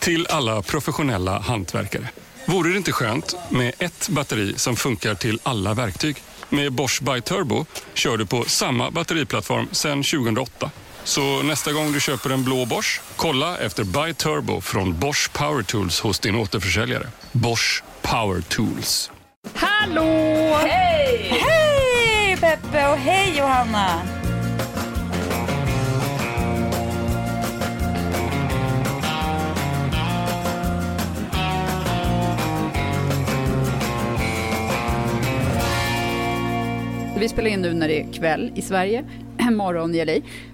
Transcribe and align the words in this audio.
Till 0.00 0.26
alla 0.26 0.62
professionella 0.62 1.38
hantverkare. 1.38 2.08
Vore 2.46 2.70
det 2.70 2.76
inte 2.76 2.92
skönt 2.92 3.36
med 3.50 3.72
ett 3.78 4.08
batteri 4.08 4.54
som 4.56 4.76
funkar 4.76 5.14
till 5.14 5.40
alla 5.42 5.74
verktyg? 5.74 6.16
Med 6.48 6.72
Bosch 6.72 7.02
By 7.02 7.20
Turbo 7.20 7.66
kör 7.94 8.16
du 8.16 8.26
på 8.26 8.44
samma 8.44 8.90
batteriplattform 8.90 9.68
sedan 9.72 10.02
2008. 10.02 10.70
Så 11.04 11.42
nästa 11.42 11.72
gång 11.72 11.92
du 11.92 12.00
köper 12.00 12.30
en 12.30 12.44
blå 12.44 12.66
Bosch, 12.66 13.00
kolla 13.16 13.58
efter 13.58 13.84
By 13.84 14.14
Turbo 14.14 14.60
från 14.60 14.98
Bosch 14.98 15.32
Power 15.32 15.62
Tools 15.62 16.00
hos 16.00 16.18
din 16.20 16.36
återförsäljare. 16.36 17.06
Bosch 17.32 17.82
Power 18.02 18.40
Tools. 18.40 19.10
Hallå! 19.54 20.04
Hej! 20.62 21.40
Hej 21.40 22.36
Peppe 22.36 22.88
och 22.88 22.98
hej 22.98 23.34
Johanna! 23.38 24.19
Vi 37.20 37.28
spelar 37.28 37.50
in 37.50 37.62
nu 37.62 37.74
när 37.74 37.88
det 37.88 38.00
är 38.00 38.12
kväll 38.12 38.52
i 38.54 38.62
Sverige, 38.62 39.04
morgon 39.50 39.94
i 39.94 40.04
LA. 40.04 40.12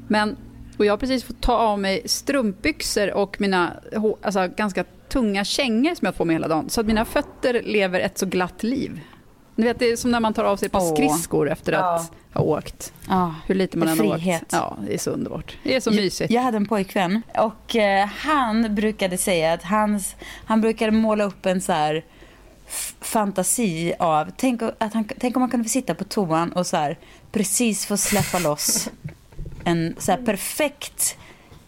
Men, 0.08 0.36
och 0.76 0.86
jag 0.86 0.92
har 0.92 0.98
precis 0.98 1.24
fått 1.24 1.40
ta 1.40 1.52
av 1.52 1.78
mig 1.78 2.02
strumpbyxor 2.04 3.12
och 3.12 3.40
mina 3.40 3.72
alltså, 4.22 4.48
ganska 4.56 4.84
tunga 5.08 5.44
kängor 5.44 5.94
som 5.94 6.06
jag 6.06 6.14
får 6.14 6.24
med 6.24 6.34
hela 6.34 6.48
dagen. 6.48 6.70
Så 6.70 6.80
att 6.80 6.86
mina 6.86 7.04
fötter 7.04 7.62
lever 7.62 8.00
ett 8.00 8.18
så 8.18 8.26
glatt 8.26 8.62
liv. 8.62 9.00
Ni 9.54 9.64
vet, 9.64 9.78
det 9.78 9.86
är 9.86 9.96
som 9.96 10.10
när 10.10 10.20
man 10.20 10.34
tar 10.34 10.44
av 10.44 10.56
sig 10.56 10.66
ett 10.66 10.72
par 10.72 10.80
Åh. 10.80 10.94
skridskor 10.94 11.50
efter 11.50 11.72
att 11.72 12.12
ha 12.32 12.42
åkt. 12.42 12.92
Ja, 13.08 13.34
Hur 13.46 13.54
lite 13.54 13.78
man 13.78 13.88
än 13.88 13.98
har 13.98 14.06
åkt. 14.06 14.52
Ja, 14.52 14.76
det 14.86 14.94
är 14.94 14.98
så 14.98 15.10
underbart. 15.10 15.56
Det 15.62 15.76
är 15.76 15.80
så 15.80 15.90
mysigt. 15.90 16.32
Jag 16.32 16.42
hade 16.42 16.56
en 16.56 16.66
pojkvän 16.66 17.22
och 17.38 17.76
eh, 17.76 18.06
han 18.06 18.74
brukade 18.74 19.18
säga 19.18 19.52
att 19.52 19.62
hans, 19.62 20.16
han 20.44 20.60
brukade 20.60 20.92
måla 20.92 21.24
upp 21.24 21.46
en 21.46 21.60
så 21.60 21.72
här 21.72 22.04
fantasi 23.00 23.94
av, 23.98 24.30
tänk, 24.36 24.62
att 24.62 24.94
han, 24.94 25.08
tänk 25.18 25.36
om 25.36 25.40
man 25.40 25.50
kunde 25.50 25.64
få 25.64 25.70
sitta 25.70 25.94
på 25.94 26.04
toan 26.04 26.52
och 26.52 26.66
så 26.66 26.76
här 26.76 26.98
precis 27.32 27.86
få 27.86 27.96
släppa 27.96 28.38
loss 28.38 28.88
en 29.66 29.94
så 29.98 30.12
här 30.12 30.18
perfekt, 30.18 31.16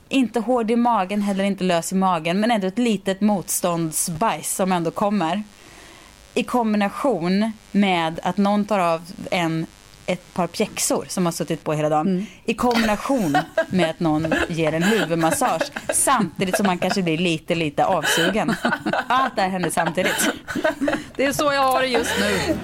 inte 0.09 0.41
hård 0.41 0.71
i 0.71 0.77
magen, 0.77 1.23
heller 1.23 1.45
inte 1.45 1.65
lös 1.65 1.93
i 1.93 1.95
magen, 1.95 2.41
men 2.41 2.51
ändå 2.51 2.67
ett 2.67 2.79
litet 2.79 3.21
motståndsbajs 3.21 4.55
som 4.55 4.73
ändå 4.73 4.91
kommer. 4.91 5.43
I 6.35 6.45
kombination 6.45 7.53
med 7.73 8.21
att 8.23 8.37
någon 8.37 8.65
tar 8.65 8.79
av 8.79 9.13
en 9.31 9.67
ett 10.09 10.35
par 10.35 10.47
pjäxor 10.47 11.05
som 11.09 11.25
har 11.25 11.33
suttit 11.33 11.65
på 11.65 11.73
hela 11.73 11.89
dagen 11.89 12.27
i 12.45 12.55
kombination 12.55 13.37
med 13.69 13.91
att 13.91 14.01
någon 14.01 14.35
ger 14.49 14.73
en 14.73 14.83
huvudmassage 14.83 15.73
samtidigt 15.95 16.57
som 16.57 16.67
man 16.67 16.79
kanske 16.79 17.03
blir 17.03 17.19
lite, 17.19 17.55
lite 17.55 17.85
avsugen. 17.85 18.55
Allt 19.07 19.37
det 19.37 19.43
här 19.43 19.49
händer 19.49 19.71
samtidigt. 19.71 20.31
Det 21.17 21.25
är 21.25 21.33
så 21.33 21.53
jag 21.53 21.63
har 21.63 21.83
det 21.83 21.89
just 21.89 22.13
nu. 22.21 22.55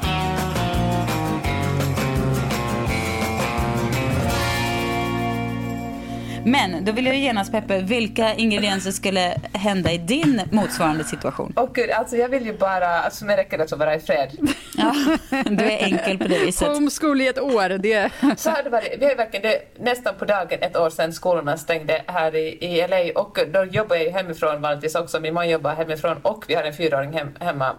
Men 6.45 6.85
då 6.85 6.93
vill 6.93 7.07
jag 7.07 7.17
genast 7.17 7.53
Peppe, 7.53 7.81
vilka 7.81 8.35
ingredienser 8.35 8.91
skulle 8.91 9.37
hända 9.53 9.93
i 9.93 9.99
din 9.99 10.43
motsvarande 10.51 11.05
situation? 11.05 11.53
Åh 11.57 11.69
gud, 11.75 11.91
alltså 11.91 12.17
jag 12.17 12.29
vill 12.29 12.47
ju 12.47 12.59
bara, 12.59 12.89
alltså 12.89 13.25
mig 13.25 13.37
räcker 13.37 13.59
det 13.59 13.65
att 13.65 13.79
vara 13.79 13.95
i 13.95 14.01
fred. 14.01 14.31
Ja, 14.77 14.95
du 15.31 15.65
är 15.65 15.85
enkel 15.85 16.19
på 16.19 16.29
det 16.29 16.39
viset. 16.39 16.69
Homeschool 16.69 17.21
i 17.21 17.29
ett 17.29 17.41
år, 17.41 17.79
det... 17.79 18.11
Så 18.37 18.51
har 18.51 18.63
det 18.63 18.71
varit, 18.71 18.97
vi 18.99 19.05
har 19.05 19.17
verkligen, 19.17 19.43
det 19.43 19.57
är 19.57 19.63
nästan 19.79 20.15
på 20.19 20.25
dagen 20.25 20.59
ett 20.61 20.77
år 20.77 20.91
sedan 20.91 21.13
skolorna 21.13 21.57
stängde 21.57 22.03
här 22.07 22.35
i, 22.35 22.65
i 22.65 22.87
LA 22.89 23.21
och 23.21 23.39
då 23.53 23.65
jobbar 23.65 23.97
jag 23.97 24.05
ju 24.05 24.11
hemifrån 24.11 24.63
vanligtvis 24.63 24.95
också, 24.95 25.21
min 25.21 25.35
man 25.35 25.49
jobbar 25.49 25.75
hemifrån 25.75 26.17
och 26.23 26.45
vi 26.49 26.55
har 26.55 26.63
en 26.63 26.75
fyraåring 26.75 27.13
hem, 27.13 27.29
hemma 27.41 27.77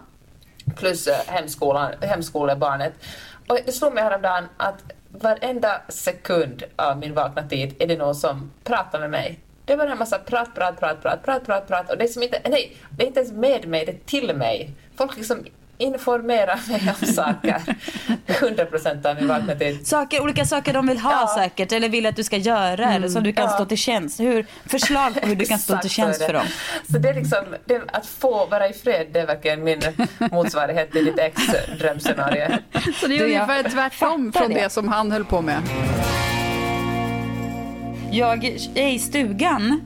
plus 0.76 1.06
eh, 1.06 1.16
hemskolan, 1.26 1.92
hemskolebarnet. 2.00 2.92
Och 3.46 3.58
det 3.66 3.72
slog 3.72 3.94
mig 3.94 4.02
häromdagen 4.02 4.44
att 4.56 4.82
varenda 5.22 5.82
sekund 5.88 6.62
av 6.76 6.98
min 6.98 7.14
vakna 7.14 7.48
tid 7.48 7.74
är 7.78 7.86
det 7.86 7.96
någon 7.96 8.14
som 8.14 8.50
pratar 8.64 9.00
med 9.00 9.10
mig. 9.10 9.38
Det 9.64 9.76
var 9.76 9.86
en 9.86 9.98
massa 9.98 10.18
prat, 10.18 10.54
prat, 10.54 10.80
prat, 10.80 11.02
prat, 11.02 11.24
prat, 11.24 11.46
prat, 11.46 11.68
prat 11.68 11.90
och 11.90 11.98
det 11.98 12.04
är 12.04 12.08
som 12.08 12.22
inte, 12.22 12.40
nej, 12.48 12.76
det 12.90 13.02
är 13.02 13.06
inte 13.06 13.20
ens 13.20 13.32
med 13.32 13.68
mig, 13.68 13.86
det 13.86 13.92
är 13.92 13.98
till 14.06 14.36
mig. 14.36 14.70
Folk 14.96 15.16
liksom 15.16 15.44
informerar 15.78 16.60
mig 16.68 16.94
om 17.00 17.06
saker. 17.06 17.62
100% 18.26 19.06
av 19.06 19.16
min 19.16 19.28
vakna 19.28 19.54
tid. 19.54 19.86
Saker, 19.86 20.22
olika 20.22 20.44
saker 20.44 20.72
de 20.72 20.86
vill 20.86 20.98
ha 20.98 21.12
Ja. 21.12 21.34
säkert 21.42 21.72
eller 21.72 21.88
vill 21.88 22.06
att 22.06 22.16
du 22.16 22.24
ska 22.24 22.36
göra 22.36 22.92
eller 22.94 23.08
som 23.08 23.22
du 23.22 23.32
kan 23.32 23.44
Ja. 23.44 23.50
stå 23.50 23.64
till 23.64 23.78
tjänst. 23.78 24.20
Hur, 24.20 24.46
förslag 24.66 25.14
på 25.22 25.28
hur 25.28 25.36
du 25.36 25.44
kan 25.44 25.58
stå 25.58 25.76
till 25.78 25.90
tjänst 25.90 26.22
för 26.24 26.32
dem. 26.32 26.46
Så 26.92 26.98
det 26.98 27.08
är 27.08 27.14
liksom, 27.14 27.38
det, 27.64 27.82
att 27.92 28.06
få 28.06 28.46
vara 28.46 28.68
i 28.68 28.72
fred, 28.72 29.06
det 29.12 29.20
är 29.20 29.26
verkligen 29.26 29.64
min 29.64 29.80
motsvarighet 30.32 30.92
till 30.92 31.04
ditt 31.04 31.18
ex 31.18 31.42
drömscenario. 31.78 32.46
Så 33.00 33.06
det 33.06 33.14
är 33.14 33.18
Du, 33.18 33.24
ungefär 33.24 33.62
tvärtom 33.70 34.32
från 34.32 34.48
det. 34.48 34.54
det 34.62 34.70
som 34.70 34.88
han 34.88 35.12
höll 35.12 35.24
på 35.24 35.40
med. 35.40 35.62
Jag 38.10 38.44
är 38.74 38.88
i 38.88 38.98
stugan, 38.98 39.80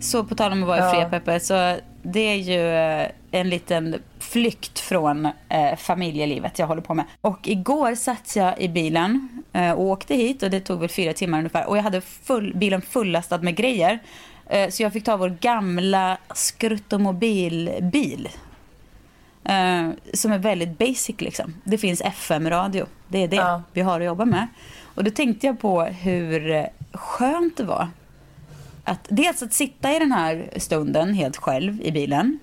så 0.00 0.24
på 0.24 0.34
tal 0.34 0.52
om 0.52 0.62
att 0.62 0.68
vara 0.68 0.78
i 0.78 0.80
Ja. 0.80 0.90
fred 0.90 1.10
Peppe, 1.10 1.40
så 1.40 1.76
det 2.02 2.20
är 2.20 2.34
ju 2.36 2.74
eh, 2.74 3.08
en 3.30 3.48
liten 3.50 4.02
flykt 4.28 4.78
från 4.78 5.26
eh, 5.48 5.76
familjelivet 5.76 6.58
jag 6.58 6.66
håller 6.66 6.82
på 6.82 6.94
med. 6.94 7.04
Och 7.20 7.48
igår 7.48 7.94
satt 7.94 8.36
jag 8.36 8.60
i 8.60 8.68
bilen 8.68 9.28
eh, 9.52 9.72
och 9.72 9.84
åkte 9.84 10.14
hit 10.14 10.42
och 10.42 10.50
det 10.50 10.60
tog 10.60 10.80
väl 10.80 10.88
fyra 10.88 11.12
timmar 11.12 11.38
ungefär 11.38 11.68
och 11.68 11.76
jag 11.78 11.82
hade 11.82 12.00
full, 12.00 12.56
bilen 12.56 12.82
fullastad 12.82 13.38
med 13.38 13.56
grejer. 13.56 13.98
Eh, 14.46 14.70
så 14.70 14.82
jag 14.82 14.92
fick 14.92 15.04
ta 15.04 15.16
vår 15.16 15.36
gamla 15.40 16.18
skruttomobilbil. 16.34 18.28
Eh, 19.44 19.88
som 20.14 20.32
är 20.32 20.38
väldigt 20.38 20.78
basic 20.78 21.20
liksom. 21.20 21.54
Det 21.64 21.78
finns 21.78 22.00
FM-radio. 22.00 22.86
Det 23.08 23.22
är 23.22 23.28
det 23.28 23.36
Ja. 23.36 23.62
vi 23.72 23.80
har 23.80 24.00
att 24.00 24.06
jobba 24.06 24.24
med. 24.24 24.46
Och 24.94 25.04
då 25.04 25.10
tänkte 25.10 25.46
jag 25.46 25.60
på 25.60 25.82
hur 25.82 26.66
skönt 26.92 27.56
det 27.56 27.64
var. 27.64 27.88
Att, 28.84 29.06
dels 29.08 29.42
att 29.42 29.52
sitta 29.52 29.96
i 29.96 29.98
den 29.98 30.12
här 30.12 30.50
stunden 30.56 31.14
helt 31.14 31.36
själv 31.36 31.82
i 31.82 31.92
bilen 31.92 32.38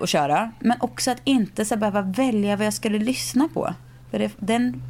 och 0.00 0.08
köra. 0.08 0.52
Men 0.58 0.76
också 0.80 1.10
att 1.10 1.20
inte 1.24 1.64
så 1.64 1.76
behöva 1.76 2.02
välja 2.02 2.56
vad 2.56 2.66
jag 2.66 2.74
skulle 2.74 2.98
lyssna 2.98 3.48
på. 3.54 3.74
För 4.10 4.18
det, 4.18 4.32
den 4.38 4.82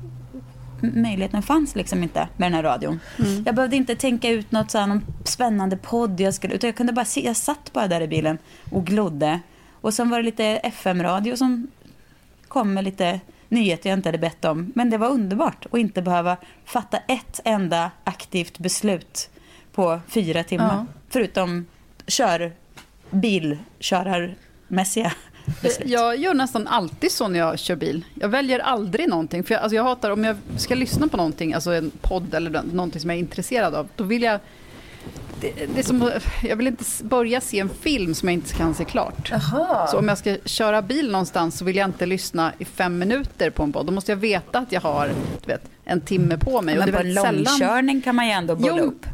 möjligheten 0.81 1.43
fanns 1.43 1.75
liksom 1.75 2.03
inte 2.03 2.29
med 2.37 2.47
den 2.47 2.55
här 2.55 2.63
radion. 2.63 3.01
Jag 3.47 3.55
behövde 3.55 3.77
inte 3.77 3.97
tänka 3.97 4.29
ut 4.29 4.53
något 4.53 4.71
så 4.71 4.79
här, 4.79 4.87
någon 4.87 5.05
spännande 5.25 5.77
podd 5.77 6.21
jag 6.21 6.35
skulle, 6.35 6.55
utan 6.55 6.69
jag 6.69 6.77
kunde 6.77 6.93
bara 6.93 7.05
se, 7.05 7.27
jag 7.27 7.37
satt 7.37 7.73
bara 7.73 7.89
där 7.89 8.01
i 8.01 8.09
bilen 8.09 8.39
och 8.71 8.87
glodde. 8.87 9.41
Och 9.81 9.95
sen 9.95 10.11
var 10.11 10.19
det 10.19 10.25
lite 10.25 10.45
FM-radio 10.45 11.37
som 11.37 11.67
kom 12.49 12.75
med 12.75 12.85
lite 12.85 13.21
nyheter 13.49 13.91
jag 13.91 13.99
inte 13.99 14.09
hade 14.09 14.19
bett 14.19 14.45
om. 14.45 14.73
Men 14.75 14.91
det 14.91 14.99
var 14.99 15.09
underbart 15.09 15.67
att 15.67 15.79
inte 15.79 16.03
behöva 16.03 16.37
fatta 16.65 16.97
ett 16.97 17.41
enda 17.45 17.91
aktivt 18.05 18.59
beslut 18.59 19.31
på 19.73 20.01
fyra 20.09 20.45
timmar. 20.45 20.75
Ja. 20.75 20.87
Förutom 21.09 21.67
kör, 22.07 22.53
bilkörarmässiga 24.69 25.13
beslut. 25.63 25.89
Jag 25.89 26.17
gör 26.17 26.35
nästan 26.35 26.67
alltid 26.69 27.13
så 27.13 27.29
när 27.29 27.39
jag 27.39 27.59
kör 27.59 27.77
bil. 27.77 28.05
Jag 28.15 28.29
väljer 28.29 28.59
aldrig 28.59 29.09
någonting. 29.09 29.45
För 29.45 29.55
jag, 29.55 29.63
alltså 29.63 29.77
jag 29.77 29.85
hatar 29.85 30.11
om 30.11 30.25
jag 30.25 30.37
ska 30.57 30.75
lyssna 30.75 31.09
på 31.09 31.17
någonting, 31.17 31.55
alltså 31.55 31.73
en 31.75 31.91
podd 32.01 32.35
eller 32.35 32.51
nå- 32.51 32.63
någonting 32.73 33.01
som 33.01 33.11
jag 33.11 33.17
är 33.17 33.21
intresserad 33.21 33.75
av. 33.75 33.89
Då 33.97 34.05
vill 34.05 34.23
jag... 34.23 34.41
Det, 35.41 35.53
det 35.75 35.79
är 35.79 35.83
som, 35.83 36.11
jag 36.43 36.57
vill 36.57 36.67
inte 36.67 36.85
börja 37.03 37.41
se 37.41 37.59
en 37.59 37.69
film 37.69 38.15
som 38.15 38.29
jag 38.29 38.33
inte 38.35 38.55
kan 38.55 38.75
se 38.75 38.85
klart. 38.85 39.29
Jaha. 39.31 39.87
Så 39.87 39.99
om 39.99 40.09
jag 40.09 40.19
ska 40.19 40.37
köra 40.45 40.83
bil 40.83 41.11
någonstans 41.11 41.59
så 41.59 41.65
vill 41.65 41.77
jag 41.77 41.89
inte 41.89 42.07
lyssna 42.07 42.53
i 42.59 42.65
fem 42.65 42.99
minuter 42.99 43.51
på 43.51 43.63
en 43.63 43.73
podd. 43.73 43.87
Då 43.87 43.93
måste 43.93 44.13
jag 44.13 44.17
veta 44.17 44.59
att 44.59 44.73
jag 44.73 44.81
har 44.81 45.07
du 45.45 45.47
vet, 45.53 45.63
en 45.85 46.01
timme 46.01 46.39
på 46.39 46.63
mig. 46.63 46.75
Och 46.75 46.79
Men 46.79 46.87
det 46.87 46.93
på 46.93 46.99
en 46.99 47.15
väldigt 47.15 47.25
sällan- 47.25 47.45
långkörning 47.61 48.03
kan 48.03 48.15
man 48.15 48.27
ju 48.27 48.33
ändå 48.33 48.57
bolla 48.57 48.75
Jo, 48.79 48.85
upp. 48.85 49.07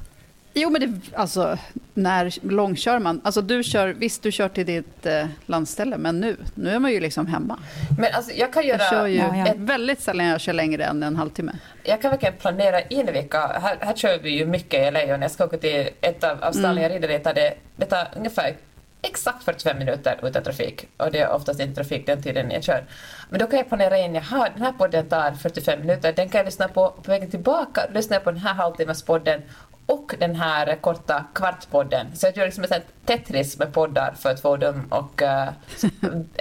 Jo, 0.54 0.70
men 0.70 0.80
det, 0.80 1.16
alltså, 1.18 1.58
när 1.94 2.48
långkör 2.48 2.98
man? 2.98 3.20
Alltså, 3.24 3.42
du 3.42 3.62
kör, 3.62 3.88
visst, 3.88 4.22
du 4.22 4.32
kör 4.32 4.48
till 4.48 4.66
ditt 4.66 5.06
eh, 5.06 5.26
landställe, 5.46 5.98
men 5.98 6.20
nu, 6.20 6.36
nu 6.54 6.70
är 6.70 6.78
man 6.78 6.92
ju 6.92 7.00
liksom 7.00 7.26
hemma. 7.26 7.58
Men 7.98 8.14
alltså, 8.14 8.32
jag 8.32 8.52
kan 8.52 8.66
göra... 8.66 8.78
Jag 8.78 8.90
kör 8.90 9.06
ju 9.06 9.16
Ja, 9.18 9.36
ja. 9.36 9.46
Ett, 9.46 9.56
väldigt 9.56 10.00
sällan 10.00 10.26
jag 10.26 10.40
kör 10.40 10.52
längre 10.52 10.84
än 10.84 11.02
en 11.02 11.16
halvtimme. 11.16 11.52
Jag 11.82 12.02
kan 12.02 12.10
verkligen 12.10 12.34
planera 12.34 12.80
in 12.80 13.10
vilka... 13.12 13.46
Här, 13.46 13.76
här 13.80 13.94
kör 13.94 14.18
vi 14.18 14.30
ju 14.30 14.46
mycket 14.46 14.88
i 14.88 14.90
LA 14.90 15.00
och 15.00 15.08
när 15.08 15.22
jag 15.22 15.30
ska 15.30 15.44
åka 15.44 15.58
till 15.58 15.88
ett 16.00 16.24
av, 16.24 16.44
av 16.44 16.52
stallen 16.52 16.82
jag 16.82 16.92
rider 16.92 17.10
i 17.10 17.18
tar 17.18 17.34
det, 17.34 17.54
det 17.76 17.86
tar 17.86 18.08
ungefär 18.16 18.56
exakt 19.02 19.44
45 19.44 19.78
minuter 19.78 20.18
utan 20.22 20.42
trafik. 20.42 20.88
Och 20.96 21.10
det 21.12 21.18
är 21.18 21.32
oftast 21.32 21.60
inte 21.60 21.74
trafik 21.74 22.06
den 22.06 22.22
tiden 22.22 22.50
jag 22.50 22.64
kör. 22.64 22.84
Men 23.30 23.40
då 23.40 23.46
kan 23.46 23.58
jag 23.58 23.68
planera 23.68 23.98
in, 23.98 24.14
jaha, 24.14 24.48
den 24.54 24.62
här 24.62 24.72
podden 24.72 25.08
tar 25.08 25.32
45 25.32 25.80
minuter, 25.80 26.12
den 26.12 26.28
kan 26.28 26.38
jag 26.38 26.44
lyssna 26.44 26.68
på 26.68 26.90
på 26.90 27.10
vägen 27.10 27.30
tillbaka, 27.30 27.80
lyssna 27.94 28.20
på 28.20 28.30
den 28.30 28.40
här 28.40 28.54
halvtimmespodden 28.54 29.42
och 29.86 30.14
den 30.18 30.36
här 30.36 30.76
korta 30.76 31.24
kvartspodden. 31.34 32.06
Så 32.14 32.26
jag 32.26 32.36
gör 32.36 32.44
liksom 32.44 32.64
ett 32.64 32.86
Tetris 33.06 33.58
med 33.58 33.72
poddar 33.72 34.14
för 34.18 34.30
att 34.30 34.40
få 34.40 34.56
dem 34.56 34.86
och 34.90 35.22
uh, 35.22 35.48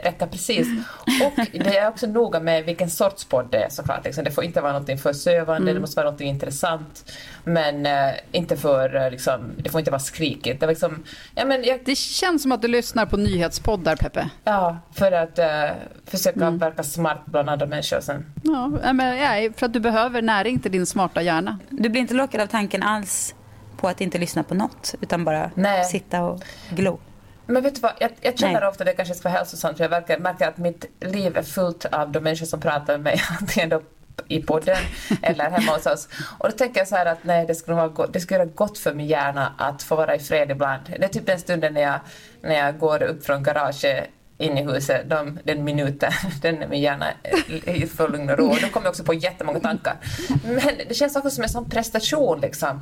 räcka 0.03 0.27
precis. 0.27 0.67
Och 1.25 1.45
det 1.51 1.77
är 1.77 1.87
också 1.87 2.07
noga 2.07 2.39
med 2.39 2.65
vilken 2.65 2.89
sorts 2.89 3.25
podd 3.25 3.47
det 3.51 3.57
är 3.63 3.69
såklart. 3.69 4.05
Liksom, 4.05 4.23
det 4.23 4.31
får 4.31 4.43
inte 4.43 4.61
vara 4.61 4.71
någonting 4.71 4.97
för 4.97 5.13
sövande, 5.13 5.73
det 5.73 5.79
måste 5.79 5.95
vara 5.95 6.05
någonting 6.05 6.29
intressant. 6.29 7.11
Men 7.43 7.85
eh, 7.85 8.13
inte 8.31 8.57
för, 8.57 8.95
eh, 8.95 9.11
liksom, 9.11 9.51
det 9.57 9.69
får 9.69 9.79
inte 9.79 9.91
vara 9.91 9.99
skrikigt. 9.99 10.59
Det 10.59 10.65
är 10.65 10.67
liksom, 10.67 11.03
ja, 11.35 11.45
men 11.45 11.63
jag, 11.63 11.79
Det 11.85 11.95
känns 11.95 12.41
som 12.41 12.51
att 12.51 12.61
du 12.61 12.67
lyssnar 12.67 13.05
på 13.05 13.17
nyhetspoddar, 13.17 13.95
Peppe. 13.95 14.29
ja, 14.43 14.77
för 14.93 15.11
att 15.11 15.39
eh, 15.39 15.69
försöka 16.05 16.49
verka 16.49 16.83
smart 16.83 17.21
bland 17.25 17.49
andra 17.49 17.65
människor 17.65 17.99
sen. 17.99 18.25
Ja, 18.43 18.93
men, 18.93 19.17
ja, 19.17 19.51
för 19.57 19.65
att 19.65 19.73
du 19.73 19.79
behöver 19.79 20.21
näring 20.21 20.59
till 20.59 20.71
din 20.71 20.85
smarta 20.85 21.21
hjärna. 21.21 21.59
Du 21.69 21.89
blir 21.89 22.01
inte 22.01 22.13
lockad 22.13 22.41
av 22.41 22.47
tanken 22.47 22.83
alls 22.83 23.35
på 23.81 23.87
att 23.87 24.01
inte 24.01 24.17
lyssna 24.17 24.43
på 24.43 24.53
något, 24.53 24.95
utan 25.01 25.25
bara 25.25 25.51
Nej. 25.55 25.85
sitta 25.85 26.23
och 26.23 26.43
glo. 26.69 26.99
Men 27.45 27.63
vet 27.63 27.75
du 27.75 27.81
vad, 27.81 27.91
jag, 27.99 28.11
jag 28.21 28.39
känner 28.39 28.59
Nej. 28.59 28.69
ofta 28.69 28.83
det 28.83 28.93
kanske 28.93 29.15
ska 29.15 29.29
vara 29.29 29.37
hälsosamt 29.37 29.77
för 29.77 29.83
jag 29.83 29.89
verkar, 29.89 30.19
märker 30.19 30.47
att 30.47 30.57
mitt 30.57 30.85
liv 30.99 31.37
är 31.37 31.43
fullt 31.43 31.85
av 31.85 32.11
de 32.11 32.19
människor 32.19 32.45
som 32.45 32.59
pratar 32.59 32.93
med 32.93 33.03
mig 33.03 33.21
antingen 33.39 33.69
då 33.69 33.81
i 34.27 34.41
podden 34.41 34.77
eller 35.21 35.49
hemma 35.49 35.71
hos 35.71 35.85
oss. 35.85 36.07
Och 36.39 36.49
då 36.49 36.57
tänker 36.57 36.79
jag 36.79 36.87
så 36.87 36.95
här 36.95 37.05
att 37.05 37.23
nej, 37.23 37.45
det 37.45 37.55
skulle, 37.55 37.77
vara 37.77 37.87
gott, 37.87 38.13
det 38.13 38.19
skulle 38.19 38.39
göra 38.39 38.49
gott 38.55 38.77
för 38.77 38.93
min 38.93 39.07
hjärna 39.07 39.53
att 39.57 39.83
få 39.83 39.95
vara 39.95 40.15
i 40.15 40.19
fred 40.19 40.51
ibland. 40.51 40.81
Det 40.99 41.03
är 41.03 41.09
typ 41.09 41.25
den 41.25 41.39
stunden 41.39 41.73
när 41.73 41.81
jag, 41.81 41.99
när 42.41 42.55
jag 42.55 42.79
går 42.79 43.03
upp 43.03 43.25
från 43.25 43.43
garaget 43.43 44.09
in 44.41 44.57
i 44.57 44.63
huset, 44.63 45.09
de, 45.09 45.39
den 45.43 45.63
minuten, 45.63 46.11
den 46.41 46.63
är 46.63 46.67
min 46.67 46.81
hjärna 46.81 47.05
i 47.65 47.87
full 47.87 48.11
lugn 48.11 48.29
och 48.29 48.37
ro. 48.37 48.49
Och 48.49 48.57
Då 48.61 48.67
kommer 48.67 48.85
jag 48.85 48.91
också 48.91 49.03
på 49.03 49.13
jättemånga 49.13 49.59
tankar. 49.59 49.97
Men 50.43 50.77
det 50.89 50.93
känns 50.93 51.15
också 51.15 51.29
som 51.29 51.43
en 51.43 51.49
sån 51.49 51.69
prestation 51.69 52.39
liksom. 52.39 52.81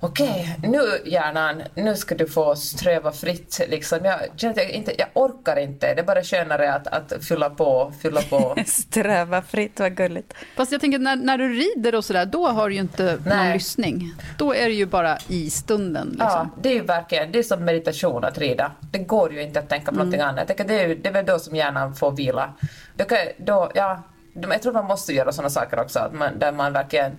Okej, 0.00 0.56
nu 0.62 0.80
hjärnan, 1.04 1.62
nu 1.74 1.96
ska 1.96 2.14
du 2.14 2.26
få 2.26 2.56
ströva 2.56 3.12
fritt 3.12 3.60
liksom. 3.68 3.98
Jag 4.04 4.20
jag 4.36 4.70
inte, 4.70 4.94
jag 4.98 5.08
orkar 5.14 5.56
inte. 5.56 5.94
Det 5.94 6.00
är 6.00 6.04
bara 6.04 6.22
skönare 6.22 6.74
att, 6.74 6.86
att 6.86 7.24
fylla 7.24 7.50
på, 7.50 7.92
fylla 8.02 8.20
på. 8.22 8.56
Ströva 8.66 9.42
fritt, 9.42 9.80
vad 9.80 9.96
gulligt. 9.96 10.34
Fast 10.56 10.72
jag 10.72 10.80
tänker 10.80 10.98
när, 10.98 11.16
när 11.16 11.38
du 11.38 11.48
rider 11.48 11.94
och 11.94 12.04
sådär, 12.04 12.26
då 12.26 12.46
har 12.46 12.68
du 12.68 12.74
ju 12.74 12.80
inte 12.80 13.04
någon 13.04 13.22
Nej. 13.24 13.54
lyssning. 13.54 14.14
Då 14.38 14.54
är 14.54 14.64
det 14.68 14.74
ju 14.74 14.86
bara 14.86 15.18
i 15.28 15.50
stunden. 15.50 16.08
Liksom. 16.08 16.28
Ja, 16.28 16.48
det 16.62 16.68
är 16.68 16.74
ju 16.74 16.82
verkligen, 16.82 17.32
det 17.32 17.38
är 17.38 17.42
som 17.42 17.64
meditation 17.64 18.24
att 18.24 18.38
rida. 18.38 18.72
Det 18.92 18.98
går 18.98 19.32
ju 19.32 19.42
inte 19.42 19.58
att 19.58 19.68
tänka 19.68 19.92
på 19.92 19.98
någonting 19.98 20.20
annat. 20.20 20.38
Jag 20.38 20.46
tänker, 20.46 20.64
det, 20.64 20.80
är, 20.80 20.94
det 20.94 21.08
är 21.08 21.12
väl 21.12 21.26
då 21.26 21.38
som 21.38 21.56
hjärnan 21.56 21.94
får 21.94 22.10
vila. 22.10 22.52
Då 22.96 23.04
kan, 23.04 23.18
då, 23.38 23.70
ja, 23.74 24.02
jag 24.34 24.62
tror 24.62 24.72
man 24.72 24.84
måste 24.84 25.12
göra 25.12 25.32
sådana 25.32 25.50
saker 25.50 25.80
också, 25.80 25.98
att 25.98 26.12
man, 26.12 26.38
där 26.38 26.52
man 26.52 26.72
verkligen 26.72 27.12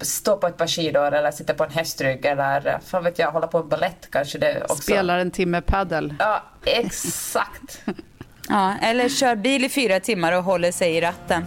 står 0.00 0.36
på 0.36 0.46
ett 0.46 0.56
par 0.56 0.66
skidor 0.66 1.14
eller 1.14 1.30
sitter 1.30 1.54
på 1.54 1.64
en 1.64 1.70
hästrygg 1.70 2.24
eller 2.24 2.78
fan 2.84 3.04
vet 3.04 3.18
jag, 3.18 3.30
hålla 3.30 3.46
på 3.46 3.58
en 3.58 3.68
ballett 3.68 4.08
kanske 4.10 4.38
det 4.38 4.62
också. 4.62 4.76
Spelar 4.76 5.18
en 5.18 5.30
timme 5.30 5.60
paddel. 5.60 6.14
Ja, 6.18 6.42
exakt. 6.64 7.82
Ja, 8.48 8.74
eller 8.82 9.08
kör 9.08 9.36
bil 9.36 9.64
i 9.64 9.68
fyra 9.68 10.00
timmar 10.00 10.32
och 10.32 10.44
håller 10.44 10.72
sig 10.72 10.96
i 10.96 11.00
ratten. 11.00 11.44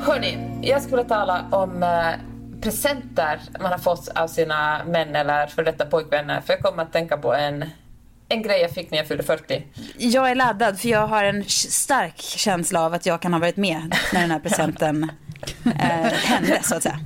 Hörni, 0.00 0.58
jag 0.62 0.82
skulle 0.82 1.04
tala 1.04 1.44
om 1.50 1.82
eh, 1.82 2.60
presenter 2.60 3.40
man 3.60 3.72
har 3.72 3.78
fått 3.78 4.08
av 4.08 4.26
sina 4.26 4.84
män 4.84 5.16
eller 5.16 5.46
för 5.46 5.64
detta 5.64 5.86
pojkvänner. 5.86 6.40
För 6.40 6.52
jag 6.52 6.62
kommer 6.62 6.82
att 6.82 6.92
tänka 6.92 7.16
på 7.16 7.34
en, 7.34 7.64
en 8.32 8.42
grej 8.42 8.60
jag 8.60 8.70
fick 8.70 8.90
när 8.90 8.98
jag 8.98 9.08
fyllde 9.08 9.22
40. 9.22 9.62
Jag 9.98 10.30
är 10.30 10.34
laddad 10.34 10.80
för 10.80 10.88
jag 10.88 11.06
har 11.06 11.24
en 11.24 11.44
stark 11.48 12.20
känsla 12.20 12.80
av 12.84 12.94
att 12.94 13.06
jag 13.06 13.22
kan 13.22 13.32
ha 13.32 13.40
varit 13.40 13.56
med 13.56 13.96
när 14.12 14.20
den 14.20 14.30
här 14.30 14.38
presenten 14.38 15.10
eh, 15.64 16.12
hände 16.12 16.60
så 16.62 16.74
att 16.74 16.82
säga. 16.82 17.00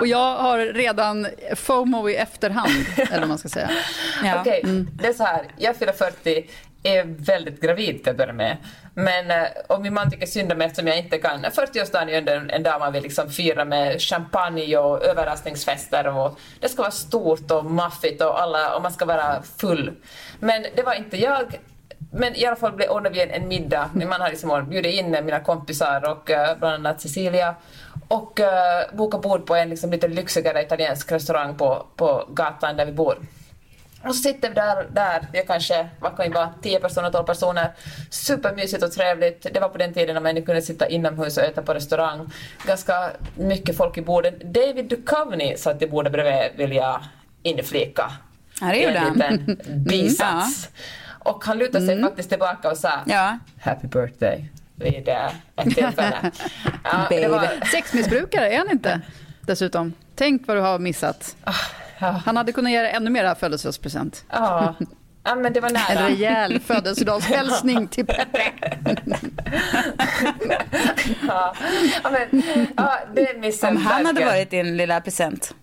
Och 0.00 0.06
jag 0.06 0.36
har 0.36 0.58
redan 0.58 1.26
FOMO 1.56 2.08
i 2.10 2.16
efterhand, 2.16 2.86
eller 2.96 3.18
vad 3.20 3.28
man 3.28 3.38
ska 3.38 3.48
säga. 3.48 3.70
Ja. 4.24 4.40
Okej, 4.40 4.62
det 4.92 5.06
är 5.06 5.12
så 5.12 5.24
här. 5.24 5.44
Jag 5.56 5.76
fyller 5.76 5.92
40, 5.92 6.46
är 6.82 7.04
väldigt 7.04 7.60
gravid 7.60 8.02
till 8.02 8.10
att 8.10 8.16
börja 8.16 8.32
med. 8.32 8.56
Men, 8.94 9.30
eh, 9.30 9.48
och 9.66 9.80
min 9.80 9.94
man 9.94 10.10
tycker 10.10 10.26
synd 10.26 10.52
om 10.52 10.58
mig 10.58 10.66
eftersom 10.66 10.86
jag 10.86 10.98
inte 10.98 11.18
kan. 11.18 11.44
40-årsdagen 11.44 12.08
är 12.08 12.12
ju 12.12 12.16
ändå 12.16 12.32
en, 12.32 12.50
en 12.50 12.62
dag 12.62 12.80
man 12.80 12.92
vill 12.92 13.02
liksom 13.02 13.30
fira 13.30 13.64
med 13.64 14.00
champagne 14.00 14.76
och 14.76 15.04
överraskningsfester 15.04 16.16
och 16.16 16.38
det 16.60 16.68
ska 16.68 16.82
vara 16.82 16.90
stort 16.90 17.50
och 17.50 17.64
maffigt 17.64 18.22
och, 18.22 18.42
alla, 18.42 18.76
och 18.76 18.82
man 18.82 18.92
ska 18.92 19.04
vara 19.04 19.42
full. 19.58 19.92
Men 20.40 20.66
det 20.76 20.82
var 20.82 20.94
inte 20.94 21.16
jag. 21.16 21.58
Men 22.12 22.36
i 22.36 22.46
alla 22.46 22.56
fall 22.56 22.72
blev 22.72 22.90
ordnade 22.90 23.14
vi 23.14 23.22
en, 23.22 23.30
en 23.30 23.48
middag. 23.48 23.90
Min 23.94 24.08
man 24.08 24.20
hade 24.20 24.32
liksom 24.32 24.68
bjudit 24.68 24.94
in 24.94 25.10
mina 25.10 25.40
kompisar 25.40 26.10
och 26.10 26.30
eh, 26.30 26.58
bland 26.58 26.74
annat 26.74 27.00
Cecilia 27.00 27.54
och 28.08 28.40
uh, 28.40 28.96
bokat 28.96 29.22
bord 29.22 29.46
på 29.46 29.54
en 29.54 29.70
liksom, 29.70 29.90
lite 29.90 30.08
lyxigare 30.08 30.62
italiensk 30.62 31.12
restaurang 31.12 31.56
på, 31.56 31.86
på 31.96 32.24
gatan 32.28 32.76
där 32.76 32.86
vi 32.86 32.92
bor. 32.92 33.18
Och 34.04 34.14
så 34.14 34.22
sitter 34.22 34.48
vi 34.48 34.54
där, 34.54 34.86
där 34.90 35.26
vi 35.32 35.38
är 35.38 35.46
kanske, 35.46 35.88
vad 36.00 36.16
kan 36.16 36.26
vi 36.28 36.32
vara, 36.34 36.54
10 36.62 36.80
personer, 36.80 37.10
12 37.10 37.24
personer. 37.26 37.72
Supermysigt 38.10 38.82
och 38.82 38.92
trevligt. 38.92 39.46
Det 39.54 39.60
var 39.60 39.68
på 39.68 39.78
den 39.78 39.94
tiden 39.94 40.14
när 40.14 40.22
man 40.22 40.42
kunde 40.42 40.62
sitta 40.62 40.88
inomhus 40.88 41.36
och 41.36 41.44
äta 41.44 41.62
på 41.62 41.74
restaurang. 41.74 42.30
Ganska 42.66 43.10
mycket 43.34 43.76
folk 43.76 43.98
i 43.98 44.02
borden. 44.02 44.34
David 44.44 44.84
Duchovny 44.88 45.56
satt 45.56 45.82
i 45.82 45.86
bordet 45.86 46.12
bredvid, 46.12 46.50
vill 46.56 46.76
jag 46.76 47.00
inflika. 47.42 48.10
Ja, 48.60 48.66
det 48.66 48.76
gjorde 48.82 48.98
en 48.98 49.12
liten 49.12 49.60
bisats. 49.84 50.68
Och 51.18 51.44
han 51.44 51.58
lutade 51.58 51.86
sig 51.86 52.02
faktiskt 52.02 52.28
tillbaka 52.28 52.70
och 52.70 52.76
sa 52.76 52.92
Ja. 53.06 53.38
Happy 53.60 53.86
birthday 53.86 54.48
vid 54.74 55.08
ett 55.08 55.74
tillfälle. 55.74 56.30
Ja, 56.84 57.06
det 57.10 57.28
var, 57.28 57.48
Sexmissbrukare 57.72 58.48
är 58.48 58.58
han 58.58 58.70
inte, 58.70 59.00
dessutom. 59.40 59.92
Tänk 60.14 60.46
vad 60.46 60.56
du 60.56 60.60
har 60.60 60.78
missat. 60.78 61.36
Ja, 62.00 62.06
Han 62.26 62.36
hade 62.36 62.52
kunnat 62.52 62.72
ge 62.72 62.80
dig 62.80 62.90
ännu 62.92 63.10
mer 63.10 63.34
födelsedagspresent. 63.34 64.24
ja, 64.28 64.74
ja, 65.24 65.34
men 65.34 65.52
det 65.52 65.60
var 65.60 65.68
En 65.68 65.74
nära. 65.74 66.06
rejäl 66.08 66.60
födelsedagshälsning 66.60 67.88
till 67.88 68.06
Peppe. 68.06 68.42
Ja, 71.28 71.54
ja, 72.04 72.10
men, 72.10 72.42
ja, 72.76 72.98
det 73.14 73.38
missade 73.40 73.72
Om 73.76 73.82
han 73.86 74.06
hade 74.06 74.24
varit 74.24 74.50
din 74.50 74.76
lilla 74.76 75.00
present. 75.00 75.54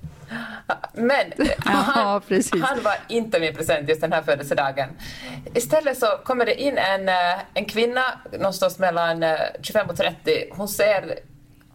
Men 0.93 1.31
Ja, 1.65 1.71
han, 1.71 2.21
precis. 2.21 2.61
han 2.63 2.83
var 2.83 2.93
inte 3.07 3.39
min 3.39 3.55
present 3.55 3.89
just 3.89 4.01
den 4.01 4.13
här 4.13 4.21
födelsedagen. 4.21 4.89
Istället 5.55 5.97
så 5.99 6.07
kommer 6.23 6.45
det 6.45 6.61
in 6.61 6.77
en, 6.77 7.09
eh, 7.09 7.15
en 7.53 7.65
kvinna 7.65 8.01
någonstans 8.31 8.79
mellan 8.79 9.23
eh, 9.23 9.35
25 9.61 9.89
och 9.89 9.97
30. 9.97 10.15
Hon 10.51 10.67
ser 10.67 11.19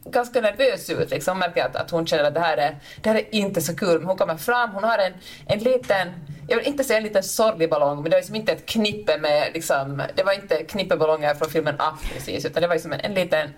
ganska 0.05 0.41
nervös 0.41 0.91
ut. 0.91 1.11
Liksom. 1.11 1.39
Märker 1.39 1.65
att, 1.65 1.77
att 1.77 1.91
hon 1.91 2.07
känner 2.07 2.25
att 2.25 2.35
det 2.35 2.41
här, 2.41 2.57
är, 2.57 2.77
det 3.01 3.09
här 3.09 3.17
är 3.17 3.35
inte 3.35 3.61
så 3.61 3.77
kul. 3.77 3.99
Men 3.99 4.09
hon 4.09 4.17
kommer 4.17 4.37
fram, 4.37 4.71
hon 4.71 4.85
har 4.85 4.99
en, 4.99 5.13
en 5.47 5.59
liten, 5.59 6.09
jag 6.49 6.57
vill 6.57 6.67
inte 6.67 6.85
säga 6.85 6.97
en 6.97 7.05
liten 7.05 7.23
sorglig 7.23 7.71
ballong, 7.71 7.95
men 7.97 8.05
det 8.05 8.11
var 8.11 8.21
liksom 8.21 8.37
inte 8.37 8.53
ett 8.53 8.67
knippe 8.67 9.19
med, 9.19 9.51
liksom, 9.55 10.03
det 10.15 10.23
var 10.23 10.33
inte 10.33 10.57
knippeballonger 10.57 11.35
från 11.35 11.51
filmen 11.51 11.75
Up 11.75 12.13
precis, 12.15 12.45
utan 12.45 12.63
det 12.63 12.69
var 12.69 12.75
liksom 12.75 12.93
en, 12.93 13.01
en 13.01 13.15
liten 13.15 13.49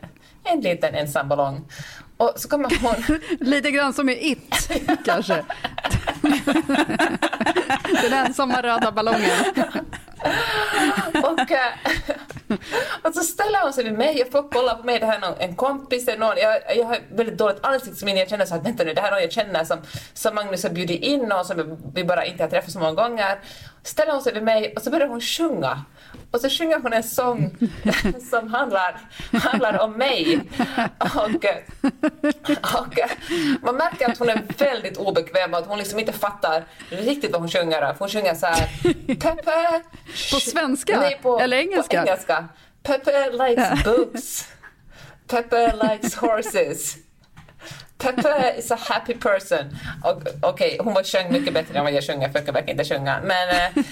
en 0.44 0.60
liten 0.60 0.94
ensam 0.94 1.28
ballong. 1.28 1.64
Och 2.16 2.32
så 2.36 2.48
kommer 2.48 2.80
hon... 2.80 3.18
Lite 3.40 3.70
grann 3.70 3.92
som 3.92 4.08
i 4.08 4.30
It, 4.30 4.70
kanske. 5.04 5.44
Den 8.02 8.12
ensamma 8.12 8.62
röda 8.62 8.92
ballongen. 8.92 9.30
och, 11.22 11.50
eh, 11.50 11.72
och 13.02 13.14
så 13.14 13.20
ställer 13.20 13.62
hon 13.62 13.72
sig 13.72 13.84
vid 13.84 13.92
mig 13.92 14.22
och 14.22 14.32
får 14.32 14.48
kolla 14.52 14.74
på 14.74 14.86
mig. 14.86 14.98
Det 14.98 15.06
här 15.06 15.16
är 15.16 15.20
någon, 15.20 15.40
en 15.40 15.56
kompis, 15.56 16.08
är 16.08 16.18
någon, 16.18 16.36
jag, 16.36 16.76
jag 16.76 16.84
har 16.84 16.98
väldigt 17.10 17.38
dåligt 17.38 17.64
ansiktsminne. 17.64 18.18
Jag 18.18 18.28
känner 18.28 18.46
så 18.46 18.54
att 18.54 18.66
vänta 18.66 18.84
nu, 18.84 18.94
det 18.94 19.00
här 19.00 19.08
är 19.08 19.12
någon 19.12 19.22
jag 19.22 19.32
känner 19.32 19.64
som, 19.64 19.78
som 20.14 20.34
Magnus 20.34 20.62
har 20.62 20.70
bjudit 20.70 21.02
in 21.02 21.32
och 21.32 21.46
som 21.46 21.78
vi 21.94 22.04
bara 22.04 22.24
inte 22.24 22.42
har 22.42 22.50
träffat 22.50 22.70
så 22.70 22.78
många 22.78 22.92
gånger. 22.92 23.38
Ställer 23.82 24.12
hon 24.12 24.22
sig 24.22 24.34
vid 24.34 24.42
mig 24.42 24.72
och 24.76 24.82
så 24.82 24.90
börjar 24.90 25.08
hon 25.08 25.20
sjunga. 25.20 25.84
Och 26.30 26.40
så 26.40 26.48
sjunger 26.48 26.80
hon 26.80 26.92
en 26.92 27.02
sång 27.02 27.56
som 28.30 28.48
handlar, 28.52 29.00
handlar 29.32 29.80
om 29.80 29.92
mig. 29.92 30.40
Och, 30.98 31.44
och 32.74 32.98
man 33.62 33.76
märker 33.76 34.10
att 34.10 34.18
hon 34.18 34.28
är 34.28 34.42
väldigt 34.58 34.96
obekväm 34.96 35.52
och 35.52 35.58
att 35.58 35.66
hon 35.66 35.78
liksom 35.78 35.98
inte 35.98 36.12
fattar 36.12 36.64
riktigt 36.88 37.32
vad 37.32 37.40
hon 37.40 37.50
sjunger. 37.50 37.94
Hon 37.98 38.08
sjunger 38.08 38.34
så 38.34 38.46
här... 38.46 38.68
Peppe, 39.14 39.82
På 40.32 40.40
svenska? 40.40 41.00
Nej, 41.00 41.18
på, 41.22 41.40
Eller 41.40 41.56
engelska? 41.56 42.02
På 42.02 42.08
engelska. 42.08 42.48
Peppe 42.82 43.30
likes 43.30 43.84
books. 43.84 44.48
Peppe 45.26 45.72
likes 45.76 46.14
horses. 46.14 47.03
Peppe 47.98 48.58
is 48.58 48.70
a 48.70 48.76
happy 48.80 49.14
person. 49.14 49.78
Okej, 50.42 50.78
hon 50.80 50.94
var 50.94 51.04
sjöng 51.04 51.32
mycket 51.32 51.54
bättre 51.54 51.78
än 51.78 51.84
vad 51.84 51.92
jag 51.92 52.04
sjunger, 52.04 52.28
för 52.28 52.42
jag 52.46 52.52
verkligen 52.52 52.80
inte 52.80 52.94
sjunga. 52.94 53.20
Men, 53.24 53.48
eh, 53.48 53.84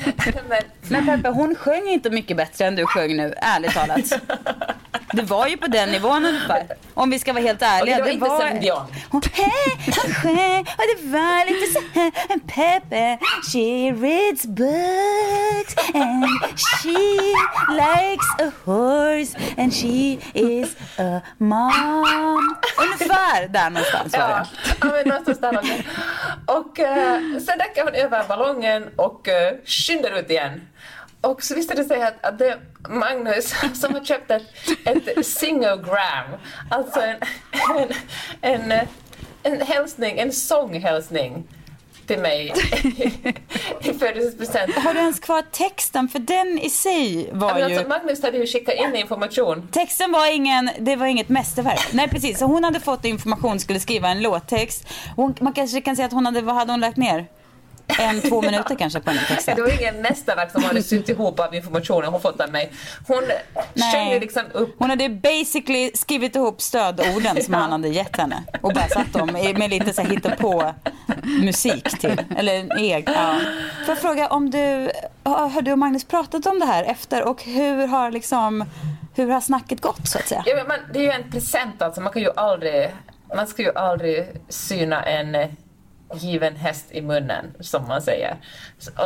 men 0.48 0.62
Men 0.88 1.06
Peppe, 1.06 1.28
hon 1.28 1.54
sjöng 1.54 1.88
inte 1.88 2.10
mycket 2.10 2.36
bättre 2.36 2.64
än 2.64 2.76
du 2.76 2.86
sjöng 2.86 3.16
nu, 3.16 3.34
ärligt 3.36 3.74
talat. 3.74 4.12
Det 5.12 5.22
var 5.22 5.46
ju 5.46 5.56
på 5.56 5.66
den 5.66 5.88
nivån 5.90 6.26
ungefär. 6.26 6.66
Om 6.94 7.10
vi 7.10 7.18
ska 7.18 7.32
vara 7.32 7.42
helt 7.42 7.62
ärliga. 7.62 7.98
Okej, 7.98 8.14
det 8.14 8.20
var 8.20 8.30
inte 8.30 8.44
Celine 8.44 8.60
Dion. 8.60 8.86
Hon 9.10 9.22
och 10.78 10.84
det 10.96 11.08
var 11.08 11.46
lite 11.50 11.72
så 11.72 11.80
här. 11.94 12.12
En 12.28 12.40
Peppe, 12.40 13.18
she 13.52 13.92
reads 13.92 14.46
books 14.46 15.76
and 15.94 16.24
she 16.56 16.98
likes 17.68 18.26
a 18.38 18.52
horse 18.64 19.38
and 19.56 19.74
she 19.74 20.18
is 20.34 20.76
a 20.98 21.20
mom. 21.38 22.56
Ungefär 22.82 23.48
där 23.48 23.70
någonstans 23.70 24.12
var 24.12 24.28
det. 24.28 24.46
ja 24.80 24.86
men 24.86 25.08
någonstans 25.08 25.40
där. 25.40 25.86
Och 26.46 26.80
eh, 26.80 27.18
sen 27.46 27.58
räcker 27.58 27.84
hon 27.84 27.94
över 27.94 28.24
ballongen 28.28 28.88
och 28.96 29.28
uh, 29.28 29.58
skyndar 29.64 30.18
ut 30.18 30.30
igen. 30.30 30.60
Och 31.22 31.42
så 31.42 31.54
visste 31.54 31.74
det 31.74 31.84
sig 31.84 32.02
att, 32.02 32.24
att 32.24 32.38
det 32.38 32.48
är 32.48 32.58
Magnus 32.88 33.54
som 33.80 33.94
har 33.94 34.04
köpt 34.04 34.30
ett, 34.30 34.42
ett 34.84 35.26
singogram, 35.26 36.30
alltså 36.70 37.00
en, 37.00 37.16
en, 38.40 38.70
en, 38.70 38.88
en 39.42 39.60
hälsning, 39.60 40.18
en 40.18 40.32
sånghälsning 40.32 41.44
till 42.06 42.18
mig 42.18 42.46
i 43.80 43.92
födelsedagspresent. 43.92 44.74
Har 44.74 44.94
du 44.94 45.00
ens 45.00 45.20
kvar 45.20 45.42
texten? 45.50 46.08
För 46.08 46.18
den 46.18 46.58
i 46.58 46.70
sig 46.70 47.30
var 47.32 47.48
Ja, 47.48 47.54
men 47.54 47.68
ju... 47.70 47.76
alltså, 47.76 47.88
Magnus 47.88 48.22
hade 48.22 48.38
ju 48.38 48.46
skickat 48.46 48.74
in 48.74 48.96
information. 48.96 49.68
Texten 49.72 50.12
var 50.12 50.34
ingen, 50.34 50.70
det 50.78 50.96
var 50.96 51.06
inget 51.06 51.28
mästerverk. 51.28 51.92
Nej 51.92 52.08
precis, 52.08 52.38
så 52.38 52.44
hon 52.44 52.64
hade 52.64 52.80
fått 52.80 53.04
information, 53.04 53.60
skulle 53.60 53.80
skriva 53.80 54.08
en 54.08 54.22
låttext. 54.22 54.88
Hon, 55.16 55.34
man 55.40 55.52
kanske 55.52 55.80
kan 55.80 55.96
säga 55.96 56.06
att 56.06 56.12
hon 56.12 56.26
hade, 56.26 56.40
vad 56.40 56.54
hade 56.54 56.72
hon 56.72 56.80
lagt 56.80 56.96
ner? 56.96 57.26
En, 57.98 58.20
två 58.20 58.42
minuter 58.42 58.74
kanske 58.74 59.00
på 59.00 59.10
den 59.10 59.18
här 59.18 59.26
texten. 59.26 59.56
Det 59.56 59.62
var 59.62 59.80
ingen 59.80 60.02
mästerverk 60.02 60.50
som 60.50 60.64
hade 60.64 60.82
sytt 60.82 61.08
ihop 61.08 61.40
av 61.40 61.54
informationen 61.54 62.12
hon 62.12 62.20
fått 62.20 62.40
av 62.40 62.52
mig. 62.52 62.72
Hon 63.06 63.22
sjöng 63.92 64.10
ju 64.10 64.20
liksom 64.20 64.42
upp 64.52 64.74
Hon 64.78 64.90
hade 64.90 65.08
basically 65.08 65.90
skrivit 65.94 66.36
ihop 66.36 66.62
stödorden 66.62 67.42
som 67.42 67.54
han 67.54 67.72
hade 67.72 67.88
gett 67.88 68.16
henne. 68.16 68.42
Och 68.60 68.72
bara 68.72 68.88
satt 68.88 69.12
dem 69.12 69.26
med 69.32 69.70
lite 69.70 69.92
så 69.92 70.02
här 70.02 70.36
på 70.36 70.74
musik 71.42 71.98
till. 72.00 72.22
Eller 72.36 72.78
egen. 72.78 73.14
Ja. 73.14 73.36
Får 73.78 73.88
jag 73.88 73.98
fråga 73.98 74.28
om 74.28 74.50
du, 74.50 74.90
har 75.22 75.62
du 75.62 75.72
och 75.72 75.78
Magnus 75.78 76.04
pratat 76.04 76.46
om 76.46 76.58
det 76.58 76.66
här 76.66 76.84
efter 76.84 77.24
och 77.28 77.42
hur 77.42 77.86
har 77.86 78.10
liksom, 78.10 78.64
hur 79.14 79.28
har 79.28 79.40
snacket 79.40 79.80
gått 79.80 80.08
så 80.08 80.18
att 80.18 80.28
säga? 80.28 80.42
Ja, 80.46 80.56
men 80.56 80.68
man, 80.68 80.78
det 80.92 80.98
är 80.98 81.02
ju 81.02 81.10
en 81.10 81.30
present 81.30 81.82
alltså, 81.82 82.00
man 82.00 82.12
kan 82.12 82.22
ju 82.22 82.30
aldrig, 82.36 82.90
man 83.36 83.46
ska 83.46 83.62
ju 83.62 83.72
aldrig 83.74 84.28
syna 84.48 85.02
en 85.02 85.56
given 86.14 86.56
häst 86.56 86.86
i 86.90 87.02
munnen, 87.02 87.44
som 87.60 87.88
man 87.88 88.02
säger. 88.02 88.36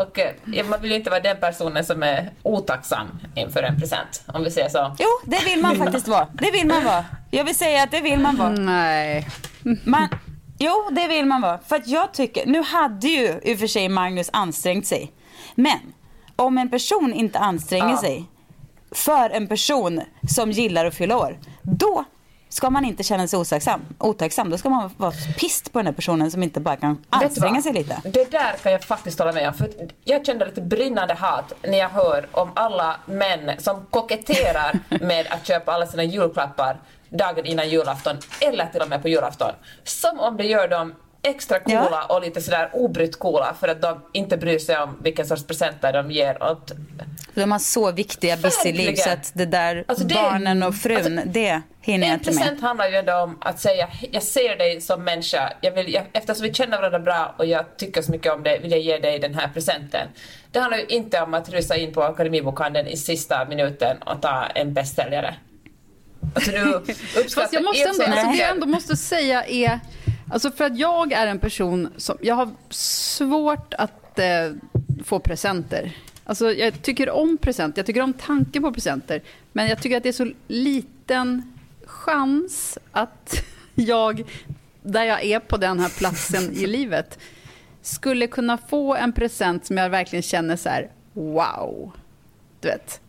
Och 0.03 0.19
eh, 0.19 0.31
ja, 0.45 0.65
man 0.65 0.81
vill 0.81 0.91
ju 0.91 0.97
inte 0.97 1.11
vara 1.11 1.21
den 1.21 1.37
personen 1.41 1.85
som 1.85 2.03
är 2.03 2.31
otacksam 2.43 3.07
inför 3.35 3.63
en 3.63 3.81
present, 3.81 4.25
om 4.27 4.45
vi 4.45 4.51
säger 4.51 4.69
så. 4.69 4.97
Jo, 4.99 5.09
det 5.25 5.45
vill 5.45 5.63
man 5.63 5.77
faktiskt 5.85 6.09
vara. 6.09 6.29
Det 6.33 6.51
vill 6.51 6.67
man 6.67 6.85
vara. 6.85 7.05
Jag 7.31 7.45
vill 7.45 7.55
säga 7.57 7.83
att 7.83 7.91
det 7.91 8.01
vill 8.01 8.19
man 8.21 8.37
vara. 8.37 8.51
Nej. 8.51 9.29
Man, 9.85 10.09
jo, 10.59 10.89
det 10.91 11.09
vill 11.09 11.27
man 11.27 11.41
vara. 11.41 11.59
För 11.59 11.77
att 11.77 11.89
jag 11.89 12.13
tycker, 12.13 12.47
nu 12.47 12.63
hade 12.63 13.07
ju 13.09 13.41
i 13.43 13.55
och 13.55 13.59
för 13.59 13.67
sig 13.67 13.89
Magnus 13.89 14.31
ansträngt 14.33 14.87
sig. 14.87 15.13
Men 15.55 15.79
om 16.37 16.59
en 16.59 16.71
person 16.71 17.13
inte 17.15 17.39
anstränger 17.39 17.89
Ja. 17.91 17.97
sig 18.01 18.25
för 18.95 19.31
en 19.31 19.47
person 19.47 20.01
som 20.29 20.51
gillar 20.51 20.87
att 20.87 20.95
fylla 20.95 21.17
år, 21.17 21.39
då 21.63 22.05
ska 22.49 22.71
man 22.71 22.85
inte 22.85 23.03
känna 23.03 23.29
sig 23.29 23.39
otacksam. 23.39 23.81
otacksam. 23.99 24.51
Då 24.51 24.59
ska 24.59 24.69
man 24.71 24.91
vara 24.97 25.13
pist 25.39 25.73
på 25.73 25.79
den 25.79 25.87
här 25.87 25.93
personen 25.95 26.31
som 26.31 26.43
inte 26.43 26.61
bara 26.61 26.77
kan 26.77 27.05
anstränga 27.11 27.63
sig 27.63 27.73
lite. 27.73 28.01
Det 28.05 28.31
där 28.31 28.53
kan 28.63 28.73
jag 28.73 28.85
faktiskt 28.85 29.19
hålla 29.19 29.33
med 29.33 29.49
om. 29.49 29.55
För 29.55 29.69
jag 30.05 30.27
kände 30.27 30.45
lite 30.47 30.61
brinnande 30.61 31.15
hat 31.15 31.53
när 31.63 31.79
jag 31.79 31.89
hör 31.89 32.29
om 32.33 32.51
alla 32.55 32.97
män 33.07 33.51
som 33.59 33.87
koketterar 33.91 34.79
med 35.01 35.27
att 35.31 35.47
köpa 35.47 35.73
alla 35.73 35.87
sina 35.87 36.03
julklappar 36.05 36.77
dagen 37.11 37.47
innan 37.47 37.69
julafton 37.69 38.17
eller 38.41 38.67
till 38.67 38.81
och 38.83 38.89
med 38.89 39.03
på 39.03 39.09
julafton. 39.09 39.53
Som 39.85 40.21
om 40.21 40.37
det 40.37 40.45
gör 40.45 40.69
dem 40.69 40.95
extra 41.23 41.59
coola 41.61 42.05
Ja. 42.09 42.15
och 42.17 42.23
lite 42.23 42.41
sådär 42.41 42.71
obrytt 42.73 43.19
coola 43.19 43.55
för 43.61 43.69
att 43.69 43.83
de 43.83 44.01
inte 44.13 44.37
bryr 44.37 44.59
sig 44.59 44.79
om 44.79 44.97
vilken 45.03 45.27
sorts 45.27 45.45
presenter 45.47 45.93
de 45.93 46.11
ger 46.11 46.43
åt 46.43 46.73
De 47.35 47.53
har 47.53 47.59
så 47.59 47.93
viktiga 47.93 48.37
busy-liv 48.37 48.85
så 48.97 49.09
Verkligen. 49.09 49.19
att 49.19 49.33
det 49.35 49.47
där 49.47 49.85
Alltså 49.89 50.07
barnen 50.07 50.63
och 50.63 50.75
frun, 50.75 50.97
alltså, 51.19 51.29
det 51.33 51.63
hinner 51.87 52.07
jag 52.07 52.15
En 52.15 52.19
inte 52.21 52.31
med. 52.31 52.39
present 52.39 52.61
handlar 52.61 52.89
ju 52.89 52.97
ändå 52.97 53.15
om 53.15 53.39
att 53.41 53.61
säga 53.61 53.89
jag 54.11 54.23
ser 54.23 54.57
dig 54.57 54.81
som 54.81 55.05
människa. 55.05 55.53
Jag 55.61 55.73
vill, 55.73 55.93
jag, 55.93 56.05
eftersom 56.13 56.43
vi 56.43 56.55
känner 56.55 56.77
varandra 56.77 56.99
bra 56.99 57.35
och 57.39 57.47
jag 57.47 57.77
tycker 57.77 58.03
så 58.03 58.11
mycket 58.11 58.33
om 58.33 58.43
dig 58.43 58.61
vill 58.61 58.71
jag 58.71 58.81
ge 58.81 58.99
dig 58.99 59.19
den 59.19 59.35
här 59.35 59.49
presenten. 59.49 60.09
Det 60.51 60.59
handlar 60.59 60.79
ju 60.79 60.85
inte 60.87 61.21
om 61.21 61.35
att 61.35 61.49
rusa 61.49 61.77
in 61.77 61.93
på 61.93 62.03
Akademibokhandeln 62.03 62.87
i 62.87 62.97
sista 62.97 63.45
minuten 63.45 63.97
och 64.03 64.23
ta 64.23 64.47
en 64.55 64.75
bästsäljare. 64.75 65.35
Alltså 66.35 66.51
du 66.51 66.95
Fast 67.35 67.53
jag 67.53 67.65
måste 67.65 67.89
ändå, 67.89 68.05
alltså, 68.05 68.27
det 68.31 68.37
jag 68.37 68.51
ändå 68.51 68.67
måste 68.67 68.97
säga 68.97 69.45
är... 69.45 69.81
Alltså 70.33 70.51
för 70.51 70.65
att 70.65 70.79
jag 70.79 71.13
är 71.13 71.27
en 71.27 71.39
person 71.39 71.93
som... 71.97 72.19
Jag 72.21 72.35
har 72.35 72.49
svårt 72.71 73.75
att 73.75 74.19
eh, 74.19 74.27
få 75.05 75.19
presenter. 75.19 75.93
Alltså 76.25 76.53
jag 76.53 76.83
tycker 76.83 77.11
om 77.11 77.39
presenter, 77.39 77.79
jag 77.79 77.87
tycker 77.87 78.03
om 78.03 78.13
tanken 78.13 78.63
på 78.63 78.73
presenter. 78.73 79.23
Men 79.53 79.69
jag 79.69 79.83
tycker 79.83 79.97
att 79.97 80.03
det 80.03 80.09
är 80.09 80.13
så 80.13 80.31
liten 80.49 81.56
chans 82.07 82.79
att 82.93 83.43
jag, 83.75 84.23
där 84.83 85.05
jag 85.05 85.25
är 85.25 85.41
på 85.41 85.57
den 85.57 85.81
här 85.81 85.99
platsen 85.99 86.53
i 86.53 86.67
livet, 86.67 87.19
skulle 87.83 88.27
kunna 88.27 88.59
få 88.59 88.95
en 88.95 89.13
present 89.13 89.67
som 89.67 89.77
jag 89.77 89.91
verkligen 89.91 90.23
känner 90.23 90.57
så 90.57 90.69
här, 90.69 90.91
wow. 91.13 91.93
Du 92.61 92.69
vet. 92.69 93.01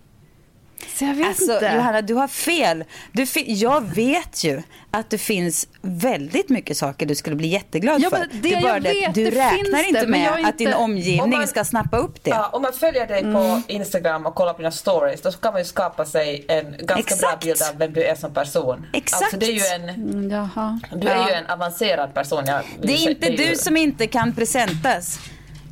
Så 0.98 1.06
jag 1.06 1.14
vet 1.14 1.28
Alltså 1.28 1.54
inte. 1.54 1.72
Johanna, 1.76 2.02
du 2.02 2.14
har 2.14 2.28
fel. 2.28 2.84
Du 3.12 3.26
fi- 3.26 3.54
jag 3.54 3.82
vet 3.96 4.44
ju 4.44 4.62
att 4.92 5.10
det 5.10 5.18
finns 5.18 5.68
väldigt 5.82 6.50
mycket 6.50 6.78
saker 6.78 7.06
du 7.06 7.16
skulle 7.16 7.36
bli 7.36 7.48
jätteglad 7.48 8.02
Ja, 8.02 8.10
för. 8.10 8.18
det 8.20 8.28
det 8.42 8.54
är 8.54 8.62
bara 8.62 8.74
jag 8.74 8.82
det 8.84 8.90
vet, 8.94 9.16
du 9.16 9.24
det 9.24 9.32
räknar 9.32 9.88
inte 9.88 10.02
det, 10.02 10.08
med 10.08 10.40
är 10.40 10.50
att 10.50 10.58
din 10.58 10.74
omgivning 10.74 11.22
Om 11.22 11.30
man- 11.30 11.48
ska 11.48 11.64
snappa 11.66 11.98
upp 11.98 12.24
det. 12.24 12.30
Ja, 12.30 12.50
om 12.54 12.62
man 12.62 12.74
följer 12.74 13.08
dig 13.08 13.22
på 13.24 13.62
Instagram 13.68 14.26
och 14.26 14.36
kollar 14.36 14.54
på 14.54 14.58
dina 14.58 14.72
stories 14.72 15.22
då 15.22 15.32
kan 15.32 15.54
man 15.54 15.62
ju 15.62 15.66
skapa 15.66 16.06
sig 16.06 16.46
en 16.48 16.64
ganska 16.72 16.94
bra 16.94 17.00
Exakt. 17.00 17.44
bild 17.44 17.62
av 17.72 17.78
vem 17.78 17.94
du 17.94 18.04
är 18.04 18.16
som 18.16 18.34
person. 18.34 18.86
Exakt. 18.94 19.22
Alltså 19.24 19.38
det 19.38 19.46
är 19.46 19.52
ju 19.52 19.84
en, 19.84 19.90
Mm, 19.90 20.30
Jaha. 20.32 20.80
du 20.96 21.08
är 21.08 21.28
ju 21.28 21.34
en 21.34 21.46
avancerad 21.46 22.14
person. 22.14 22.44
Jag 22.48 22.62
Det 22.82 22.94
är 22.94 23.10
inte 23.12 23.28
ju- 23.28 23.38
du 23.50 23.56
som 23.56 23.78
inte 23.78 24.08
kan 24.08 24.36
presentas. 24.36 25.20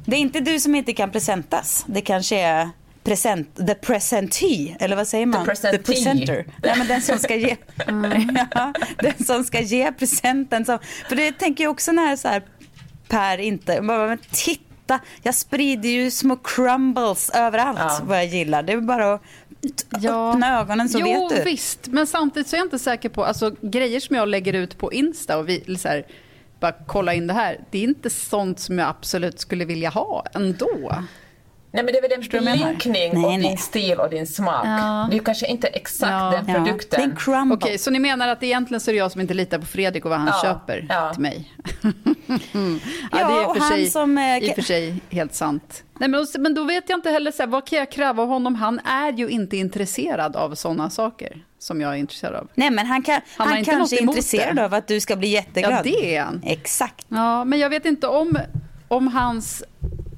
Det 0.05 0.15
är 0.15 0.19
inte 0.19 0.39
du 0.39 0.59
som 0.59 0.75
inte 0.75 0.93
kan 0.93 1.12
presentas. 1.12 1.83
Det 1.88 2.01
kanske 2.01 2.39
är 2.41 2.69
present, 3.05 3.55
the 3.67 3.75
presentee, 3.75 4.75
eller 4.79 4.95
vad 4.95 5.07
säger 5.07 5.25
man? 5.25 5.45
The 5.45 5.45
presentee. 5.51 5.77
presenter. 5.83 6.45
Nej, 6.63 6.74
men 6.77 6.88
den 6.88 7.01
som 7.01 7.19
ska 7.19 7.35
ge, 7.35 7.55
ja, 8.51 8.74
den 9.00 9.25
som 9.25 9.43
ska 9.43 9.62
ge 9.62 9.91
presenten. 9.91 10.65
Som, 10.65 10.79
för 11.09 11.15
det 11.15 11.31
tänker 11.31 11.63
jag 11.63 11.71
också 11.71 11.91
när 11.91 12.15
så 12.15 12.27
här, 12.27 12.43
Per 13.07 13.38
inte, 13.38 13.81
bara, 13.81 14.07
men 14.07 14.17
titta, 14.31 15.00
jag 15.24 15.35
sprider 15.35 15.89
ju 15.89 16.12
små 16.12 16.35
crumbles 16.35 17.29
överallt 17.29 17.79
Ja. 17.79 18.00
vad 18.03 18.17
jag 18.17 18.25
gillar. 18.25 18.63
Det 18.63 18.74
är 18.74 18.81
bara 18.81 19.13
att 19.13 19.21
Ja. 20.00 20.31
öppna 20.31 20.59
ögonen 20.59 20.89
så 20.89 21.00
jo, 21.00 21.27
vet 21.29 21.38
du. 21.38 21.50
visst. 21.51 21.88
Men 21.88 22.07
samtidigt 22.07 22.47
så 22.47 22.55
är 22.55 22.57
jag 22.57 22.65
inte 22.65 22.79
säker 22.79 23.09
på... 23.09 23.25
Alltså, 23.25 23.55
grejer 23.62 24.00
som 24.00 24.15
jag 24.15 24.27
lägger 24.27 24.53
ut 24.53 24.77
på 24.77 24.93
Insta 24.93 25.38
och 25.38 25.50
vi, 25.50 25.77
så 25.77 25.88
här, 25.88 26.05
bara 26.59 26.71
kolla 26.88 27.13
in 27.13 27.27
det 27.27 27.33
här. 27.33 27.59
Det 27.71 27.77
är 27.77 27.83
inte 27.83 28.09
sånt 28.09 28.59
som 28.59 28.79
jag 28.79 28.89
absolut 28.89 29.39
skulle 29.39 29.65
vilja 29.65 29.89
ha 29.89 30.25
ändå. 30.33 30.95
Nej 31.75 31.84
men 31.84 31.94
det 31.94 31.98
är 31.98 32.01
väl 32.01 32.12
en 32.41 32.46
menar? 32.46 32.67
blinkning 32.67 33.22
Nej, 33.22 33.38
din 33.38 33.58
stil 33.58 34.00
och 34.00 34.10
din 34.10 34.27
smak. 34.27 34.65
Ja. 34.65 35.05
Det 35.10 35.13
är 35.15 35.17
ju 35.20 35.24
kanske 35.24 35.48
inte 35.48 35.67
exakt 35.67 36.12
Ja. 36.12 36.32
den 36.32 36.48
Ja, 36.48 36.53
produkten. 36.65 37.15
crumble. 37.15 37.55
Okej, 37.55 37.77
så 37.77 37.91
ni 37.91 38.00
menar 38.00 38.27
att 38.27 38.44
egentligen 38.44 38.82
så 38.82 38.91
är 38.91 38.94
det 38.94 39.00
jag 39.00 39.12
som 39.12 39.22
inte 39.22 39.34
litar 39.34 39.60
på 39.60 39.65
Fredrik 39.65 40.05
och 40.05 40.10
vad 40.12 40.20
han 40.20 40.27
Ja, 40.27 40.41
köper 40.44 40.86
ja. 40.89 41.13
till 41.13 41.22
mig? 41.22 41.51
Ja, 43.12 43.27
det 43.27 43.34
är 43.34 43.48
och 43.48 43.53
för 43.55 43.60
han 43.60 43.70
sig, 43.72 43.88
som, 43.88 44.17
eh, 44.17 44.38
i 44.38 44.51
och 44.51 44.55
för 44.55 44.62
sig 44.62 45.01
helt 45.10 45.34
sant. 45.34 45.84
Nej, 46.00 46.10
men, 46.10 46.25
men 46.39 46.53
då 46.53 46.63
vet 46.63 46.89
jag 46.89 46.98
inte 46.98 47.10
heller, 47.10 47.32
så 47.32 47.44
här, 47.44 47.48
vad 47.48 47.67
kan 47.67 47.79
jag 47.79 47.91
kräva 47.91 48.24
av 48.24 48.29
honom? 48.29 48.55
Han 48.55 48.79
är 48.79 49.12
ju 49.13 49.29
inte 49.29 49.58
intresserad 49.58 50.36
av 50.36 50.55
sådana 50.55 50.89
saker 50.89 51.44
som 51.60 51.82
jag 51.82 51.91
är 51.91 51.96
intresserad 51.98 52.36
av. 52.36 52.48
Nej 52.55 52.70
men 52.72 52.86
han, 52.86 53.01
kan, 53.01 53.22
Han 53.38 53.48
han, 53.48 53.63
kanske 53.65 53.96
är 53.98 54.01
intresserad 54.01 54.55
det. 54.55 54.65
av 54.65 54.74
att 54.74 54.88
du 54.88 55.00
ska 55.00 55.15
bli 55.15 55.27
jätteglad. 55.27 55.74
Ja, 55.74 55.82
det 55.84 56.15
är 56.15 56.22
han. 56.24 56.41
Exakt. 56.46 57.05
Ja, 57.10 57.44
men 57.46 57.60
jag 57.60 57.70
vet 57.70 57.86
inte 57.86 58.08
om, 58.08 58.38
om 58.88 59.08
hans, 59.08 59.63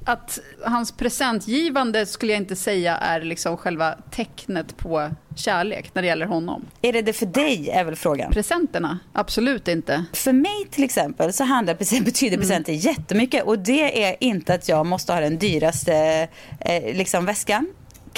att 0.08 0.38
hans 0.64 0.92
presentgivande 0.92 2.06
skulle 2.06 2.32
jag 2.32 2.40
inte 2.42 2.56
säga 2.56 2.96
är 2.96 3.20
liksom 3.20 3.56
själva 3.56 3.94
tecknet 4.10 4.76
på 4.76 5.10
kärlek 5.36 5.94
när 5.94 6.02
det 6.02 6.08
gäller 6.08 6.26
honom. 6.26 6.66
Är 6.82 6.92
det 6.92 7.02
det 7.02 7.12
för 7.12 7.26
dig 7.26 7.70
är 7.70 7.84
väl 7.84 7.96
frågan. 7.96 8.32
Presenterna, 8.32 8.98
absolut 9.12 9.68
inte. 9.68 10.04
För 10.12 10.32
mig 10.32 10.66
till 10.70 10.84
exempel 10.84 11.32
så 11.32 11.44
handlar 11.44 11.74
betyder 11.74 12.36
Mm. 12.36 12.40
presenter 12.40 12.72
jättemycket 12.72 13.44
och 13.44 13.58
det 13.58 14.04
är 14.04 14.16
inte 14.20 14.54
att 14.54 14.68
jag 14.68 14.86
måste 14.86 15.12
ha 15.12 15.20
den 15.20 15.38
dyraste 15.38 16.28
eh, 16.60 16.96
liksom 16.96 17.24
väskan. 17.24 17.66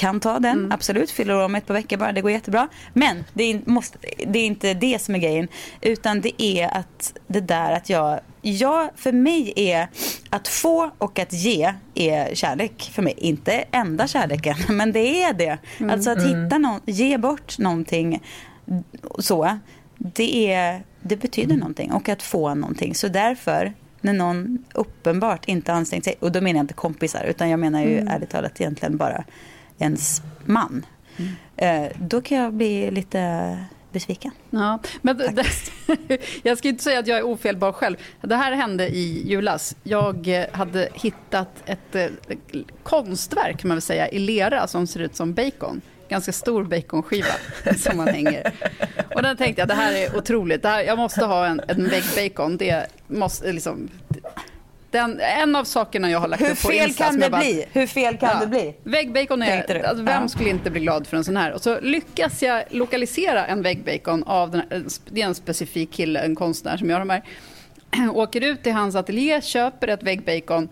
Kan 0.00 0.20
ta 0.20 0.38
den, 0.38 0.58
Mm. 0.58 0.72
absolut. 0.72 1.10
Fyller 1.10 1.34
om 1.44 1.54
ett 1.54 1.66
par 1.66 1.74
veckor 1.74 1.96
bara, 1.96 2.12
det 2.12 2.20
går 2.20 2.30
jättebra. 2.30 2.68
Men 2.92 3.24
det 3.32 3.44
är, 3.44 3.60
måste, 3.64 3.98
det 4.26 4.38
är 4.38 4.46
inte 4.46 4.74
det 4.74 5.02
som 5.02 5.14
är 5.14 5.18
grejen. 5.18 5.48
Utan 5.80 6.20
det 6.20 6.42
är 6.42 6.76
att 6.76 7.18
det 7.26 7.40
där 7.40 7.72
att 7.72 7.90
jag, 7.90 8.20
ja, 8.42 8.90
för 8.96 9.12
mig 9.12 9.52
är 9.56 9.88
att 10.30 10.48
få 10.48 10.90
och 10.98 11.18
att 11.18 11.32
ge 11.32 11.74
är 11.94 12.34
kärlek 12.34 12.90
för 12.92 13.02
mig. 13.02 13.14
Inte 13.16 13.52
enda 13.70 14.06
kärleken, 14.06 14.56
men 14.76 14.92
det 14.92 15.22
är 15.22 15.32
det. 15.32 15.58
Mm. 15.78 15.90
Alltså 15.90 16.10
att 16.10 16.22
hitta 16.22 16.58
någon, 16.58 16.80
ge 16.86 17.18
bort 17.18 17.58
någonting 17.58 18.22
så, 19.18 19.58
det, 19.98 20.52
är, 20.52 20.82
det 21.00 21.16
betyder 21.16 21.56
någonting. 21.56 21.92
Och 21.92 22.08
att 22.08 22.22
få 22.22 22.54
någonting. 22.54 22.94
Så 22.94 23.08
därför, 23.08 23.72
när 24.00 24.12
någon 24.12 24.64
uppenbart 24.74 25.48
inte 25.48 25.72
ansträngt 25.72 26.04
sig, 26.04 26.14
och 26.20 26.32
då 26.32 26.40
menar 26.40 26.58
jag 26.58 26.64
inte 26.64 26.74
kompisar, 26.74 27.24
utan 27.24 27.48
jag 27.50 27.60
menar 27.60 27.82
ju 27.82 27.98
ärligt 27.98 28.30
talat 28.30 28.60
egentligen 28.60 28.96
bara 28.96 29.24
ens 29.80 30.22
man. 30.44 30.86
Eh, 31.56 31.86
då 31.98 32.20
kan 32.20 32.38
jag 32.38 32.52
bli 32.52 32.90
lite 32.90 33.56
besviken. 33.92 34.30
Ja, 34.50 34.78
men 35.02 35.16
det, 35.16 35.44
jag 36.42 36.58
ska 36.58 36.68
inte 36.68 36.84
säga 36.84 36.98
att 36.98 37.06
jag 37.06 37.18
är 37.18 37.22
ofelbar 37.22 37.72
själv. 37.72 37.96
Det 38.20 38.36
här 38.36 38.52
hände 38.52 38.88
i 38.88 39.28
julas. 39.28 39.76
Jag 39.82 40.28
eh, 40.28 40.44
hade 40.52 40.88
hittat 40.94 41.62
ett 41.66 41.94
eh, 41.94 42.06
konstverk 42.82 43.60
kan 43.60 43.68
man 43.68 43.76
väl 43.76 43.82
säga, 43.82 44.08
i 44.08 44.18
lera 44.18 44.66
som 44.66 44.86
ser 44.86 45.00
ut 45.00 45.16
som 45.16 45.34
bacon. 45.34 45.80
Ganska 46.08 46.32
stor 46.32 46.64
baconskiva 46.64 47.34
som 47.76 47.96
man 47.96 48.08
hänger. 48.08 48.52
Och 49.14 49.22
den 49.22 49.36
tänkte 49.36 49.62
jag, 49.62 49.68
det 49.68 49.74
här 49.74 49.94
är 49.94 50.16
otroligt. 50.16 50.62
Det 50.62 50.68
här, 50.68 50.82
jag 50.82 50.98
måste 50.98 51.24
ha 51.24 51.46
en, 51.46 51.60
en 51.68 51.88
väggbacon. 51.88 52.56
Det 52.56 52.86
måste 53.06 53.52
liksom... 53.52 53.88
Den, 54.90 55.20
en 55.20 55.56
av 55.56 55.64
sakerna 55.64 56.10
jag 56.10 56.18
har 56.20 56.28
lagt 56.28 56.42
Hur 56.42 56.50
upp 56.50 56.62
på 56.62 56.68
fel 56.68 56.88
Insta 56.88 57.04
kan 57.04 57.20
det 57.20 57.30
bara- 57.30 57.40
bli? 57.40 57.64
Hur 57.72 57.86
fel 57.86 58.16
kan 58.16 58.28
Ja. 58.32 58.40
det 58.40 58.46
bli? 58.46 58.74
Väggbacon 58.84 59.42
är, 59.42 59.84
alltså, 59.84 60.04
vem 60.04 60.22
Ja. 60.22 60.28
skulle 60.28 60.50
inte 60.50 60.70
bli 60.70 60.80
glad 60.80 61.06
för 61.06 61.16
en 61.16 61.24
sån 61.24 61.36
här? 61.36 61.52
Och 61.52 61.62
så 61.62 61.80
lyckas 61.80 62.42
jag 62.42 62.62
lokalisera 62.70 63.46
en 63.46 63.62
väggbacon 63.62 64.22
av 64.24 64.50
den 64.50 64.60
här, 64.70 64.82
det 65.10 65.22
är 65.22 65.26
en 65.26 65.34
specifik 65.34 65.92
kille, 65.92 66.20
en 66.20 66.34
konstnär 66.36 66.76
som 66.76 66.90
gör 66.90 66.98
de 66.98 67.10
här. 67.10 67.22
Åker 68.14 68.40
ut 68.40 68.62
till 68.62 68.72
hans 68.72 68.94
ateljé, 68.94 69.40
köper 69.42 69.88
ett 69.88 70.02
väggbacon 70.02 70.68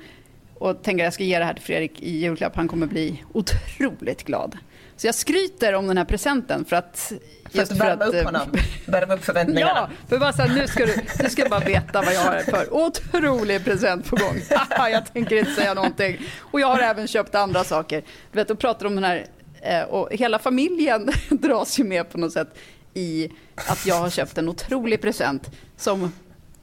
och 0.55 0.83
tänker 0.83 1.05
att 1.05 1.07
jag 1.07 1.13
ska 1.15 1.25
ge 1.25 1.39
det 1.39 1.45
här 1.45 1.55
till 1.55 1.63
Fredrik 1.65 2.03
i 2.03 2.19
julklapp. 2.19 2.57
Han 2.57 2.69
kommer 2.69 2.87
bli 2.87 3.23
otroligt 3.33 4.25
glad. 4.25 4.57
Så 4.97 5.07
jag 5.07 5.15
skryter 5.15 5.73
om 5.75 5.87
den 5.87 5.99
här 5.99 6.05
presenten 6.05 6.65
för 6.65 6.77
att... 6.77 7.13
För 7.53 7.63
att 7.63 7.71
värma 7.71 8.05
upp 8.05 8.15
eh, 8.15 8.25
honom. 8.25 8.53
Värma 8.87 9.15
upp 9.15 9.25
förväntningarna. 9.25 9.73
Ja, 9.75 9.89
för 10.09 10.19
bara 10.19 10.33
så 10.33 10.43
här, 10.43 10.55
nu 10.55 10.67
ska 10.67 10.87
du, 10.87 10.95
nu 11.23 11.31
ska 11.31 11.45
du 11.45 11.51
bara 11.51 11.61
veta 11.61 12.03
vad 12.03 12.15
jag 12.15 12.21
har 12.21 12.39
för 12.39 12.75
otrolig 12.75 13.65
present 13.65 14.11
på 14.11 14.17
gång. 14.17 14.41
Jag 14.91 15.13
tänker 15.13 15.37
inte 15.37 15.51
säga 15.51 15.75
någonting. 15.75 16.19
Och 16.39 16.61
jag 16.61 16.67
har 16.67 16.79
även 16.79 17.07
köpt 17.07 17.35
andra 17.35 17.65
saker. 17.65 18.03
Du 18.33 18.39
vet, 18.39 18.51
och 18.51 18.59
pratar 18.59 18.87
om 18.87 18.95
den 18.95 19.05
här, 19.05 19.27
eh, 19.63 19.83
och 19.83 20.09
hela 20.11 20.39
familjen 20.39 21.11
dras 21.29 21.79
ju 21.79 21.85
med 21.85 22.11
på 22.11 22.19
något 22.19 22.33
sätt 22.33 22.59
i 22.95 23.31
att 23.55 23.87
jag 23.87 23.95
har 23.95 24.11
köpt 24.11 24.39
en 24.39 24.49
otrolig 24.49 25.01
present 25.01 25.51
som 25.77 26.13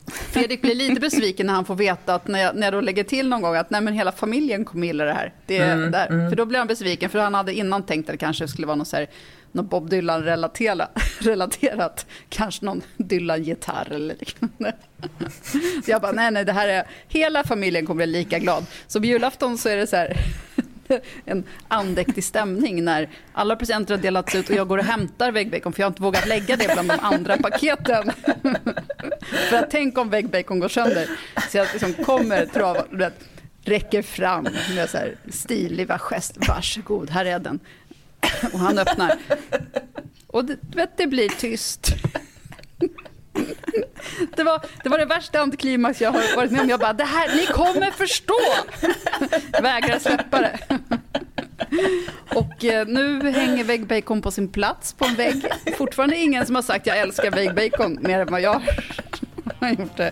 Fredrik 0.08 0.62
blir 0.62 0.76
lite 0.76 1.02
besviken 1.02 1.48
när 1.48 1.54
han 1.54 1.66
får 1.66 1.76
veta 1.76 2.16
att 2.16 2.28
när 2.28 2.40
jag, 2.40 2.56
när 2.56 2.68
jag 2.68 2.74
då 2.74 2.82
lägger 2.82 3.04
till 3.04 3.30
någon 3.30 3.42
gång 3.42 3.56
att 3.56 3.70
nej 3.70 3.82
men 3.82 3.94
hela 3.94 4.12
familjen 4.12 4.66
kommer 4.66 4.88
gilla 4.88 5.06
det 5.06 5.14
här. 5.14 5.34
Det 5.46 5.58
är 5.58 5.78
där. 5.78 6.30
För 6.30 6.36
då 6.36 6.46
blir 6.46 6.60
han 6.60 6.68
besviken 6.68 7.10
för 7.10 7.20
han 7.20 7.34
hade 7.34 7.54
innan 7.54 7.84
tänkt 7.84 8.10
att 8.10 8.14
det 8.14 8.18
kanske 8.18 8.48
skulle 8.48 8.68
vara 8.68 8.76
något, 8.76 8.88
så 8.88 8.96
här, 8.96 9.08
något 9.56 9.70
Bob 9.70 9.90
Dylan-relaterat. 9.90 12.06
Kanske 12.30 12.66
någon 12.66 12.82
Dylan-gitarr 12.98 13.92
eller 13.92 14.16
liknande. 14.16 14.76
Så 15.86 15.92
jag 15.92 16.02
bara 16.02 16.12
nej 16.12 16.32
nej 16.32 16.46
det 16.46 16.52
här 16.52 16.68
är, 16.68 16.88
hela 17.08 17.44
familjen 17.44 17.86
kommer 17.86 18.06
bli 18.06 18.18
lika 18.18 18.40
glad. 18.40 18.66
Så 18.88 19.00
på 19.00 19.06
julafton 19.06 19.58
så 19.58 19.70
är 19.70 19.78
det 19.78 19.88
så 19.88 19.96
här 19.96 20.18
en 21.26 21.44
andäktig 21.68 22.24
stämning 22.24 22.84
när 22.84 23.10
alla 23.34 23.56
presenter 23.56 23.96
har 23.96 24.02
delats 24.02 24.36
ut 24.36 24.50
och 24.50 24.56
jag 24.56 24.68
går 24.68 24.78
och 24.78 24.84
hämtar 24.84 25.32
väggbacon 25.32 25.74
för 25.74 25.80
jag 25.80 25.86
har 25.86 25.92
inte 25.92 26.02
vågat 26.02 26.28
lägga 26.28 26.56
det 26.56 26.74
bland 26.74 26.88
de 26.88 27.00
andra 27.02 27.38
paketen. 27.38 28.12
för 29.50 29.58
att 29.58 29.72
tänk 29.72 29.98
om 29.98 30.10
väggbacon 30.10 30.60
går 30.60 30.70
sönder. 30.70 31.10
Så 31.52 31.58
jag 31.58 31.68
liksom 31.74 31.94
kommer 31.94 32.46
trava, 32.46 32.84
räcker 33.64 34.02
fram 34.02 34.48
med 34.76 34.90
så 34.90 34.98
här 34.98 35.16
stiliga 35.30 35.98
gest. 35.98 36.38
Varsågod, 36.48 37.10
här 37.10 37.26
är 37.26 37.40
den. 37.40 37.60
Och 38.54 38.60
han 38.60 38.78
öppnar. 38.78 39.18
Och 40.28 40.46
det, 40.46 40.58
du 40.62 40.78
vet, 40.78 40.98
det 40.98 41.08
blir 41.08 41.30
tyst. 41.30 41.88
Det 44.36 44.44
var, 44.44 44.62
det 44.84 44.90
var 44.90 44.98
det 44.98 45.06
värsta 45.06 45.40
antiklimax 45.40 46.02
jag 46.02 46.12
har 46.12 46.36
varit 46.36 46.52
med 46.52 46.62
om. 46.62 46.70
Jag 46.70 46.80
bara, 46.80 46.94
det 46.94 47.04
här, 47.04 47.36
ni 47.36 47.46
kommer 47.46 47.92
förstå! 47.92 48.34
Jag 49.52 49.62
vägrar 49.62 50.00
släppa 50.00 50.42
det. 50.42 50.60
Och 52.36 52.66
eh, 52.66 52.88
nu 52.88 53.32
hänger 53.32 53.64
väggbacon 53.64 54.22
på 54.22 54.32
sin 54.32 54.48
plats 54.48 54.94
på 54.94 55.06
en 55.06 55.16
vägg. 55.16 55.46
Fortfarande 55.78 56.18
ingen 56.18 56.46
som 56.46 56.56
har 56.56 56.62
sagt 56.62 56.88
jag 56.88 56.98
älskar 56.98 57.32
väggbacon 57.32 58.00
mer 58.02 58.20
än 58.20 58.32
vad 58.32 58.42
jag 58.42 58.62
har 59.60 59.70
gjort 59.70 59.98
det. 59.98 60.12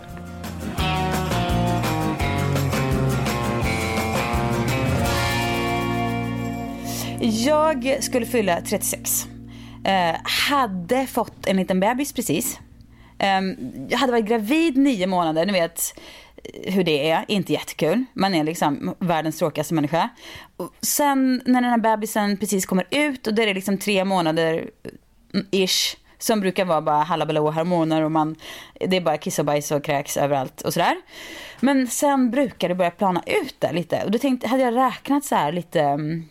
Jag 7.25 7.97
skulle 8.03 8.25
fylla 8.25 8.61
36. 8.61 9.27
Eh, 9.85 10.15
hade 10.49 11.07
fått 11.07 11.47
en 11.47 11.57
liten 11.57 11.79
bebis 11.79 12.13
precis. 12.13 12.59
Eh, 13.19 13.41
jag 13.89 13.97
hade 13.97 14.11
varit 14.11 14.25
gravid 14.25 14.77
nio 14.77 15.07
månader. 15.07 15.45
Ni 15.45 15.51
vet 15.51 15.99
eh, 16.43 16.73
hur 16.73 16.83
det 16.83 17.09
är. 17.09 17.25
Inte 17.27 17.53
jättekul. 17.53 18.05
Man 18.13 18.33
är 18.33 18.43
liksom 18.43 18.95
världens 18.99 19.37
tråkigaste 19.37 19.73
människa. 19.73 20.09
Och 20.57 20.73
sen 20.81 21.41
när 21.45 21.61
den 21.61 21.69
här 21.71 21.77
bebisen 21.77 22.37
precis 22.37 22.65
kommer 22.65 22.87
ut 22.91 23.27
och 23.27 23.33
det 23.33 23.43
är 23.43 23.53
liksom 23.53 23.77
tre 23.77 24.05
månader 24.05 24.69
mm, 25.33 25.45
ish. 25.51 25.97
Som 26.17 26.39
brukar 26.39 26.65
vara 26.65 26.81
bara 26.81 27.03
hallabaloo 27.03 27.47
och 27.47 27.53
hormoner 27.53 28.01
och 28.01 28.11
man, 28.11 28.35
det 28.79 28.97
är 28.97 29.01
bara 29.01 29.17
kiss 29.17 29.39
och 29.39 29.45
bajs 29.45 29.71
och 29.71 29.83
kräks 29.83 30.17
överallt 30.17 30.61
och 30.61 30.73
sådär. 30.73 30.95
Men 31.59 31.87
sen 31.87 32.31
brukar 32.31 32.69
det 32.69 32.75
börja 32.75 32.91
plana 32.91 33.23
ut 33.25 33.55
där 33.59 33.73
lite. 33.73 34.03
Och 34.05 34.11
då 34.11 34.19
tänkte, 34.19 34.47
hade 34.47 34.63
jag 34.63 34.75
räknat 34.75 35.25
så 35.25 35.35
här 35.35 35.51
lite 35.51 35.81
mm, 35.81 36.25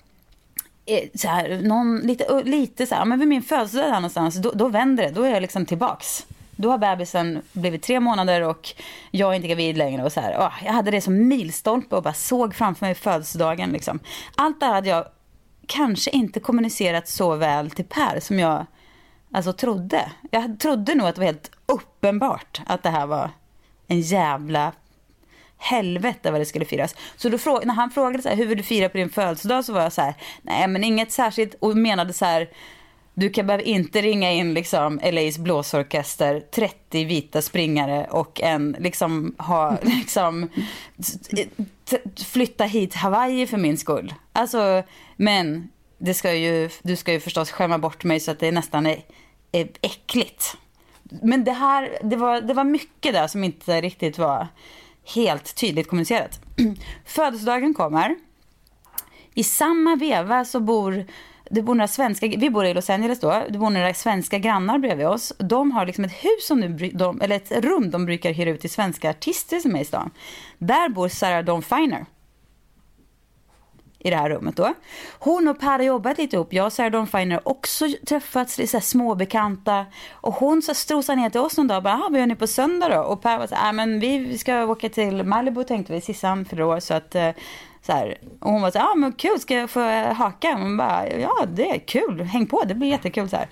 så 1.15 1.29
här, 1.29 1.61
någon, 1.63 1.99
lite, 1.99 2.43
lite 2.45 2.87
så 2.87 2.95
här, 2.95 3.05
men 3.05 3.19
vid 3.19 3.29
min 3.29 3.43
födelsedag 3.43 3.87
där 3.87 3.95
någonstans, 3.95 4.37
då, 4.37 4.53
då 4.55 4.69
vänder 4.69 5.05
det. 5.05 5.11
Då 5.11 5.23
är 5.23 5.31
jag 5.31 5.41
liksom 5.41 5.67
tillbaks. 5.67 6.27
Då 6.57 6.71
har 6.71 6.79
bebisen 6.79 7.43
blivit 7.53 7.83
tre 7.83 8.01
månader 8.01 8.41
och 8.41 8.69
jag 9.11 9.31
är 9.31 9.35
inte 9.35 9.49
gravid 9.49 9.77
längre. 9.77 10.05
Och 10.05 10.13
så 10.13 10.21
här, 10.21 10.37
åh, 10.39 10.53
jag 10.65 10.73
hade 10.73 10.91
det 10.91 11.01
som 11.01 11.29
milstolpe 11.29 11.97
och 11.97 12.03
bara 12.03 12.15
såg 12.15 12.55
framför 12.55 12.87
mig 12.87 12.95
födelsedagen. 12.95 13.71
Liksom. 13.71 13.99
Allt 14.37 14.61
det 14.61 14.67
här 14.67 14.75
hade 14.75 14.89
jag 14.89 15.07
kanske 15.67 16.11
inte 16.11 16.41
kommunicerat 16.41 17.09
så 17.09 17.37
väl 17.37 17.71
till 17.71 17.85
Per 17.85 18.21
som 18.21 18.39
jag 18.39 18.67
alltså, 19.33 19.53
trodde. 19.53 20.13
Jag 20.31 20.59
trodde 20.61 20.95
nog 20.95 21.07
att 21.07 21.15
det 21.15 21.21
var 21.21 21.27
helt 21.27 21.51
uppenbart 21.67 22.61
att 22.67 22.83
det 22.83 22.91
här 22.91 23.07
var 23.07 23.31
en 23.87 24.01
jävla 24.01 24.73
helvete 25.63 26.31
vad 26.31 26.41
det 26.41 26.47
skulle 26.47 26.65
firas. 26.65 26.95
Så 27.17 27.29
då 27.29 27.37
frå- 27.37 27.65
när 27.65 27.75
han 27.75 27.91
frågade 27.91 28.23
så 28.23 28.29
här, 28.29 28.37
hur 28.37 28.47
vill 28.47 28.59
du 28.59 28.65
fira 28.65 28.89
på 28.89 28.99
din 28.99 29.11
födelsedag 29.11 29.65
så 29.65 29.73
var 29.73 29.83
jag 29.83 29.93
så 29.93 30.03
här, 30.03 30.15
nej 30.43 30.69
men 30.69 30.85
inget 30.85 31.13
särskilt 31.13 31.55
och 31.61 31.77
menade 31.77 32.13
så 32.13 32.25
här, 32.25 32.49
du 33.15 33.31
kan 33.31 33.47
behöver 33.47 33.65
inte 33.65 34.03
ringa 34.03 34.33
in 34.33 34.55
liksom 34.55 35.01
LAs 35.13 35.39
blåsorkester, 35.39 36.41
30 36.41 37.05
vita 37.05 37.43
springare 37.43 38.07
och 38.11 38.41
en 38.41 38.77
liksom 38.79 39.35
ha 39.39 39.79
liksom 39.83 40.49
flytta 42.27 42.65
hit 42.65 42.95
Hawaii 42.95 43.47
för 43.47 43.59
min 43.59 43.79
skull. 43.79 44.15
Alltså, 44.33 44.83
men 45.17 45.69
det 45.99 46.15
ska 46.15 46.35
ju, 46.35 46.71
du 46.83 46.97
ska 46.97 47.13
ju 47.13 47.21
förstås 47.21 47.51
skämma 47.51 47.79
bort 47.79 48.05
mig 48.05 48.21
så 48.21 48.31
att 48.31 48.39
det 48.39 48.51
nästan 48.51 48.87
är, 48.87 48.99
är 49.53 49.69
äckligt. 49.81 50.57
Men 51.03 51.45
det 51.45 51.53
här, 51.53 51.99
det 52.03 52.17
var, 52.17 52.41
det 52.41 52.55
var 52.55 52.65
mycket 52.65 53.13
där 53.13 53.27
som 53.27 53.45
inte 53.45 53.81
riktigt 53.81 54.19
var 54.19 54.49
helt 55.05 55.55
tydligt 55.55 55.89
kommunicerat. 55.89 56.41
Födelsedagen 57.05 57.75
kommer. 57.75 58.17
I 59.35 59.45
samma 59.45 59.97
veva 59.97 60.45
så 60.45 60.61
bor 60.61 61.05
det 61.51 61.63
bor 61.63 61.75
några 61.75 61.89
svenska, 61.89 62.27
vi 62.27 62.51
bor 62.51 62.65
i 62.65 62.75
Los 62.75 62.91
Angeles 62.91 63.21
då, 63.21 63.43
det 63.49 63.59
bor 63.59 63.71
några 63.71 63.95
svenska 63.95 64.39
grannar 64.39 64.79
bredvid 64.79 65.07
oss. 65.07 65.33
De 65.39 65.71
har 65.71 65.87
liksom 65.87 66.05
ett 66.05 66.13
hus 66.13 66.47
som 66.47 66.61
nu, 66.61 66.91
de, 66.93 67.21
eller 67.21 67.37
ett 67.37 67.53
rum 67.53 67.91
de 67.91 68.07
brukar 68.07 68.33
hyra 68.33 68.51
ut 68.51 68.61
till 68.61 68.71
svenska 68.71 69.11
artister 69.11 69.59
som 69.59 69.77
är 69.77 69.81
i 69.81 69.85
stan. 69.85 70.11
Där 70.59 70.89
bor 70.89 71.09
Sarah 71.09 71.45
Dawn 71.45 71.63
Finer. 71.63 72.07
I 74.05 74.11
det 74.11 74.17
här 74.17 74.31
rummet 74.31 74.57
då. 74.57 74.75
Hon 75.19 75.49
och 75.49 75.61
Per 75.61 75.67
har 75.67 75.83
jobbat 75.83 76.19
lite 76.19 76.37
ihop. 76.37 76.53
Jag 76.53 76.67
och 76.67 76.73
Sarah 76.73 76.91
Dawn 76.91 77.07
Finer 77.07 77.35
har 77.35 77.49
också 77.49 77.89
träffats, 78.07 78.59
lite 78.59 78.71
så 78.71 78.77
här 78.77 78.83
småbekanta. 78.83 79.87
Och 80.13 80.35
hon 80.35 80.63
så 80.63 80.75
strosade 80.75 81.21
ner 81.21 81.31
till 81.31 81.41
oss 81.41 81.57
någon 81.57 81.69
dag 81.69 81.77
och 81.77 81.83
bara, 81.83 81.95
"Jaha, 81.95 82.09
vad 82.11 82.21
gör 82.21 82.27
ni 82.27 82.35
på 82.35 82.47
söndag 82.47 82.89
då? 82.89 83.01
Och 83.01 83.23
Per 83.23 83.39
var 83.39 83.47
så 83.47 83.55
här, 83.55 83.69
"Ah, 83.69 83.73
men 83.73 84.01
vi 84.01 84.39
ska 84.39 84.65
åka 84.65 84.89
till 84.89 85.25
Malibu 85.25 85.65
tänkte 85.65 85.93
vi, 85.93 86.01
Sissan 86.01 86.45
fyller 86.45 86.63
år 86.63 86.81
så 86.81 86.95
att 86.95 87.15
eh, 87.15 87.31
så 87.87 87.93
här. 87.93 88.19
Och 88.41 88.51
hon 88.51 88.63
var 88.63 88.71
så 88.71 88.79
här, 88.79 88.85
ja 88.85 88.93
ah, 88.93 88.95
men 88.95 89.13
kul, 89.13 89.41
ska 89.41 89.55
jag 89.55 89.71
få 89.71 89.81
eh, 89.81 90.13
haka? 90.15 90.55
Hon 90.55 90.77
bara, 90.77 91.09
ja 91.09 91.47
det 91.49 91.71
är 91.71 91.79
kul, 91.79 92.21
häng 92.21 92.47
på, 92.47 92.63
det 92.67 92.75
blir 92.75 92.89
jättekul 92.89 93.29
så 93.29 93.37
här. 93.37 93.49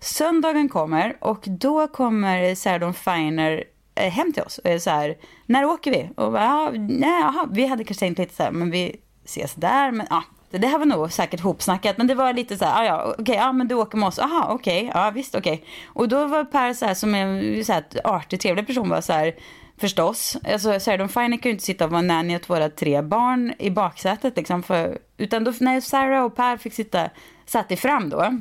Söndagen 0.00 0.68
kommer 0.68 1.16
och 1.20 1.44
då 1.46 1.86
kommer 1.86 2.54
Sarah 2.54 2.80
Dawn 2.80 2.94
Finer 2.94 3.64
eh, 3.94 4.10
hem 4.10 4.32
till 4.32 4.42
oss 4.42 4.58
och 4.58 4.70
är 4.70 4.78
så 4.78 4.90
här, 4.90 5.16
när 5.46 5.64
åker 5.64 5.90
vi? 5.90 6.10
Och 6.16 6.32
bara, 6.32 6.48
ah, 6.48 6.70
nej, 6.70 7.22
aha, 7.22 7.46
vi 7.50 7.66
hade 7.66 7.84
kanske 7.84 8.06
tänkt 8.06 8.18
lite 8.18 8.34
så 8.34 8.42
här, 8.42 8.50
men 8.50 8.70
vi 8.70 8.96
ses 9.24 9.54
där, 9.54 9.90
men 9.90 10.06
ja, 10.10 10.24
det. 10.50 10.66
Här 10.66 10.78
var 10.78 10.86
nog 10.86 11.12
säkert 11.12 11.40
hopsnackat. 11.40 11.98
Men 11.98 12.06
det 12.06 12.14
var 12.14 12.32
lite 12.32 12.56
så 12.56 12.64
här, 12.64 12.82
ah, 12.82 12.86
ja 12.86 13.02
okej, 13.02 13.22
okay, 13.22 13.34
ja 13.34 13.52
men 13.52 13.68
du 13.68 13.74
åker 13.74 13.98
med 13.98 14.06
oss. 14.06 14.18
Aha, 14.18 14.46
okej, 14.50 14.88
okay, 14.88 15.02
ja 15.02 15.10
visst 15.10 15.34
okej. 15.34 15.52
Okay. 15.52 15.66
Och 15.86 16.08
då 16.08 16.26
var 16.26 16.44
Per 16.44 16.74
så 16.74 16.86
här 16.86 16.94
som 16.94 17.14
en 17.14 17.64
så 17.64 17.72
här, 17.72 17.84
artig, 18.04 18.40
trevlig 18.40 18.66
person 18.66 18.88
var 18.88 19.00
så 19.00 19.12
här, 19.12 19.34
förstås. 19.80 20.36
Alltså 20.52 20.80
Sarah 20.80 20.98
Dawn 20.98 21.08
Finer 21.08 21.36
kan 21.36 21.50
ju 21.50 21.50
inte 21.50 21.64
sitta 21.64 21.84
och 21.84 21.90
vara 21.90 22.02
nanny 22.02 22.36
åt 22.36 22.50
våra 22.50 22.68
tre 22.68 23.02
barn 23.02 23.54
i 23.58 23.70
baksätet 23.70 24.36
liksom. 24.36 24.62
För, 24.62 24.98
utan 25.16 25.44
då, 25.44 25.52
när 25.60 25.80
Sarah 25.80 26.24
och 26.24 26.36
Per 26.36 26.56
fick 26.56 26.74
sitta, 26.74 27.10
satt 27.46 27.72
i 27.72 27.76
fram 27.76 28.10
då. 28.10 28.40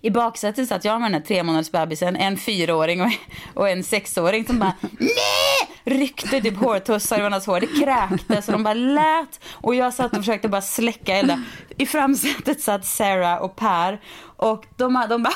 I 0.00 0.10
baksätet 0.10 0.68
satt 0.68 0.84
jag 0.84 1.00
med 1.00 1.12
den 1.12 1.20
här 1.20 1.26
tre 1.26 1.42
månaders 1.42 1.70
bebisen, 1.70 2.16
en 2.16 2.36
fyraåring 2.36 3.02
och, 3.02 3.12
och 3.54 3.68
en 3.68 3.84
sexåring 3.84 4.46
som 4.46 4.58
bara 4.58 4.74
nej! 4.98 5.74
Ryckte 5.84 6.40
typ 6.40 6.56
hårtussar 6.56 7.16
i 7.16 7.20
varandras 7.20 7.46
hår. 7.46 7.60
Det 7.60 7.66
kräktes 7.66 8.48
och 8.48 8.52
de 8.52 8.62
bara 8.62 8.74
lät. 8.74 9.40
Och 9.52 9.74
jag 9.74 9.94
satt 9.94 10.12
och 10.12 10.18
försökte 10.18 10.48
bara 10.48 10.62
släcka 10.62 11.16
elden. 11.16 11.44
I 11.76 11.86
framsätet 11.86 12.60
satt 12.60 12.86
Sarah 12.86 13.42
och 13.42 13.56
Per 13.56 14.00
och 14.36 14.64
de, 14.76 15.06
de 15.08 15.22
bara 15.22 15.34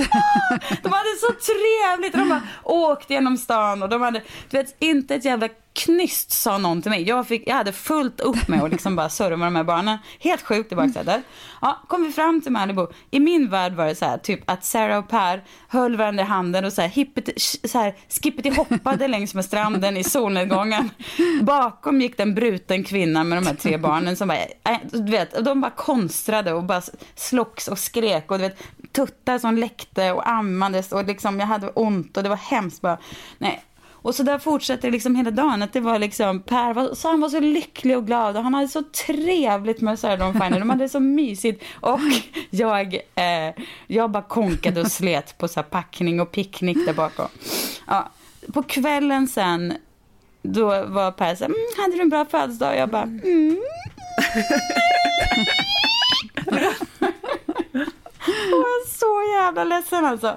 de 0.82 0.92
hade 0.92 1.16
så 1.20 1.32
trevligt. 1.32 2.14
och 2.14 2.20
De 2.20 2.28
bara 2.28 2.42
åkte 2.62 3.14
genom 3.14 3.36
stan 3.36 3.82
och 3.82 3.88
de 3.88 4.02
hade, 4.02 4.22
du 4.50 4.56
vet, 4.56 4.76
inte 4.78 5.14
ett 5.14 5.24
jävla 5.24 5.48
knyst 5.84 6.30
sa 6.30 6.58
någon 6.58 6.82
till 6.82 6.90
mig. 6.90 7.02
Jag, 7.02 7.28
fick, 7.28 7.48
jag 7.48 7.54
hade 7.54 7.72
fullt 7.72 8.20
upp 8.20 8.48
med 8.48 8.62
att 8.62 8.70
liksom 8.70 8.96
bara 8.96 9.08
surra 9.08 9.36
med 9.36 9.46
de 9.46 9.56
här 9.56 9.64
barnen. 9.64 9.98
Helt 10.20 10.42
sjukt 10.42 10.72
i 10.72 10.74
baksätet. 10.74 11.22
Ja, 11.60 11.80
kom 11.88 12.02
vi 12.02 12.12
fram 12.12 12.40
till 12.40 12.52
Malibu. 12.52 12.86
I 13.10 13.20
min 13.20 13.48
värld 13.48 13.72
var 13.72 13.86
det 13.86 13.94
så 13.94 14.04
här, 14.04 14.18
typ 14.18 14.50
att 14.50 14.64
Sarah 14.64 14.98
och 14.98 15.08
Per 15.08 15.44
höll 15.68 15.96
varandra 15.96 16.22
i 16.22 16.26
handen 16.26 16.64
och 16.64 16.72
så 16.72 16.82
här, 16.82 16.88
hippity, 16.88 17.32
så 17.68 17.78
här 17.78 17.94
skippity 18.08 18.50
hoppade 18.50 19.08
längs 19.08 19.34
med 19.34 19.44
stranden 19.44 19.96
i 19.96 20.04
solnedgången. 20.04 20.90
Bakom 21.42 22.00
gick 22.00 22.16
den 22.16 22.34
bruten 22.34 22.84
kvinna 22.84 23.24
med 23.24 23.38
de 23.38 23.46
här 23.46 23.54
tre 23.54 23.76
barnen 23.76 24.16
som 24.16 24.28
bara, 24.28 24.38
äh, 24.38 24.78
du 24.92 25.10
vet, 25.10 25.44
de 25.44 25.60
bara 25.60 25.70
konstrade 25.70 26.52
och 26.52 26.64
bara 26.64 26.82
slogs 27.14 27.68
och 27.68 27.78
skrek 27.78 28.30
och 28.30 28.38
du 28.38 28.44
vet, 28.44 28.62
tuttar 28.92 29.38
som 29.38 29.56
läckte 29.56 30.12
och 30.12 30.28
ammades 30.28 30.92
och 30.92 31.04
liksom 31.04 31.40
jag 31.40 31.46
hade 31.46 31.68
ont 31.68 32.16
och 32.16 32.22
det 32.22 32.28
var 32.28 32.36
hemskt 32.36 32.80
bara. 32.80 32.98
Nej, 33.38 33.64
och 34.02 34.14
så 34.14 34.22
där 34.22 34.38
fortsatte 34.38 34.86
det 34.86 34.90
liksom 34.90 35.16
hela 35.16 35.30
dagen. 35.30 35.62
Att 35.62 35.72
det 35.72 35.80
var 35.80 35.98
liksom, 35.98 36.42
Per 36.42 36.74
var, 36.74 36.94
så 36.94 37.08
han 37.08 37.20
var 37.20 37.28
så 37.28 37.40
lycklig 37.40 37.96
och 37.96 38.06
glad 38.06 38.36
och 38.36 38.42
han 38.42 38.54
hade 38.54 38.68
så 38.68 38.82
trevligt 38.82 39.80
med 39.80 39.98
Sarah 39.98 40.18
Dawn 40.18 40.32
Finer. 40.32 40.58
De 40.58 40.70
hade 40.70 40.84
det 40.84 40.88
så 40.88 41.00
mysigt. 41.00 41.64
Och 41.80 42.00
jag, 42.50 42.94
eh, 42.94 43.54
jag 43.86 44.10
bara 44.10 44.22
konkade 44.22 44.80
och 44.80 44.92
slet 44.92 45.38
på 45.38 45.48
så 45.48 45.62
packning 45.62 46.20
och 46.20 46.32
picknick 46.32 46.86
där 46.86 46.94
bakom. 46.94 47.28
Ja, 47.86 48.10
på 48.52 48.62
kvällen 48.62 49.28
sen, 49.28 49.72
då 50.42 50.64
var 50.66 51.10
Per 51.10 51.34
så 51.34 51.44
här, 51.44 51.50
mm, 51.50 51.60
hade 51.76 51.96
du 51.96 52.02
en 52.02 52.08
bra 52.08 52.24
födelsedag? 52.24 52.72
Och 52.72 52.78
jag 52.80 52.88
bara, 52.88 53.02
mm. 53.02 53.56
Jag 58.50 58.56
var 58.56 58.86
så 58.86 59.32
jävla 59.36 59.64
ledsen 59.64 60.04
alltså. 60.04 60.36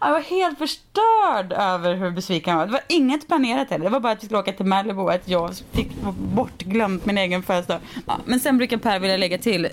Jag 0.00 0.10
var 0.10 0.20
helt 0.20 0.58
förstörd 0.58 1.52
över 1.52 1.94
hur 1.94 2.10
besviken 2.10 2.50
jag 2.50 2.58
var. 2.58 2.66
Det 2.66 2.72
var 2.72 2.80
inget 2.88 3.26
planerat 3.26 3.70
heller. 3.70 3.84
Det 3.84 3.90
var 3.90 4.00
bara 4.00 4.12
att 4.12 4.22
vi 4.22 4.26
skulle 4.26 4.38
åka 4.38 4.52
till 4.52 4.66
Malibu 4.66 5.00
och 5.00 5.12
att 5.12 5.28
jag 5.28 5.50
fick 5.72 5.90
bortglömt 6.18 7.06
min 7.06 7.18
egen 7.18 7.42
födelsedag. 7.42 7.80
Ja, 8.06 8.18
men 8.24 8.40
sen 8.40 8.58
brukar 8.58 8.76
Per 8.76 8.98
vilja 8.98 9.16
lägga 9.16 9.38
till, 9.38 9.64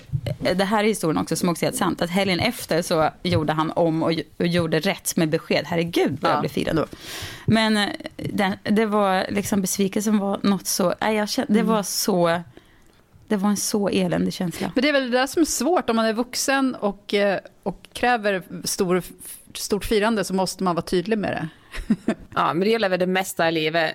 eh, 0.44 0.56
det 0.56 0.64
här 0.64 0.84
är 0.84 0.88
historien 0.88 1.18
också 1.18 1.36
som 1.36 1.48
också 1.48 1.64
är 1.64 1.66
helt 1.66 1.76
sant, 1.76 2.02
att 2.02 2.10
helgen 2.10 2.40
efter 2.40 2.82
så 2.82 3.10
gjorde 3.22 3.52
han 3.52 3.70
om 3.70 4.02
och, 4.02 4.12
och 4.38 4.46
gjorde 4.46 4.80
rätt 4.80 5.16
med 5.16 5.28
besked. 5.28 5.64
Herregud 5.66 6.18
vad 6.20 6.32
jag 6.32 6.40
blev 6.40 6.50
firad 6.50 6.76
då. 6.76 6.86
Men 7.46 7.76
eh, 7.76 7.88
det, 8.16 8.58
det 8.62 8.86
var 8.86 9.26
liksom 9.28 9.60
besvikelsen 9.60 10.18
var 10.18 10.40
något 10.42 10.66
så, 10.66 10.94
nej, 11.00 11.16
jag 11.16 11.28
kände, 11.28 11.52
det 11.52 11.62
var 11.62 11.82
så 11.82 12.40
det 13.28 13.36
var 13.36 13.48
en 13.48 13.56
så 13.56 13.88
eländig 13.88 14.34
känsla. 14.34 14.72
Men 14.74 14.82
det 14.82 14.88
är 14.88 14.92
väl 14.92 15.10
det 15.10 15.18
där 15.18 15.26
som 15.26 15.42
är 15.42 15.46
svårt 15.46 15.90
om 15.90 15.96
man 15.96 16.04
är 16.04 16.12
vuxen 16.12 16.74
och, 16.74 17.14
eh, 17.14 17.38
och 17.64 17.88
kräver 17.92 18.42
stor, 18.64 19.02
stort 19.54 19.84
firande 19.84 20.24
så 20.24 20.34
måste 20.34 20.64
man 20.64 20.74
vara 20.74 20.84
tydlig 20.84 21.18
med 21.18 21.30
det. 21.30 21.48
ja, 22.34 22.54
men 22.54 22.60
det 22.60 22.68
gäller 22.68 22.88
väl 22.88 22.98
det 22.98 23.06
mesta 23.06 23.48
i 23.48 23.52
livet. 23.52 23.94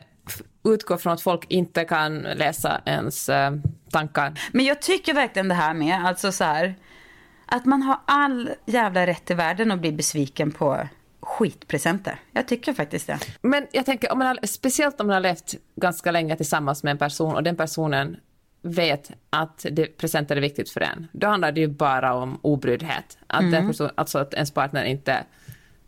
Utgå 0.63 0.97
från 0.97 1.13
att 1.13 1.21
folk 1.21 1.45
inte 1.49 1.85
kan 1.85 2.21
läsa 2.21 2.81
ens 2.85 3.29
eh, 3.29 3.51
tankar. 3.91 4.39
Men 4.51 4.65
jag 4.65 4.81
tycker 4.81 5.13
verkligen 5.13 5.47
det 5.47 5.55
här 5.55 5.73
med, 5.73 6.05
alltså 6.05 6.31
så 6.31 6.43
här, 6.43 6.75
att 7.45 7.65
man 7.65 7.81
har 7.81 7.99
all 8.05 8.49
jävla 8.65 9.07
rätt 9.07 9.31
i 9.31 9.33
världen 9.33 9.71
att 9.71 9.79
bli 9.79 9.91
besviken 9.91 10.51
på 10.51 10.87
skitpresenter. 11.21 12.19
Jag 12.31 12.47
tycker 12.47 12.73
faktiskt 12.73 13.07
det. 13.07 13.19
Men 13.41 13.67
jag 13.71 13.85
tänker, 13.85 14.11
om 14.11 14.19
man 14.19 14.27
har, 14.27 14.47
speciellt 14.47 15.01
om 15.01 15.07
man 15.07 15.13
har 15.13 15.21
levt 15.21 15.55
ganska 15.75 16.11
länge 16.11 16.35
tillsammans 16.35 16.83
med 16.83 16.91
en 16.91 16.97
person 16.97 17.35
och 17.35 17.43
den 17.43 17.55
personen 17.55 18.17
vet 18.61 19.11
att 19.29 19.65
det, 19.71 19.97
presenter 19.97 20.35
är 20.35 20.41
viktigt 20.41 20.69
för 20.69 20.81
en, 20.81 21.07
då 21.11 21.27
handlar 21.27 21.51
det 21.51 21.61
ju 21.61 21.67
bara 21.67 22.13
om 22.13 22.39
obryddhet. 22.41 23.17
Att, 23.27 23.41
mm. 23.41 23.67
person, 23.67 23.89
alltså 23.95 24.19
att 24.19 24.33
ens 24.33 24.51
partner 24.51 24.83
inte... 24.83 25.23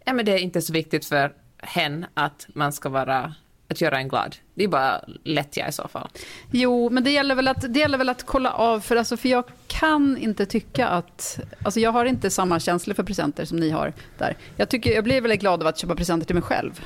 Ja, 0.06 0.14
men 0.14 0.26
det 0.26 0.32
är 0.32 0.38
inte 0.38 0.62
så 0.62 0.74
viktigt 0.74 1.06
för 1.06 1.34
hen 1.58 2.06
att 2.14 2.48
man 2.54 2.74
ska 2.74 2.90
vara 2.90 3.34
att 3.72 3.82
göra 3.82 3.98
en 3.98 4.08
glad. 4.08 4.36
Det 4.54 4.64
är 4.64 4.68
bara 4.68 5.02
lättja 5.24 5.68
i 5.68 5.72
så 5.72 5.88
fall. 5.88 6.10
Jo, 6.52 6.90
men 6.90 7.04
det 7.04 7.12
gäller 7.12 7.36
väl 7.36 7.48
att, 7.48 7.74
det 7.74 7.80
gäller 7.80 7.98
väl 7.98 8.10
att 8.10 8.26
kolla 8.26 8.52
av, 8.52 8.80
för, 8.80 8.96
alltså, 8.96 9.18
för 9.18 9.30
jag 9.30 9.44
kan 9.68 10.18
inte 10.18 10.46
tycka 10.46 10.88
att... 10.88 11.40
Alltså 11.64 11.80
jag 11.80 11.92
har 11.92 12.06
inte 12.06 12.30
samma 12.30 12.60
känslor 12.60 12.96
för 12.96 13.04
presenter 13.04 13.46
som 13.46 13.58
ni 13.58 13.70
har 13.70 13.94
där. 14.18 14.38
Jag, 14.56 14.70
tycker, 14.70 14.92
jag 14.92 15.04
blir 15.04 15.22
väldigt 15.22 15.40
glad 15.40 15.62
av 15.62 15.68
att 15.68 15.78
köpa 15.78 15.96
presenter 15.96 16.26
till 16.26 16.36
mig 16.36 16.44
själv. 16.44 16.82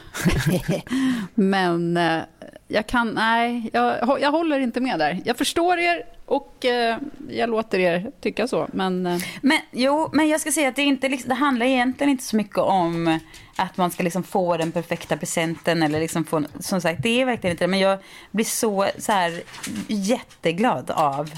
men 1.36 1.98
eh, 1.98 2.22
jag 2.68 2.88
kan, 2.88 3.14
nej, 3.14 3.70
jag, 3.74 4.22
jag 4.22 4.32
håller 4.32 4.60
inte 4.60 4.82
med 4.82 5.00
där. 5.00 5.22
Jag 5.26 5.38
förstår 5.38 5.80
er 5.80 6.06
och 6.26 6.66
eh, 6.66 6.98
jag 7.30 7.50
låter 7.50 7.80
er 7.80 8.12
tycka 8.22 8.48
så. 8.48 8.68
Men, 8.74 9.06
eh. 9.06 9.22
men, 9.42 9.60
jo, 9.72 10.10
men 10.14 10.30
jag 10.30 10.42
ska 10.42 10.52
säga 10.52 10.70
att 10.70 10.76
det, 10.76 10.82
inte, 10.82 11.10
liksom, 11.10 11.30
det 11.30 11.36
handlar 11.36 11.66
egentligen 11.66 12.12
inte 12.12 12.24
så 12.24 12.36
mycket 12.36 12.58
om 12.58 13.20
att 13.56 13.78
man 13.78 13.92
ska 13.92 14.04
liksom 14.04 14.24
få 14.24 14.58
den 14.58 14.72
perfekta 14.72 15.18
presenten. 15.18 15.84
Eller 15.84 16.00
liksom 16.00 16.24
få, 16.24 16.44
som 16.60 16.82
sagt, 16.82 17.04
det 17.04 17.22
är 17.22 17.26
verkligen 17.26 17.52
inte 17.52 17.64
det. 17.64 17.68
Men 17.68 17.80
jag 17.80 18.00
blir 18.32 18.46
så, 18.46 18.88
så 18.98 19.12
här, 19.12 19.42
jätteglad 19.88 20.92
av 20.92 21.32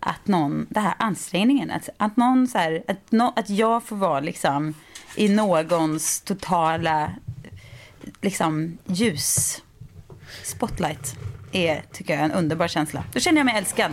att 0.00 0.26
någon, 0.26 0.66
den 0.70 0.82
här 0.82 0.94
ansträngningen. 0.98 1.70
Att, 1.70 1.88
att, 1.96 2.16
någon, 2.16 2.48
så 2.48 2.58
här, 2.58 2.82
att, 2.88 3.12
no, 3.12 3.32
att 3.36 3.50
jag 3.50 3.82
får 3.82 3.96
vara 3.96 4.20
liksom, 4.20 4.74
i 5.16 5.28
någons 5.28 6.20
totala 6.20 7.10
liksom, 8.20 8.78
ljus 8.86 9.62
spotlight 10.42 11.16
är, 11.52 11.82
tycker 11.92 12.14
jag, 12.14 12.24
en 12.24 12.32
underbar 12.32 12.68
känsla. 12.68 13.04
Då 13.12 13.20
känner 13.20 13.38
jag 13.38 13.44
mig 13.44 13.54
älskad. 13.56 13.92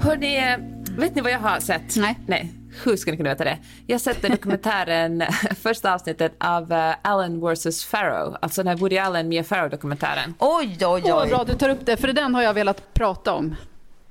Hörni, 0.00 0.56
vet 0.98 1.14
ni 1.14 1.20
vad 1.20 1.32
jag 1.32 1.38
har 1.38 1.60
sett? 1.60 1.96
Nej. 1.96 2.18
Nej. 2.26 2.52
Hur 2.84 2.96
ska 2.96 3.10
ni 3.10 3.16
kunna 3.16 3.28
veta 3.28 3.44
det? 3.44 3.58
Jag 3.86 3.94
har 3.94 3.98
sett 3.98 4.22
dokumentären, 4.22 5.24
första 5.62 5.94
avsnittet 5.94 6.34
av 6.38 6.72
uh, 6.72 6.94
Allen 7.02 7.40
vs. 7.40 7.84
Farrow, 7.84 8.36
alltså 8.42 8.62
den 8.62 8.68
här 8.68 8.76
Woody 8.76 8.98
Allen 8.98 9.28
Mia 9.28 9.44
Farrow-dokumentären. 9.44 10.34
Oj, 10.38 10.76
oj, 10.80 11.02
oj. 11.04 11.12
Åh, 11.12 11.28
bra 11.28 11.44
du 11.44 11.54
tar 11.54 11.68
upp 11.68 11.86
det, 11.86 11.96
för 11.96 12.08
den 12.12 12.34
har 12.34 12.42
jag 12.42 12.54
velat 12.54 12.94
prata 12.94 13.32
om. 13.32 13.56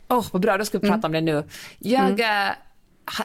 Åh, 0.08 0.20
oh, 0.20 0.26
vad 0.32 0.42
bra, 0.42 0.58
då 0.58 0.66
ska 0.66 0.78
vi 0.78 0.88
prata 0.88 1.08
mm. 1.08 1.10
om 1.10 1.12
det 1.12 1.22
nu. 1.22 1.44
Jag 1.80 2.04
mm. 2.04 2.16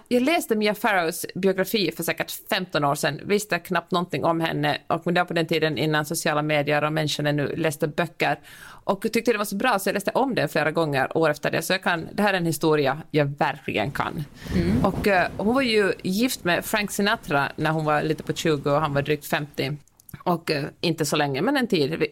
Jag 0.09 0.23
läste 0.23 0.57
Mia 0.57 0.75
Farrows 0.75 1.27
biografi 1.35 1.93
för 1.97 2.03
säkert 2.03 2.33
15 2.51 2.85
år 2.85 2.95
sedan, 2.95 3.21
visste 3.25 3.59
knappt 3.59 3.91
någonting 3.93 4.25
om 4.25 4.41
henne 4.41 4.79
och 4.87 5.13
det 5.13 5.21
var 5.21 5.25
på 5.25 5.35
den 5.35 5.47
tiden 5.47 5.79
innan 5.79 6.05
sociala 6.05 6.43
medier 6.43 6.85
och 6.85 6.93
människor 6.93 7.33
nu 7.33 7.57
läste 7.57 7.89
böcker 7.89 8.39
och 8.85 9.03
tyckte 9.03 9.33
det 9.33 9.39
var 9.39 9.45
så 9.45 9.57
bra 9.57 9.79
så 9.79 9.89
jag 9.89 9.95
läste 9.95 10.11
om 10.11 10.35
den 10.35 10.49
flera 10.49 10.71
gånger 10.71 11.17
år 11.17 11.31
efter 11.31 11.51
det 11.51 11.63
så 11.63 11.73
jag 11.73 11.83
kan, 11.83 12.09
det 12.13 12.23
här 12.23 12.35
är 12.35 12.39
en 12.39 12.47
historia 12.47 13.03
jag 13.11 13.25
verkligen 13.25 13.91
kan. 13.91 14.25
Mm. 14.55 14.85
Och 14.85 15.07
uh, 15.07 15.23
hon 15.37 15.55
var 15.55 15.63
ju 15.63 15.93
gift 16.03 16.45
med 16.45 16.65
Frank 16.65 16.91
Sinatra 16.91 17.53
när 17.57 17.71
hon 17.71 17.85
var 17.85 18.03
lite 18.03 18.23
på 18.23 18.33
20 18.33 18.71
och 18.71 18.81
han 18.81 18.95
var 18.95 19.03
drygt 19.03 19.27
50 19.27 19.77
och 20.23 20.51
uh, 20.51 20.65
inte 20.81 21.05
så 21.05 21.17
länge 21.17 21.43
men 21.43 21.57
en 21.57 21.67
tid, 21.67 21.93
mm. 21.93 22.11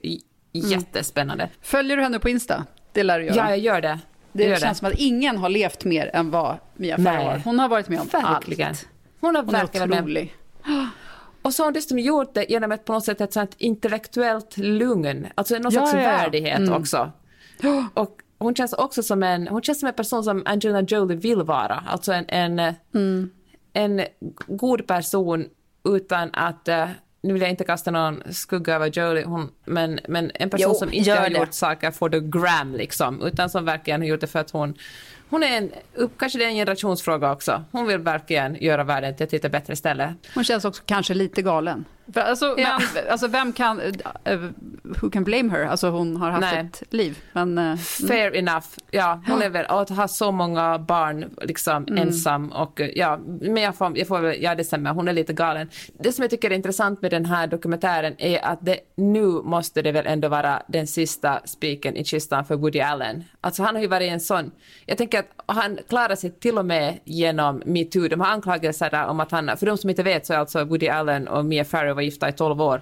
jättespännande. 0.53 1.45
Mm. 1.45 1.57
Följer 1.63 1.97
du 1.97 2.03
henne 2.03 2.19
på 2.19 2.29
Insta? 2.29 2.67
Det 2.93 3.03
lär 3.03 3.19
du 3.19 3.25
göra. 3.25 3.37
Ja, 3.37 3.51
jag 3.51 3.59
gör 3.59 3.81
det. 3.81 3.99
Det, 4.35 4.49
det 4.49 4.61
känns 4.61 4.79
som 4.79 4.89
att 4.89 4.95
ingen 4.95 5.37
har 5.37 5.49
levt 5.49 5.85
mer 5.85 6.11
än 6.13 6.31
vad 6.31 6.57
Mia 6.75 6.97
Farrow 6.97 7.25
har. 7.25 7.39
Hon 7.45 7.59
har 7.59 7.69
varit 7.69 7.89
med 7.89 8.01
om 8.01 8.07
verkligen. 8.07 8.69
allt. 8.69 8.89
Hon 9.21 9.35
har 9.35 9.43
hon 9.43 9.53
verkligen 9.53 9.91
varit 9.91 10.05
med. 10.05 10.29
Och 11.43 11.55
så 11.55 11.63
har 11.63 11.67
hon 11.67 11.75
dessutom 11.75 11.99
gjort 11.99 12.35
det 12.35 12.47
genom 12.49 12.73
ett 12.73 12.85
på 12.85 12.93
något 12.93 13.05
sätt 13.05 13.21
ett 13.21 13.33
sånt 13.33 13.55
intellektuellt 13.59 14.57
lugn, 14.57 15.27
alltså 15.35 15.55
någon 15.55 15.63
ja, 15.65 15.71
slags 15.71 15.93
ja. 15.93 15.99
värdighet 15.99 16.59
mm. 16.59 16.73
också. 16.73 17.13
Och 17.95 18.21
hon 18.39 18.55
känns 18.55 18.73
också 18.73 19.03
som 19.03 19.23
en, 19.23 19.49
hon 19.49 19.63
känns 19.63 19.81
som 19.81 19.89
en 19.89 19.95
person 19.95 20.25
som 20.25 20.43
Angelina 20.47 20.83
Jolie 20.83 21.17
vill 21.17 21.43
vara, 21.43 21.85
alltså 21.87 22.13
en, 22.13 22.25
en, 22.29 22.75
mm. 22.95 23.31
en 23.73 24.05
god 24.47 24.87
person 24.87 25.47
utan 25.85 26.31
att 26.33 26.69
uh, 26.69 26.87
nu 27.25 27.33
vill 27.33 27.43
jag 27.43 27.51
inte 27.51 27.65
kasta 27.65 27.91
någon 27.91 28.23
skugga 28.31 28.75
över 28.75 28.87
Jolie, 28.87 29.25
hon, 29.25 29.51
men, 29.65 30.01
men 30.09 30.31
en 30.35 30.51
person 30.51 30.71
jo, 30.73 30.79
som 30.79 30.93
inte 30.93 31.13
har 31.13 31.31
det. 31.31 31.39
gjort 31.39 31.55
saker 31.55 31.91
för 31.91 32.09
the 32.09 32.21
gram 32.21 32.75
liksom, 32.75 33.23
utan 33.23 33.51
som 33.51 33.65
verkligen 33.65 34.01
har 34.01 34.09
gjort 34.09 34.21
det 34.21 34.27
för 34.27 34.39
att 34.39 34.51
hon 34.51 34.75
hon 35.29 35.43
är 35.43 35.57
en, 35.59 35.73
kanske 36.19 36.39
det 36.39 36.45
är 36.45 36.49
en 36.49 36.55
generationsfråga 36.55 37.33
också. 37.33 37.65
Hon 37.73 37.87
vill 37.87 37.99
verkligen 37.99 38.57
göra 38.61 38.85
världen 38.85 39.17
till 39.17 39.25
ett 39.25 39.33
lite 39.33 39.49
bättre 39.49 39.77
ställe. 39.77 40.15
Hon 40.35 40.45
känns 40.45 40.65
också 40.65 40.83
kanske 40.87 41.15
lite 41.15 41.43
galen. 41.43 41.85
Alltså, 42.15 42.55
ja. 42.59 42.81
men, 42.95 43.11
alltså 43.11 43.27
vem 43.29 43.53
kan... 43.53 43.81
Äh, 44.25 44.39
who 44.83 45.11
can 45.11 45.25
blame 45.25 45.51
her? 45.51 45.65
Alltså 45.67 45.91
hon 45.91 46.17
har 46.17 46.31
haft 46.31 46.41
Nej. 46.41 46.61
ett 46.61 46.83
liv. 46.95 47.19
Men, 47.33 47.59
eh, 47.59 47.77
Fair 48.09 48.37
enough. 48.37 48.67
Ja, 48.91 49.23
hon 49.27 49.53
väl, 49.53 49.67
och 49.67 49.81
att 49.81 49.91
ha 49.91 50.09
så 50.09 50.33
många 50.33 50.79
barn 50.79 51.25
liksom 51.43 51.85
Mm. 51.89 52.09
ensam 52.09 52.53
och 52.53 52.81
ja, 52.95 53.19
men 53.27 53.57
jag 53.57 53.75
får, 53.77 53.99
jag 53.99 54.09
får 54.09 54.35
ja 54.35 54.55
det 54.55 54.65
stämmer, 54.65 54.91
hon 54.91 55.09
är 55.09 55.13
lite 55.13 55.33
galen. 55.33 55.71
Det 55.99 56.13
som 56.13 56.23
jag 56.23 56.31
tycker 56.31 56.51
är 56.51 56.55
intressant 56.55 57.03
med 57.03 57.11
den 57.11 57.25
här 57.25 57.47
dokumentären 57.47 58.15
är 58.19 58.45
att 58.45 58.59
det, 58.63 58.79
nu 58.97 59.27
måste 59.27 59.83
det 59.83 59.93
väl 59.93 60.07
ändå 60.07 60.29
vara 60.29 60.63
den 60.69 60.87
sista 60.87 61.41
spiken 61.45 61.97
i 61.97 62.05
kistan 62.05 62.45
för 62.45 62.57
Woody 62.57 62.81
Allen. 62.81 63.25
Alltså 63.41 63.63
han 63.63 63.75
har 63.75 63.83
ju 63.83 63.89
varit 63.89 64.13
en 64.13 64.21
sån, 64.21 64.51
jag 64.87 64.99
tänker 64.99 65.19
att 65.19 65.29
han 65.47 65.79
klarade 65.89 66.17
sig 66.17 66.31
till 66.31 66.59
och 66.59 66.67
med 66.67 66.99
genom 67.05 67.63
metoo. 67.67 68.09
De 68.09 68.21
har 68.21 68.27
anklagelser 68.27 69.07
om 69.07 69.21
att 69.21 69.31
han, 69.31 69.57
för 69.57 69.67
de 69.67 69.79
som 69.79 69.91
inte 69.91 70.03
vet 70.03 70.27
så 70.27 70.33
är 70.33 70.39
alltså 70.39 70.65
Woody 70.65 70.89
Allen 70.89 71.29
och 71.29 71.45
Mia 71.45 71.65
Farrow 71.65 71.95
var 71.95 72.03
gifta 72.03 72.29
i 72.29 72.33
12 72.33 72.63
år. 72.63 72.81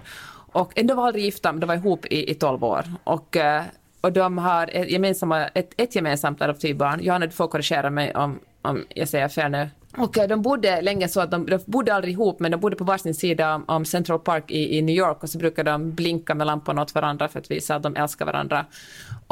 Och 0.51 0.71
ändå 0.75 0.95
var 0.95 1.07
aldrig 1.07 1.25
gifta, 1.25 1.51
men 1.51 1.59
de 1.59 1.65
var 1.67 1.75
ihop 1.75 2.05
i, 2.05 2.31
i 2.31 2.33
12 2.33 2.63
år. 2.63 2.85
Och 3.03 3.37
eh, 3.37 3.63
och 4.03 4.11
de 4.11 4.37
har 4.37 4.69
ett, 4.73 4.91
gemensamma, 4.91 5.47
ett, 5.47 5.73
ett 5.77 5.95
gemensamt 5.95 6.41
adoptivbarn. 6.41 6.99
Johanna, 7.03 7.25
du 7.25 7.31
får 7.31 7.47
korrigera 7.47 7.89
mig 7.89 8.15
om, 8.15 8.39
om 8.61 8.85
jag 8.89 9.07
säger 9.07 9.27
fel 9.27 9.51
nu. 9.51 9.69
Och 9.97 10.17
eh, 10.17 10.27
de 10.27 10.41
bodde 10.41 10.81
länge 10.81 11.07
så 11.07 11.21
att 11.21 11.31
de, 11.31 11.45
de 11.45 11.59
bodde 11.65 11.93
aldrig 11.93 12.13
ihop, 12.13 12.39
men 12.39 12.51
de 12.51 12.59
bodde 12.59 12.75
på 12.75 12.83
varsin 12.83 13.13
sida 13.13 13.55
om, 13.55 13.63
om 13.67 13.85
Central 13.85 14.19
Park 14.19 14.51
i, 14.51 14.77
i 14.77 14.81
New 14.81 14.95
York 14.95 15.23
och 15.23 15.29
så 15.29 15.37
brukade 15.37 15.71
de 15.71 15.91
blinka 15.91 16.35
med 16.35 16.47
lamporna 16.47 16.81
åt 16.81 16.95
varandra 16.95 17.27
för 17.27 17.39
att 17.39 17.51
visa 17.51 17.75
att 17.75 17.83
de 17.83 17.95
älskar 17.95 18.25
varandra. 18.25 18.65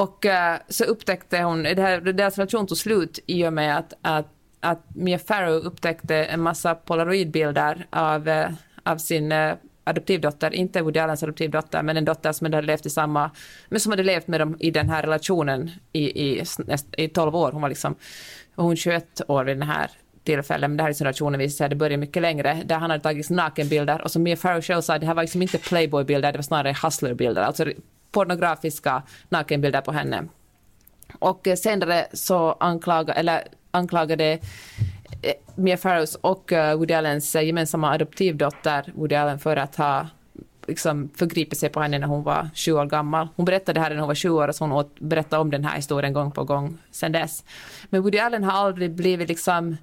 Och 0.02 0.26
uh, 0.26 0.62
så 0.70 0.84
upptäckte 0.84 1.42
hon, 1.42 1.64
det 1.64 1.82
här, 1.82 2.02
deras 2.02 2.38
relation 2.38 2.68
tog 2.68 2.78
slut 2.78 3.20
i 3.26 3.46
och 3.46 3.54
med 3.54 3.78
att, 3.78 3.94
att, 4.02 4.28
att 4.60 4.96
Mia 4.96 5.20
Farrow 5.20 5.54
upptäckte 5.54 6.16
en 6.16 6.42
massa 6.42 6.76
polaroidbilder 6.76 7.86
av, 7.90 8.28
uh, 8.28 8.48
av 8.84 8.98
sin 8.98 9.32
uh, 9.32 9.54
adoptivdotter, 9.84 10.54
inte 10.54 10.82
Woody 10.82 11.00
Allens 11.00 11.24
adoptivdotter, 11.24 11.84
men 11.84 11.98
en 11.98 12.06
dotter 12.06 12.32
som 12.32 12.46
hade 12.46 12.62
levt 12.62 12.86
i 12.86 12.90
samma, 12.90 13.32
men 13.70 13.80
som 13.80 13.92
hade 13.92 14.04
levt 14.04 14.28
med 14.28 14.42
dem 14.42 14.58
i 14.60 14.72
den 14.72 14.90
här 14.90 15.02
relationen 15.02 15.72
i, 15.94 16.30
i, 16.30 16.44
i 16.98 17.08
12 17.08 17.36
år. 17.36 17.52
Hon 17.52 17.62
var 17.62 17.70
liksom, 17.70 17.96
hon 18.56 18.76
21 18.76 19.22
år 19.28 19.44
vid 19.44 19.58
den 19.58 19.68
här 19.68 19.92
tillfället, 20.24 20.70
men 20.70 20.78
det 20.78 20.84
här 20.84 20.90
är 20.90 20.94
relationen 20.94 21.40
visar 21.40 21.58
sig, 21.58 21.70
det 21.70 21.76
börjar 21.76 21.98
mycket 21.98 22.22
längre, 22.22 22.62
där 22.66 22.76
han 22.76 22.90
hade 22.90 23.04
tagit 23.04 23.30
nakenbilder. 23.30 24.02
Och 24.02 24.12
som 24.12 24.24
Mia 24.24 24.38
Farrow 24.38 24.62
själv 24.62 24.82
sa, 24.82 24.98
det 24.98 25.06
här 25.06 25.14
var 25.14 25.24
liksom 25.24 25.42
inte 25.42 25.58
playboy-bilder, 25.58 26.32
det 26.32 26.38
var 26.38 26.44
snarare 26.44 26.76
hustler-bilder, 26.84 27.42
alltså 27.42 27.66
pornografiska 28.12 29.04
nakenbilder 29.30 29.82
på 29.82 29.92
henne. 29.92 30.24
Och 31.20 31.48
senare 31.58 32.08
så 32.14 32.58
anklaga, 32.60 33.14
eller 33.14 33.44
anklagade 33.72 34.40
eh, 35.22 35.34
Mia 35.56 35.78
Farrows 35.78 36.16
och 36.16 36.52
eh, 36.52 36.78
Woody 36.78 36.94
Allens 36.94 37.36
eh, 37.36 37.46
gemensamma 37.46 37.92
adoptivdotter 37.92 38.92
Woody 38.96 39.16
Allen 39.16 39.40
för 39.40 39.58
att 39.58 39.76
ha 39.76 40.08
liksom 40.68 41.10
förgripit 41.16 41.60
sig 41.60 41.70
på 41.70 41.82
henne 41.82 42.00
när 42.00 42.08
hon 42.08 42.24
var 42.24 42.50
sju 42.56 42.72
år 42.72 42.86
gammal. 42.86 43.28
Hon 43.36 43.46
berättade 43.46 43.80
det 43.80 43.84
här 43.84 43.90
när 43.90 43.98
hon 43.98 44.08
var 44.08 44.16
sju 44.16 44.30
år 44.30 44.48
och 44.48 44.56
så 44.56 44.66
hon 44.66 44.90
berättade 45.00 45.42
om 45.42 45.52
den 45.52 45.66
här 45.66 45.76
historien 45.76 46.14
gång 46.14 46.32
på 46.32 46.44
gång 46.44 46.78
sedan 46.92 47.12
dess. 47.12 47.44
Men 47.90 48.02
Woody 48.02 48.18
Allen 48.18 48.44
har 48.44 48.52
aldrig 48.52 48.92
blivit 48.92 49.30
liksom... 49.30 49.78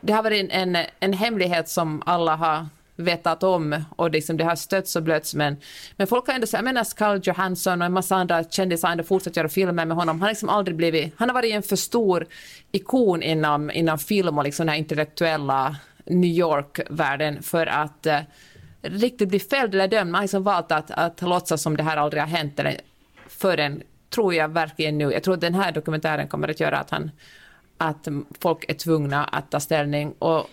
Det 0.00 0.12
har 0.12 0.22
varit 0.22 0.50
en, 0.50 0.74
en, 0.76 0.86
en 1.00 1.12
hemlighet 1.12 1.68
som 1.68 2.02
alla 2.06 2.36
har 2.36 2.66
vetat 2.96 3.42
om 3.42 3.84
och 3.96 4.10
liksom 4.10 4.36
det 4.36 4.44
har 4.44 4.56
stötts 4.56 4.96
och 4.96 5.02
blötts 5.02 5.34
men, 5.34 5.56
men 5.96 6.06
folk 6.06 6.26
har 6.26 6.34
ändå 6.34 6.46
sagt, 6.46 6.58
jag 6.58 6.64
menar 6.64 6.84
Scarlett 6.84 7.26
Johansson 7.26 7.80
och 7.82 7.86
en 7.86 7.92
massa 7.92 8.16
andra 8.16 8.44
kändisar 8.44 8.88
har 8.88 8.92
ändå 8.92 9.04
fortsatt 9.04 9.36
göra 9.36 9.48
filmer 9.48 9.84
med 9.84 9.96
honom. 9.96 10.16
Han 10.16 10.22
har 10.22 10.28
liksom 10.28 10.48
aldrig 10.48 10.76
blivit, 10.76 11.14
han 11.16 11.28
har 11.28 11.34
varit 11.34 11.54
en 11.54 11.62
för 11.62 11.76
stor 11.76 12.26
ikon 12.72 13.22
inom, 13.22 13.70
inom 13.70 13.98
film 13.98 14.38
och 14.38 14.44
liksom 14.44 14.66
den 14.66 14.72
här 14.72 14.78
intellektuella 14.78 15.76
New 16.04 16.30
York-världen 16.30 17.42
för 17.42 17.66
att 17.66 18.06
eh, 18.06 18.20
riktigt 18.82 19.28
bli 19.28 19.38
fälld 19.40 19.74
eller 19.74 19.88
dömd. 19.88 20.10
Man 20.10 20.18
har 20.18 20.24
liksom 20.24 20.42
valt 20.42 20.72
att, 20.72 20.90
att 20.90 21.22
låtsas 21.22 21.62
som 21.62 21.76
det 21.76 21.82
här 21.82 21.96
aldrig 21.96 22.22
har 22.22 22.28
hänt 22.28 22.60
eller 22.60 22.80
förrän, 23.28 23.82
tror 24.10 24.34
jag 24.34 24.48
verkligen 24.48 24.98
nu, 24.98 25.12
jag 25.12 25.22
tror 25.22 25.34
att 25.34 25.40
den 25.40 25.54
här 25.54 25.72
dokumentären 25.72 26.28
kommer 26.28 26.48
att 26.48 26.60
göra 26.60 26.78
att 26.78 26.90
han 26.90 27.10
att 27.78 28.08
folk 28.40 28.64
är 28.68 28.74
tvungna 28.74 29.24
att 29.24 29.50
ta 29.50 29.60
ställning 29.60 30.12
och 30.18 30.46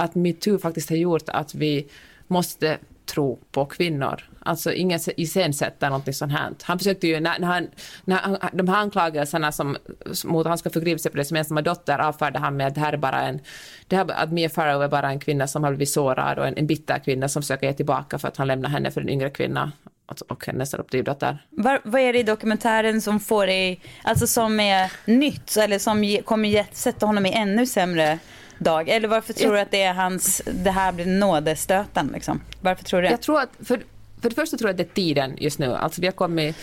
att 0.00 0.14
metoo 0.14 0.58
faktiskt 0.58 0.88
har 0.88 0.96
gjort 0.96 1.28
att 1.28 1.54
vi 1.54 1.86
måste 2.26 2.78
tro 3.06 3.38
på 3.52 3.64
kvinnor. 3.64 4.22
Alltså 4.38 4.72
ingen 4.72 5.00
iscensätter 5.16 5.88
någonting 5.88 6.14
sånt 6.14 6.32
här. 6.32 6.50
Han 6.62 6.78
försökte 6.78 7.06
ju, 7.06 7.20
när, 7.20 7.38
när 7.38 7.46
han, 7.46 7.68
när 8.04 8.16
han, 8.16 8.38
de 8.52 8.68
här 8.68 8.76
anklagelserna 8.76 9.52
som, 9.52 9.76
mot 10.24 10.46
han 10.46 10.58
ska 10.58 10.70
förgripa 10.70 10.98
sig 10.98 11.10
på 11.10 11.16
deras 11.16 11.30
gemensamma 11.30 11.62
dotter 11.62 11.98
avfärdade 11.98 12.38
han 12.38 12.56
med 12.56 12.66
att 12.66 12.74
det 12.74 12.80
här 12.80 12.92
är 12.92 12.96
bara 12.96 13.22
en, 13.22 13.40
det 13.86 13.96
här, 13.96 14.10
att 14.10 14.32
Mia 14.32 14.48
Farrow 14.48 14.82
är 14.82 14.88
bara 14.88 15.10
en 15.10 15.20
kvinna 15.20 15.46
som 15.46 15.64
har 15.64 15.70
blivit 15.70 15.90
sårad 15.90 16.38
och 16.38 16.46
en, 16.46 16.56
en 16.56 16.66
bitter 16.66 16.98
kvinna 16.98 17.28
som 17.28 17.42
försöker 17.42 17.66
ge 17.66 17.72
tillbaka 17.72 18.18
för 18.18 18.28
att 18.28 18.36
han 18.36 18.46
lämnar 18.46 18.68
henne 18.68 18.90
för 18.90 19.00
en 19.00 19.08
yngre 19.08 19.30
kvinna 19.30 19.72
alltså, 20.06 20.24
och 20.28 20.46
hennes 20.46 20.74
adoptivdotter. 20.74 21.38
Vad 21.84 22.00
är 22.00 22.12
det 22.12 22.18
i 22.18 22.22
dokumentären 22.22 23.00
som 23.00 23.20
får 23.20 23.46
dig, 23.46 23.80
alltså 24.02 24.26
som 24.26 24.60
är 24.60 24.92
nytt 25.04 25.56
eller 25.56 25.78
som 25.78 26.04
ge, 26.04 26.22
kommer 26.22 26.66
sätta 26.72 27.06
honom 27.06 27.26
i 27.26 27.32
ännu 27.32 27.66
sämre 27.66 28.18
dag? 28.60 28.88
Eller 28.88 29.08
varför 29.08 29.32
tror 29.32 29.52
du 29.52 29.60
att 29.60 29.70
det 29.70 29.82
är 29.82 29.94
hans, 29.94 30.42
det 30.44 30.70
här 30.70 30.92
blir 30.92 31.06
nådestöten 31.06 32.10
liksom? 32.14 32.40
Varför 32.60 32.84
tror 32.84 33.02
du 33.02 33.06
det? 33.06 33.10
Jag 33.10 33.22
tror 33.22 33.40
att, 33.40 33.50
för, 33.58 33.82
för 34.22 34.28
det 34.28 34.34
första 34.34 34.56
tror 34.56 34.68
jag 34.68 34.72
att 34.72 34.78
det 34.78 34.92
är 34.92 34.94
tiden 34.94 35.36
just 35.38 35.58
nu. 35.58 35.74
Alltså 35.74 36.00
vi 36.00 36.06
har 36.06 36.12
kommit, 36.12 36.56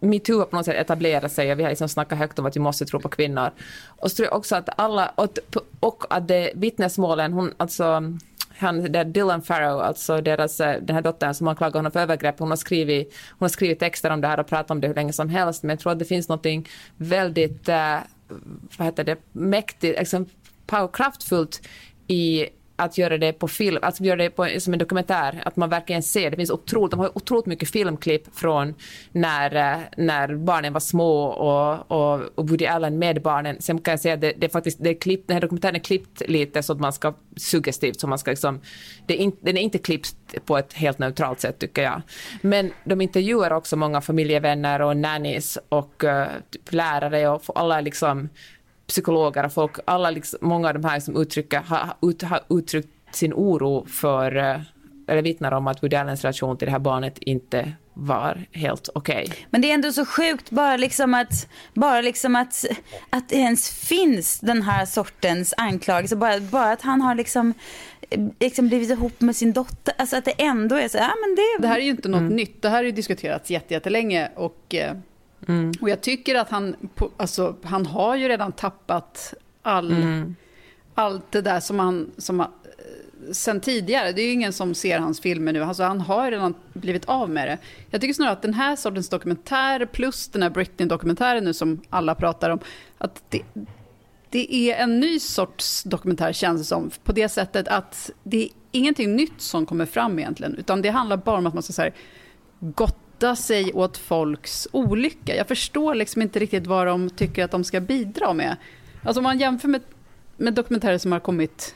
metoo 0.00 0.38
har 0.38 0.46
på 0.46 0.56
något 0.56 0.64
sätt 0.64 0.76
etablerat 0.76 1.32
sig 1.32 1.52
och 1.52 1.58
vi 1.58 1.62
har 1.62 1.70
liksom 1.70 1.88
snackat 1.88 2.18
högt 2.18 2.38
om 2.38 2.46
att 2.46 2.56
vi 2.56 2.60
måste 2.60 2.84
tro 2.84 3.00
på 3.00 3.08
kvinnor. 3.08 3.50
Och 3.86 4.10
så 4.10 4.16
tror 4.16 4.28
jag 4.28 4.36
också 4.36 4.56
att 4.56 4.68
alla, 4.76 5.12
och, 5.14 5.38
och 5.80 6.04
att 6.10 6.28
det, 6.28 6.52
vittnesmålen, 6.54 7.32
hon, 7.32 7.54
alltså 7.56 8.02
han, 8.58 8.92
där 8.92 9.04
Dylan 9.04 9.42
Farrow, 9.42 9.80
alltså 9.80 10.20
deras, 10.20 10.56
den 10.56 10.90
här 10.90 11.02
dottern 11.02 11.34
som 11.34 11.48
anklagar 11.48 11.78
honom 11.78 11.92
för 11.92 12.00
övergrepp, 12.00 12.38
hon 12.38 12.50
har, 12.50 12.56
skrivit, 12.56 13.14
hon 13.30 13.44
har 13.44 13.48
skrivit 13.48 13.78
texter 13.78 14.10
om 14.10 14.20
det 14.20 14.28
här 14.28 14.40
och 14.40 14.46
pratat 14.46 14.70
om 14.70 14.80
det 14.80 14.88
hur 14.88 14.94
länge 14.94 15.12
som 15.12 15.28
helst, 15.28 15.62
men 15.62 15.70
jag 15.70 15.80
tror 15.80 15.92
att 15.92 15.98
det 15.98 16.04
finns 16.04 16.28
något 16.28 16.46
väldigt, 16.96 17.68
äh, 17.68 17.98
vad 18.78 18.86
heter 18.86 19.04
det, 19.04 19.16
mäktigt, 19.32 19.98
liksom, 19.98 20.26
kraftfullt 20.92 21.68
i 22.06 22.48
att 22.76 22.98
göra 22.98 23.18
det 23.18 23.32
på 23.32 23.48
film, 23.48 23.78
att 23.82 24.00
göra 24.00 24.16
det 24.16 24.30
på, 24.30 24.48
som 24.58 24.72
en 24.72 24.78
dokumentär, 24.78 25.42
att 25.44 25.56
man 25.56 25.68
verkligen 25.68 26.02
ser. 26.02 26.30
Det 26.30 26.36
finns 26.36 26.50
otroligt, 26.50 26.90
de 26.90 27.00
har 27.00 27.18
otroligt 27.18 27.46
mycket 27.46 27.70
filmklipp 27.70 28.36
från 28.36 28.74
när, 29.12 29.54
eh, 29.54 29.78
när 29.96 30.34
barnen 30.34 30.72
var 30.72 30.80
små 30.80 31.24
och, 31.24 31.90
och, 31.90 32.20
och 32.34 32.48
Woody 32.48 32.66
Allen 32.66 32.98
med 32.98 33.22
barnen. 33.22 33.56
Sen 33.60 33.78
kan 33.78 33.92
jag 33.92 34.00
säga 34.00 34.14
att 34.14 34.20
det, 34.20 34.32
det 34.36 34.46
är 34.46 34.50
faktiskt, 34.50 34.78
det 34.84 34.90
är 34.90 35.00
klippt, 35.00 35.28
den 35.28 35.34
här 35.34 35.40
dokumentären 35.40 35.74
är 35.74 35.80
klippt 35.80 36.22
lite 36.28 36.62
så 36.62 36.72
att 36.72 36.80
man 36.80 36.92
ska 36.92 37.14
suggestivt, 37.36 38.00
så 38.00 38.06
man 38.06 38.18
ska 38.18 38.30
liksom, 38.30 38.60
det 39.06 39.14
är 39.14 39.18
in, 39.18 39.36
den 39.40 39.56
är 39.56 39.62
inte 39.62 39.78
klippt 39.78 40.16
på 40.44 40.58
ett 40.58 40.72
helt 40.72 40.98
neutralt 40.98 41.40
sätt 41.40 41.58
tycker 41.58 41.82
jag. 41.82 42.02
Men 42.42 42.72
de 42.84 43.00
intervjuar 43.00 43.50
också 43.50 43.76
många 43.76 44.00
familjevänner 44.00 44.82
och 44.82 44.96
nannies 44.96 45.58
och 45.68 46.04
uh, 46.04 46.24
lärare 46.70 47.28
och 47.28 47.42
alla 47.54 47.80
liksom 47.80 48.28
psykologer 48.86 49.44
och 49.44 49.52
folk, 49.52 49.76
alla 49.84 50.10
liksom, 50.10 50.38
många 50.42 50.68
av 50.68 50.74
de 50.74 50.84
här 50.84 51.00
som 51.00 51.16
uttrycker, 51.16 51.60
har, 51.60 51.94
ut, 52.02 52.22
har 52.22 52.40
uttryckt 52.50 52.88
sin 53.10 53.32
oro 53.34 53.86
för, 53.86 54.34
eller 55.08 55.22
vittnar 55.22 55.52
om 55.52 55.66
att 55.66 55.82
Woody 55.82 55.96
Allens 55.96 56.22
relation 56.22 56.56
till 56.56 56.66
det 56.66 56.72
här 56.72 56.78
barnet 56.78 57.18
inte 57.18 57.72
var 57.94 58.46
helt 58.52 58.88
okej. 58.94 59.24
Okay. 59.26 59.36
Men 59.50 59.60
det 59.60 59.70
är 59.70 59.74
ändå 59.74 59.92
så 59.92 60.06
sjukt 60.06 60.50
bara 60.50 60.76
liksom 60.76 61.14
att, 61.14 61.48
bara 61.74 62.00
liksom 62.00 62.36
att, 62.36 62.64
att 63.10 63.28
det 63.28 63.36
ens 63.36 63.70
finns 63.70 64.40
den 64.40 64.62
här 64.62 64.86
sortens 64.86 65.54
anklagelse. 65.56 66.16
Bara, 66.16 66.40
bara 66.40 66.72
att 66.72 66.82
han 66.82 67.00
har 67.00 67.14
liksom, 67.14 67.54
liksom 68.40 68.68
blivit 68.68 68.90
ihop 68.90 69.20
med 69.20 69.36
sin 69.36 69.52
dotter. 69.52 69.94
Alltså 69.98 70.16
att 70.16 70.24
det 70.24 70.34
ändå 70.42 70.76
är 70.76 70.88
så, 70.88 70.98
ja 70.98 71.12
men 71.20 71.34
det... 71.36 71.62
Det 71.62 71.68
här 71.68 71.78
är 71.78 71.84
ju 71.84 71.90
inte 71.90 72.08
något 72.08 72.20
mm. 72.20 72.36
nytt. 72.36 72.62
Det 72.62 72.68
här 72.68 72.76
har 72.76 72.84
ju 72.84 72.92
diskuterats 72.92 73.50
jättelänge 73.50 74.30
och 74.34 74.74
Mm. 75.48 75.72
Och 75.80 75.88
jag 75.88 76.00
tycker 76.00 76.34
att 76.34 76.50
han, 76.50 76.76
alltså, 77.16 77.56
han 77.62 77.86
har 77.86 78.16
ju 78.16 78.28
redan 78.28 78.52
tappat 78.52 79.34
all, 79.62 79.92
mm. 79.92 80.36
allt 80.94 81.32
det 81.32 81.40
där 81.40 81.60
som 81.60 81.78
han, 81.78 82.10
som 82.18 82.46
sen 83.32 83.60
tidigare. 83.60 84.12
Det 84.12 84.22
är 84.22 84.26
ju 84.26 84.32
ingen 84.32 84.52
som 84.52 84.74
ser 84.74 84.98
hans 84.98 85.20
filmer 85.20 85.52
nu. 85.52 85.62
Alltså, 85.62 85.82
han 85.82 86.00
har 86.00 86.30
redan 86.30 86.54
blivit 86.72 87.04
av 87.04 87.30
med 87.30 87.48
det. 87.48 87.58
Jag 87.90 88.00
tycker 88.00 88.14
snarare 88.14 88.32
att 88.32 88.42
den 88.42 88.54
här 88.54 88.76
sortens 88.76 89.08
dokumentär 89.08 89.86
plus 89.86 90.28
den 90.28 90.42
här 90.42 90.50
Britney-dokumentären 90.50 91.44
nu 91.44 91.54
som 91.54 91.80
alla 91.90 92.14
pratar 92.14 92.50
om, 92.50 92.58
att 92.98 93.22
det, 93.28 93.42
det 94.30 94.54
är 94.54 94.82
en 94.82 95.00
ny 95.00 95.18
sorts 95.18 95.82
dokumentär 95.82 96.32
känns 96.32 96.60
det 96.60 96.64
som. 96.64 96.90
På 97.04 97.12
det 97.12 97.28
sättet 97.28 97.68
att 97.68 98.10
det 98.22 98.44
är 98.44 98.48
ingenting 98.72 99.16
nytt 99.16 99.40
som 99.40 99.66
kommer 99.66 99.86
fram 99.86 100.18
egentligen. 100.18 100.54
Utan 100.54 100.82
det 100.82 100.88
handlar 100.88 101.16
bara 101.16 101.38
om 101.38 101.46
att 101.46 101.54
man 101.54 101.62
ska 101.62 101.72
så 101.72 101.82
här, 101.82 101.94
gott 102.60 102.98
sig 103.36 103.72
åt 103.72 103.98
folks 103.98 104.68
olycka. 104.72 105.36
Jag 105.36 105.48
förstår 105.48 105.94
liksom 105.94 106.22
inte 106.22 106.38
riktigt 106.38 106.66
vad 106.66 106.86
de 106.86 107.10
tycker 107.10 107.44
att 107.44 107.50
de 107.50 107.64
ska 107.64 107.80
bidra 107.80 108.32
med. 108.32 108.56
Alltså 109.04 109.20
om 109.20 109.24
man 109.24 109.38
jämför 109.38 109.68
med, 109.68 109.82
med 110.36 110.54
dokumentärer 110.54 110.98
som 110.98 111.12
har 111.12 111.20
kommit 111.20 111.74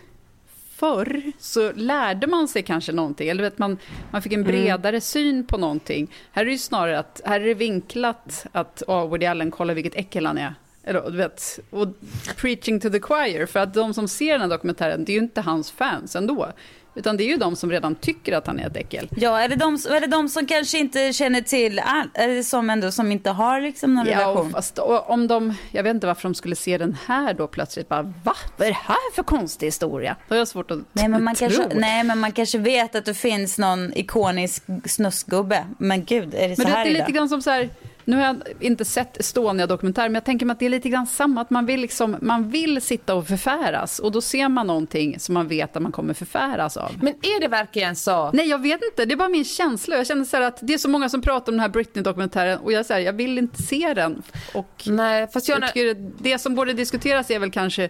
förr 0.81 1.33
så 1.38 1.72
lärde 1.72 2.26
man 2.26 2.48
sig 2.48 2.62
kanske 2.62 2.92
någonting. 2.92 3.29
Eller 3.29 3.42
vet 3.42 3.59
man, 3.59 3.79
man 4.11 4.22
fick 4.22 4.33
en 4.33 4.44
bredare 4.44 4.88
mm. 4.88 5.00
syn 5.00 5.46
på 5.46 5.59
någonting. 5.59 6.11
Här 6.33 6.42
är 6.42 6.46
det 6.46 6.53
ju 6.53 6.59
snarare 6.59 6.98
att 6.98 7.20
här 7.24 7.40
är 7.40 7.44
det 7.44 7.55
vinklat 7.55 8.46
att 8.53 8.83
oh, 8.87 9.09
Woody 9.09 9.26
Allen, 9.26 9.50
kolla 9.50 9.74
vilket 9.74 9.96
äckel 9.96 10.26
han 10.26 10.38
är. 10.38 10.55
Eller, 10.83 11.11
du 11.11 11.16
vet, 11.16 11.61
och 11.70 11.88
preaching 12.37 12.81
to 12.81 12.90
the 12.90 13.00
choir. 13.00 13.46
För 13.46 13.61
att 13.61 13.74
de 13.74 13.94
som 13.94 14.09
ser 14.09 14.33
den 14.33 14.40
här 14.40 14.48
dokumentären, 14.48 15.05
det 15.05 15.12
är 15.12 15.14
ju 15.14 15.20
inte 15.20 15.40
hans 15.40 15.70
fans 15.70 16.16
ändå. 16.16 16.53
Utan 16.94 17.16
det 17.16 17.24
är 17.24 17.29
ju 17.29 17.37
de 17.37 17.57
som 17.57 17.70
redan 17.70 17.94
tycker 17.94 18.33
att 18.37 18.46
han 18.46 18.59
är 18.61 18.66
ett 18.66 18.76
äckel. 18.76 19.09
Ja, 19.16 19.40
är 19.40 19.48
det 19.48 19.57
de, 19.57 19.74
är 19.74 20.00
det 20.00 20.07
de 20.07 20.29
som 20.29 20.46
kanske 20.46 20.79
inte 20.79 21.12
känner 21.12 21.40
till, 21.40 21.79
är 22.14 22.29
det 22.29 22.44
som 22.44 22.70
ändå 22.70 22.90
som 22.90 23.12
inte 23.12 23.31
har 23.31 23.61
liksom 23.61 23.94
någon 23.94 24.07
Ja, 24.07 24.12
relation? 24.18 24.46
och 24.46 24.50
fast 24.53 24.79
och 24.79 25.11
om 25.11 25.26
de, 25.26 25.55
jag 25.72 25.83
vet 25.83 25.94
inte 25.94 26.07
varför 26.07 26.22
de 26.22 26.35
skulle 26.35 26.57
se 26.57 26.79
den 26.79 26.96
här 27.07 27.35
då 27.35 27.46
plötsligt. 27.46 27.88
Bara, 27.88 28.03
Va? 28.03 28.35
Vad 28.57 28.66
är 28.68 28.72
det 28.72 28.79
här 28.85 29.14
för 29.14 29.22
konstig 29.22 29.66
historia? 29.66 30.16
Då 30.29 30.35
har 30.35 30.38
jag 30.38 30.48
svårt 30.48 30.70
att 30.70 30.79
Nej 30.92 31.09
men, 31.09 31.24
man 31.24 31.35
tro. 31.35 31.48
kanske, 31.48 31.68
nej, 31.79 32.05
men 32.05 32.18
man 32.18 32.33
kanske 32.33 32.59
vet 32.59 32.94
att 32.94 33.05
det 33.05 33.14
finns 33.14 33.59
någon 33.59 33.92
ikonisk 33.94 34.62
snuskgubbe. 34.85 35.64
Men 35.79 36.05
gud, 36.05 36.35
är 36.35 36.48
det 36.48 36.57
så 36.57 36.62
Men 36.62 36.70
det 36.70 36.76
här 36.76 36.87
är 36.87 36.90
idag? 36.90 36.98
lite 37.00 37.12
grann 37.12 37.29
som 37.29 37.42
så 37.42 37.50
här, 37.50 37.68
nu 38.10 38.16
har 38.16 38.24
jag 38.24 38.42
inte 38.60 38.84
sett 38.84 39.16
Estonia-dokumentär, 39.16 40.02
men 40.02 40.14
jag 40.14 40.24
tänker 40.24 40.46
mig 40.46 40.52
att 40.52 40.58
det 40.58 40.66
är 40.66 40.70
lite 40.70 40.88
grann 40.88 41.06
samma, 41.06 41.40
att 41.40 41.50
man 41.50 41.66
vill, 41.66 41.80
liksom, 41.80 42.16
man 42.20 42.50
vill 42.50 42.82
sitta 42.82 43.14
och 43.14 43.26
förfäras, 43.26 43.98
och 43.98 44.12
då 44.12 44.20
ser 44.20 44.48
man 44.48 44.66
någonting 44.66 45.18
som 45.18 45.34
man 45.34 45.48
vet 45.48 45.76
att 45.76 45.82
man 45.82 45.92
kommer 45.92 46.14
förfäras 46.14 46.76
av. 46.76 46.90
Men 47.02 47.14
är 47.14 47.40
det 47.40 47.48
verkligen 47.48 47.96
så? 47.96 48.30
Nej, 48.32 48.48
jag 48.48 48.62
vet 48.62 48.80
inte. 48.90 49.04
Det 49.04 49.14
är 49.14 49.16
bara 49.16 49.28
min 49.28 49.44
känsla. 49.44 49.96
Jag 49.96 50.06
känner 50.06 50.24
så 50.24 50.36
här 50.36 50.44
att 50.44 50.58
det 50.60 50.74
är 50.74 50.78
så 50.78 50.88
många 50.88 51.08
som 51.08 51.22
pratar 51.22 51.52
om 51.52 51.56
den 51.56 51.60
här 51.60 51.68
Britney-dokumentären 51.68 52.58
och 52.58 52.72
jag, 52.72 52.86
så 52.86 52.92
här, 52.92 53.00
jag 53.00 53.12
vill 53.12 53.38
inte 53.38 53.62
se 53.62 53.94
den. 53.94 54.22
Och 54.54 54.82
Nej, 54.86 55.28
fast 55.32 55.48
jag, 55.48 55.62
jag 55.62 55.72
tycker 55.72 56.12
det 56.18 56.38
som 56.38 56.54
borde 56.54 56.72
diskuteras 56.72 57.30
är 57.30 57.38
väl 57.38 57.50
kanske 57.50 57.88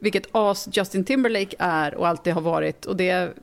vilket 0.00 0.26
as 0.32 0.68
Justin 0.72 1.04
Timberlake 1.04 1.56
är 1.58 1.94
och 1.94 2.08
alltid 2.08 2.32
har 2.32 2.40
varit. 2.40 2.84
Och 2.84 2.96
det, 2.96 3.34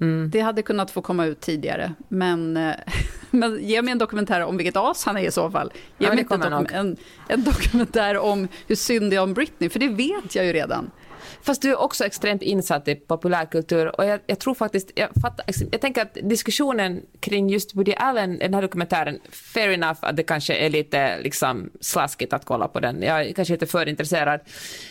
Mm. 0.00 0.30
det 0.30 0.40
hade 0.40 0.62
kunnat 0.62 0.90
få 0.90 1.02
komma 1.02 1.26
ut 1.26 1.40
tidigare. 1.40 1.92
Men, 2.08 2.56
eh, 2.56 2.74
men 3.30 3.58
ge 3.64 3.82
mig 3.82 3.92
en 3.92 3.98
dokumentär 3.98 4.40
om 4.40 4.56
vilket 4.56 4.76
as 4.76 5.04
han 5.04 5.16
är 5.16 5.28
i 5.28 5.30
så 5.30 5.50
fall. 5.50 5.72
Ge 5.98 6.06
Ja, 6.06 6.12
mig 6.14 6.20
inte 6.20 6.34
en, 6.34 6.66
en, 6.66 6.96
en 7.28 7.44
dokumentär 7.44 8.18
om 8.18 8.48
hur 8.66 8.76
synd 8.76 9.10
det 9.10 9.16
är 9.16 9.22
om 9.22 9.34
Britney, 9.34 9.70
för 9.70 9.78
det 9.80 9.88
vet 9.88 10.34
jag 10.34 10.46
ju 10.46 10.52
redan. 10.52 10.90
Fast 11.44 11.62
du 11.62 11.70
är 11.70 11.76
också 11.76 12.04
extremt 12.04 12.42
insatt 12.42 12.88
i 12.88 12.94
populärkultur 12.94 14.00
och 14.00 14.04
jag, 14.04 14.20
jag 14.26 14.38
tror 14.38 14.54
faktiskt, 14.54 14.90
jag, 14.94 15.08
fattar, 15.22 15.46
jag 15.72 15.80
tänker 15.80 16.02
att 16.02 16.18
diskussionen 16.22 17.02
kring 17.20 17.48
just 17.48 17.74
Woody 17.74 17.92
Allen, 17.92 18.38
den 18.38 18.54
här 18.54 18.62
dokumentären, 18.62 19.20
fair 19.30 19.68
enough 19.68 19.98
att 20.00 20.16
det 20.16 20.22
kanske 20.22 20.54
är 20.54 20.70
lite 20.70 21.18
liksom 21.20 21.70
slaskigt 21.80 22.32
att 22.32 22.44
kolla 22.44 22.68
på 22.68 22.80
den, 22.80 23.02
jag 23.02 23.20
är 23.20 23.32
kanske 23.32 23.54
inte 23.54 23.66
för 23.66 23.88
intresserad. 23.88 24.40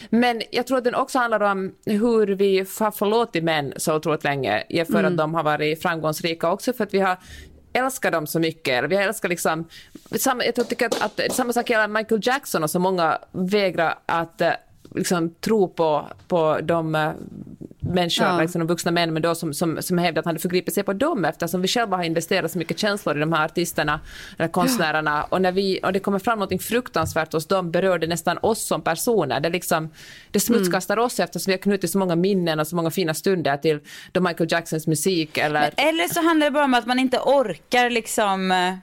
Men 0.10 0.42
jag 0.52 0.68
tror 0.68 0.78
att 0.78 0.84
den 0.84 0.96
också 0.96 1.20
handlar 1.20 1.40
om 1.40 1.76
hur 1.86 2.28
vi 2.28 2.58
har 2.80 2.92
förlåtit 2.92 3.44
män 3.44 3.74
så 3.78 3.96
otroligt 3.96 4.24
länge, 4.24 4.86
för 4.92 5.04
att 5.04 5.18
de 5.18 5.34
har 5.34 5.44
varit 5.44 5.82
framgångsrika, 5.82 6.52
också 6.52 6.74
för 6.74 6.84
att 6.84 6.94
vi 6.94 7.00
har 7.00 7.18
älskar 7.74 8.12
dem 8.12 8.28
så 8.28 8.40
mycket. 8.40 8.90
Vi 8.90 8.96
älskar 8.96 9.30
liksom, 9.30 9.68
samma, 10.16 10.46
jag 10.46 10.70
tycker 10.70 10.86
att, 10.86 11.02
att 11.02 11.34
samma 11.34 11.54
sak 11.54 11.70
gäller 11.70 11.88
Michael 11.88 12.22
Jackson 12.24 12.64
och 12.64 12.70
så 12.70 12.80
många 12.80 13.18
vägrar 13.32 14.00
att 14.06 14.42
eh, 14.42 14.52
liksom, 14.96 15.34
tro 15.42 15.68
på, 15.68 16.08
på 16.28 16.60
de 16.64 16.96
eh, 16.96 17.12
människor, 17.80 18.28
Ja. 18.28 18.42
liksom, 18.42 18.60
de 18.60 18.68
vuxna 18.68 18.92
män, 18.92 19.14
men 19.14 19.22
då 19.22 19.36
som, 19.36 19.54
som, 19.54 19.82
som 19.82 19.98
hävdar 19.98 20.20
att 20.20 20.26
han 20.26 20.32
hade 20.32 20.42
förgripit 20.42 20.74
sig 20.74 20.84
på 20.84 20.94
dem 20.94 21.26
eftersom 21.26 21.62
vi 21.62 21.68
själva 21.68 21.98
har 21.98 22.04
investerat 22.04 22.52
så 22.52 22.58
mycket 22.58 22.80
känslor 22.80 23.18
i 23.18 23.20
de 23.20 23.34
här 23.34 23.46
artisterna, 23.46 24.00
eller 24.38 24.50
konstnärerna 24.50 25.24
och 25.24 25.42
när 25.42 25.52
vi, 25.52 25.80
och 25.84 25.94
det 25.94 26.00
kommer 26.00 26.20
fram 26.20 26.40
något 26.40 26.64
fruktansvärt 26.64 27.34
hos 27.34 27.48
dem 27.48 27.72
berör 27.72 28.00
det 28.00 28.08
nästan 28.08 28.38
oss 28.42 28.64
som 28.64 28.82
personer. 28.82 29.40
Det, 29.40 29.50
liksom, 29.50 29.90
det 30.32 30.40
smutskastar 30.40 30.98
oss 30.98 31.20
eftersom 31.20 31.52
vi 31.52 31.54
har 31.54 31.62
knutit 31.62 31.92
så 31.92 31.98
många 31.98 32.16
minnen 32.16 32.60
och 32.60 32.68
så 32.68 32.76
många 32.76 32.92
fina 32.92 33.14
stunder 33.14 33.58
till 33.58 33.80
Michael 34.14 34.52
Jacksons 34.52 34.88
musik 34.88 35.38
eller 35.38 35.74
Eller 35.78 36.14
så 36.14 36.22
handlar 36.24 36.46
det 36.48 36.52
bara 36.52 36.64
om 36.66 36.74
att 36.74 36.86
man 36.86 37.00
inte 37.00 37.20
orkar 37.20 37.90
liksom 37.90 38.52
eh, 38.52 38.74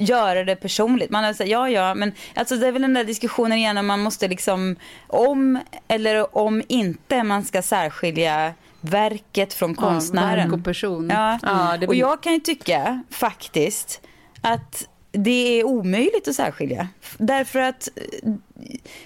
göra 0.00 0.44
det 0.44 0.56
personligt. 0.56 1.10
Man 1.10 1.24
här, 1.24 1.46
ja 1.46 1.70
ja, 1.70 1.94
men 1.94 2.12
alltså 2.34 2.56
det 2.56 2.66
är 2.66 2.72
väl 2.72 2.82
den 2.82 2.94
där 2.94 3.04
diskussionen 3.04 3.58
igen 3.58 3.78
om 3.78 3.86
man 3.86 4.00
måste 4.00 4.28
liksom 4.28 4.76
om 5.06 5.58
eller 5.88 6.36
om 6.38 6.62
inte 6.68 7.22
man 7.22 7.44
ska 7.44 7.62
särskilja 7.62 8.52
verket 8.80 9.54
från 9.54 9.74
konstnären. 9.74 10.50
verk 10.50 10.58
och 10.58 10.64
person. 10.64 11.10
Ja. 11.10 11.38
Ja, 11.42 11.76
det 11.76 11.86
och 11.86 11.90
blir- 11.90 12.00
jag 12.00 12.22
kan 12.22 12.32
ju 12.32 12.40
tycka 12.40 13.02
faktiskt 13.10 14.00
att 14.40 14.88
det 15.12 15.60
är 15.60 15.64
omöjligt 15.64 16.28
att 16.28 16.34
särskilja. 16.34 16.88
Därför 17.18 17.58
att 17.60 17.88
eh, 17.96 18.30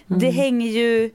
det 0.06 0.26
Mm. 0.26 0.34
hänger 0.36 0.68
ju 0.70 1.10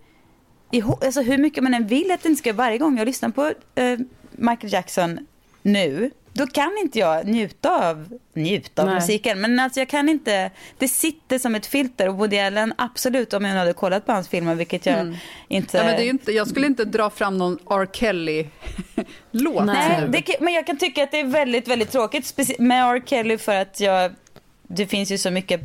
ihop, 0.71 1.03
alltså 1.03 1.21
hur 1.21 1.37
mycket 1.37 1.63
man 1.63 1.73
än 1.73 1.87
vill 1.87 2.11
att 2.11 2.23
det 2.23 2.29
inte 2.29 2.39
ska, 2.39 2.53
varje 2.53 2.77
gång 2.77 2.97
jag 2.97 3.05
lyssnar 3.05 3.29
på 3.29 3.53
eh, 3.75 3.99
Michael 4.31 4.73
Jackson 4.73 5.19
nu, 5.61 6.11
då 6.39 6.47
kan 6.47 6.77
inte 6.77 6.99
jag 6.99 7.27
njuta 7.27 7.89
av, 7.89 8.19
njuta 8.33 8.81
av 8.81 8.87
Nej. 8.87 8.95
musiken. 8.95 9.41
Men 9.41 9.59
alltså 9.59 9.79
jag 9.79 9.89
kan 9.89 10.09
inte, 10.09 10.51
det 10.77 10.87
sitter 10.87 11.39
som 11.39 11.55
ett 11.55 11.65
filter 11.65 12.09
och 12.09 12.17
Woody 12.17 12.39
Allen, 12.39 12.73
absolut 12.77 13.33
om 13.33 13.45
jag 13.45 13.55
hade 13.55 13.73
kollat 13.73 14.05
på 14.05 14.11
hans 14.11 14.27
filmer, 14.27 14.55
vilket 14.55 14.85
jag 14.85 15.17
inte... 15.47 15.77
Ja, 15.77 15.83
men 15.83 15.95
det 15.95 16.03
är 16.05 16.09
inte, 16.09 16.31
jag 16.31 16.47
skulle 16.47 16.67
inte 16.67 16.85
dra 16.85 17.09
fram 17.09 17.37
någon 17.37 17.59
R. 17.69 17.87
Kelly-låt. 17.93 19.65
Nej, 19.65 20.07
det, 20.09 20.35
men 20.39 20.53
jag 20.53 20.67
kan 20.67 20.77
tycka 20.77 21.03
att 21.03 21.11
det 21.11 21.19
är 21.19 21.25
väldigt, 21.25 21.67
väldigt 21.67 21.91
tråkigt 21.91 22.59
med 22.59 22.83
R. 22.83 23.01
Kelly 23.05 23.37
för 23.37 23.55
att 23.55 23.79
jag, 23.79 24.15
det 24.63 24.87
finns 24.87 25.11
ju 25.11 25.17
så 25.17 25.31
mycket 25.31 25.61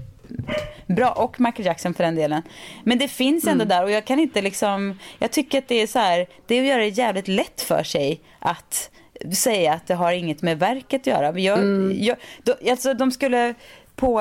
bra, 0.87 1.11
och 1.11 1.41
Michael 1.41 1.67
Jackson 1.67 1.95
för 1.95 2.05
den 2.05 2.15
delen. 2.15 2.43
Men 2.85 2.99
det 2.99 3.09
finns 3.09 3.47
ändå 3.47 3.65
där 3.65 3.85
och 3.85 3.91
jag 3.91 4.05
kan 4.05 4.19
inte 4.19 4.43
liksom, 4.43 4.99
jag 5.19 5.31
tycker 5.31 5.59
att 5.59 5.69
det 5.69 5.83
är 5.83 5.87
så 5.87 5.99
här, 5.99 6.27
det 6.47 6.55
är 6.55 6.61
att 6.61 6.69
göra 6.69 6.83
det 6.83 6.89
jävligt 6.89 7.29
lätt 7.29 7.61
för 7.61 7.83
sig 7.83 8.21
att 8.39 8.91
säga 9.33 9.73
att 9.73 9.87
det 9.87 9.95
har 9.95 10.13
inget 10.13 10.43
med 10.43 10.59
verket 10.59 11.01
att 11.01 11.07
göra. 11.07 11.33
Men 11.33 11.43
jag, 11.43 11.59
jag, 11.93 12.17
då, 12.43 12.55
alltså 12.71 12.95
de 12.95 13.11
skulle 13.11 13.55
på, 13.97 14.21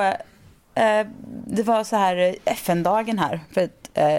eh, 0.74 1.06
det 1.46 1.62
var 1.62 1.84
så 1.84 1.96
här 1.96 2.36
FN-dagen 2.44 3.18
här 3.18 3.40
för 3.52 3.60
ett 3.60 3.90
eh, 3.94 4.18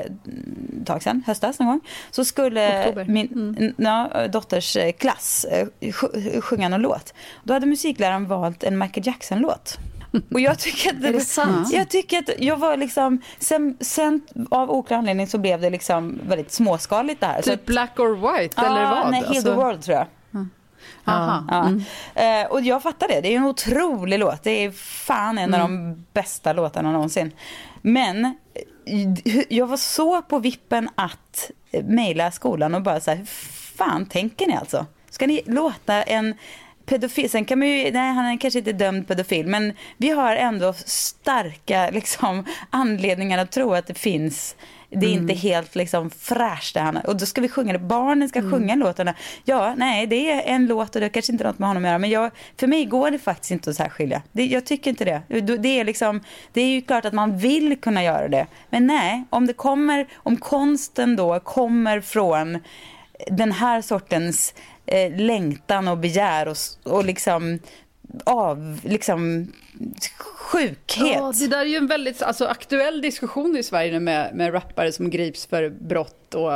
tag 0.86 1.04
sedan, 1.04 1.24
höstas 1.28 1.60
någon 1.60 1.68
gång, 1.68 1.80
så 2.12 2.26
skulle 2.26 2.80
Oktober. 2.80 3.06
min 3.06 3.56
n- 3.60 3.74
ja, 3.78 4.28
dotters 4.28 4.78
eh, 4.78 4.92
klass 4.92 5.46
eh, 5.52 5.68
sj- 5.80 6.42
sjunga 6.42 6.70
någon 6.70 6.82
låt. 6.82 7.14
Då 7.44 7.54
hade 7.54 7.66
musikläraren 7.66 8.28
valt 8.28 8.64
en 8.64 8.78
Michael 8.78 9.08
Jackson-låt. 9.08 9.78
Och 10.34 10.40
jag 10.40 10.60
tycker 10.60 10.90
att 10.90 11.02
det, 11.02 11.08
Är 11.08 11.14
det 11.14 11.20
sant? 11.20 11.74
Jag 11.74 11.90
tycker 11.90 12.20
att 12.20 12.30
jag 12.40 12.58
var 12.58 12.78
liksom, 12.78 13.22
sen, 13.40 13.78
sen 13.80 14.22
av 14.52 14.72
oklar 14.72 14.98
anledning 14.98 15.28
så 15.28 15.38
blev 15.38 15.62
det 15.62 15.70
liksom 15.70 16.20
väldigt 16.28 16.52
småskaligt 16.52 17.20
det 17.22 17.28
här. 17.28 17.42
Typ 17.42 17.66
Black 17.66 18.00
or 18.00 18.16
White, 18.40 18.62
eller 18.62 18.90
vad? 18.90 19.12
Nej, 19.12 19.20
Heal 19.22 19.30
Alltså- 19.36 19.50
the 19.50 19.56
World 19.56 19.82
tror 19.82 19.98
jag. 19.98 20.08
Aha. 21.06 21.46
Ja. 21.50 21.68
Mm. 21.68 21.84
Eh, 22.16 22.52
och 22.52 22.62
jag 22.62 22.84
fattar 22.84 23.08
det. 23.08 23.22
Det 23.22 23.34
är 23.34 23.38
en 23.38 23.46
otrolig 23.46 24.20
låt. 24.20 24.44
Det 24.44 24.52
är 24.52 24.72
fan 24.72 25.38
en 25.38 25.54
av 25.54 25.60
de 25.60 26.06
bästa 26.14 26.54
låtarna 26.54 26.92
någonsin. 26.92 27.32
Men 27.82 28.26
eh, 28.26 29.44
jag 29.50 29.68
var 29.68 29.78
så 29.78 30.22
på 30.22 30.40
vippen 30.40 30.90
att 30.96 31.52
mejla 31.84 32.32
skolan 32.32 32.76
och 32.76 32.82
bara 32.82 33.00
så 33.00 33.12
här, 33.12 33.18
hur 33.18 33.26
fan 33.78 34.06
tänker 34.06 34.48
ni 34.48 34.56
alltså? 34.56 34.86
Ska 35.10 35.28
ni 35.28 35.42
låta 35.46 36.04
en 36.04 36.36
pedofil, 36.86 37.30
sen 37.30 37.46
kan 37.46 37.60
man 37.60 37.68
ju, 37.68 37.92
nej 37.92 38.14
han 38.14 38.26
är 38.26 38.38
kanske 38.38 38.60
inte 38.60 38.74
dömd 38.74 39.08
pedofil, 39.08 39.48
men 39.48 39.74
vi 39.98 40.10
har 40.10 40.36
ändå 40.36 40.74
starka 40.86 41.90
liksom, 41.94 42.46
anledningar 42.70 43.38
att 43.38 43.52
tro 43.52 43.74
att 43.74 43.88
det 43.88 43.94
finns 43.94 44.56
det 44.96 45.06
är 45.06 45.12
inte 45.14 45.34
helt 45.34 45.76
liksom 45.76 46.10
fräscht 46.10 46.74
det 46.74 46.80
han 46.80 46.98
Och 46.98 47.18
då 47.18 47.26
ska 47.26 47.42
vi 47.42 47.50
sjunga 47.50 47.74
det. 47.74 47.80
Barnen 47.80 48.30
ska 48.30 48.42
sjunga 48.42 48.76
låtarna. 48.76 49.14
Ja, 49.44 49.74
nej, 49.78 50.08
det 50.08 50.32
är 50.32 50.42
en 50.42 50.68
låt 50.68 50.96
och 50.96 51.02
det 51.02 51.06
har 51.06 51.10
kanske 51.10 51.32
inte 51.32 51.44
något 51.44 51.60
med 51.60 51.70
honom 51.70 51.84
att 51.86 51.90
göra. 51.90 51.98
Men 52.00 52.10
jag, 52.10 52.32
för 52.60 52.68
mig 52.68 52.86
går 52.86 53.12
det 53.12 53.20
faktiskt 53.20 53.52
inte 53.52 53.70
att 53.70 53.76
särskilja. 53.76 54.22
Det, 54.32 54.46
jag 54.46 54.66
tycker 54.66 54.90
inte 54.90 55.06
det. 55.06 55.22
Det- 55.58 55.80
är, 55.80 55.84
liksom, 55.86 56.22
det 56.54 56.62
är 56.62 56.68
ju 56.68 56.82
klart 56.82 57.06
att 57.06 57.14
man 57.14 57.38
vill 57.38 57.78
kunna 57.82 58.04
göra 58.04 58.28
det. 58.28 58.48
Men 58.70 58.88
nej, 58.88 59.24
om 59.30 59.48
det 59.48 59.54
kommer, 59.54 60.08
om 60.16 60.38
konsten 60.38 61.16
då 61.16 61.40
kommer 61.40 62.02
från 62.02 62.60
den 63.28 63.52
här 63.52 63.82
sortens 63.82 64.54
eh, 64.86 65.16
längtan 65.16 65.88
och 65.88 65.98
begär 65.98 66.48
och, 66.48 66.58
och 66.84 67.06
liksom 67.06 67.60
av 68.24 68.80
liksom 68.84 69.48
sjukhet. 70.20 71.16
Ja, 71.16 71.34
det 71.40 71.48
där 71.48 71.60
är 71.60 71.66
ju 71.66 71.78
en 71.78 71.88
väldigt 71.88 72.22
alltså, 72.22 72.46
aktuell 72.46 73.02
diskussion 73.02 73.58
i 73.58 73.64
Sverige 73.64 73.92
nu 73.92 74.00
med, 74.00 74.36
med 74.36 74.54
rappare 74.54 74.92
som 74.92 75.10
grips 75.10 75.46
för 75.46 75.70
brott 75.70 76.34
och 76.34 76.52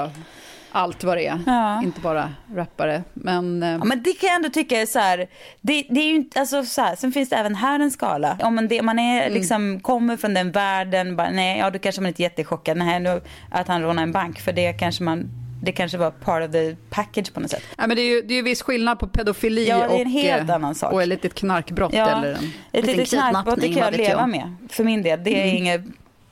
allt 0.71 1.03
vad 1.03 1.17
det 1.17 1.27
är. 1.27 1.39
Ja. 1.45 1.83
Inte 1.83 2.01
bara 2.01 2.33
rappare. 2.55 3.03
Men, 3.13 3.63
eh, 3.63 3.69
Ja, 3.69 3.83
men 3.85 4.03
det 4.03 4.13
kan 4.13 4.27
jag 4.27 4.35
ändå 4.35 4.49
tycka 4.49 4.81
är 4.81 4.85
så 4.85 4.99
här, 4.99 5.17
det, 5.61 5.85
det 5.89 5.99
är 5.99 6.07
ju 6.07 6.15
inte, 6.15 6.39
alltså 6.39 6.65
så 6.65 6.81
här, 6.81 6.95
sen 6.95 7.11
finns 7.11 7.29
det 7.29 7.35
även 7.35 7.55
här 7.55 7.79
en 7.79 7.91
skala. 7.91 8.37
Om 8.43 8.55
man, 8.55 8.67
det, 8.67 8.81
man 8.81 8.99
är, 8.99 9.29
liksom, 9.29 9.79
kommer 9.79 10.17
från 10.17 10.33
den 10.33 10.51
världen, 10.51 11.15
bara, 11.15 11.29
nej, 11.29 11.59
ja 11.59 11.69
då 11.69 11.79
kanske 11.79 12.01
man 12.01 12.07
inte 12.07 12.21
är 12.21 12.23
jättechockad, 12.23 12.77
nej, 12.77 12.99
nu, 12.99 13.21
att 13.51 13.67
han 13.67 13.81
rånar 13.81 14.03
en 14.03 14.11
bank, 14.11 14.39
för 14.39 14.51
det 14.51 14.73
kanske 14.73 15.03
man, 15.03 15.29
det 15.61 15.71
kanske 15.71 15.97
var 15.97 16.11
part 16.11 16.43
of 16.45 16.51
the 16.51 16.75
package 16.89 17.33
på 17.33 17.39
något 17.39 17.51
sätt. 17.51 17.63
ja, 17.77 17.87
men 17.87 17.95
det 17.95 18.01
är 18.01 18.15
ju 18.15 18.21
det 18.21 18.33
är 18.33 18.35
ju 18.35 18.41
viss 18.41 18.61
skillnad 18.61 18.99
på 18.99 19.07
pedofili 19.07 19.67
Ja, 19.67 19.77
det 19.77 19.83
är 19.83 19.89
och, 19.89 19.99
en 19.99 20.07
helt 20.07 20.49
eh, 20.49 20.55
annan 20.55 20.75
sak. 20.75 20.93
och 20.93 21.01
ett 21.01 21.07
litet 21.07 21.33
knarkbrott. 21.33 21.93
Ja, 21.93 22.09
eller 22.09 22.33
en 22.33 22.51
ett 22.71 22.85
litet 22.85 23.09
knarkbrott 23.09 23.61
det 23.61 23.73
kan 23.73 23.77
jag 23.77 23.97
leva 23.97 24.27
med, 24.27 24.55
för 24.69 24.83
min 24.83 25.03
del. 25.03 25.23
Det 25.23 25.41
är 25.41 25.53
inget 25.53 25.81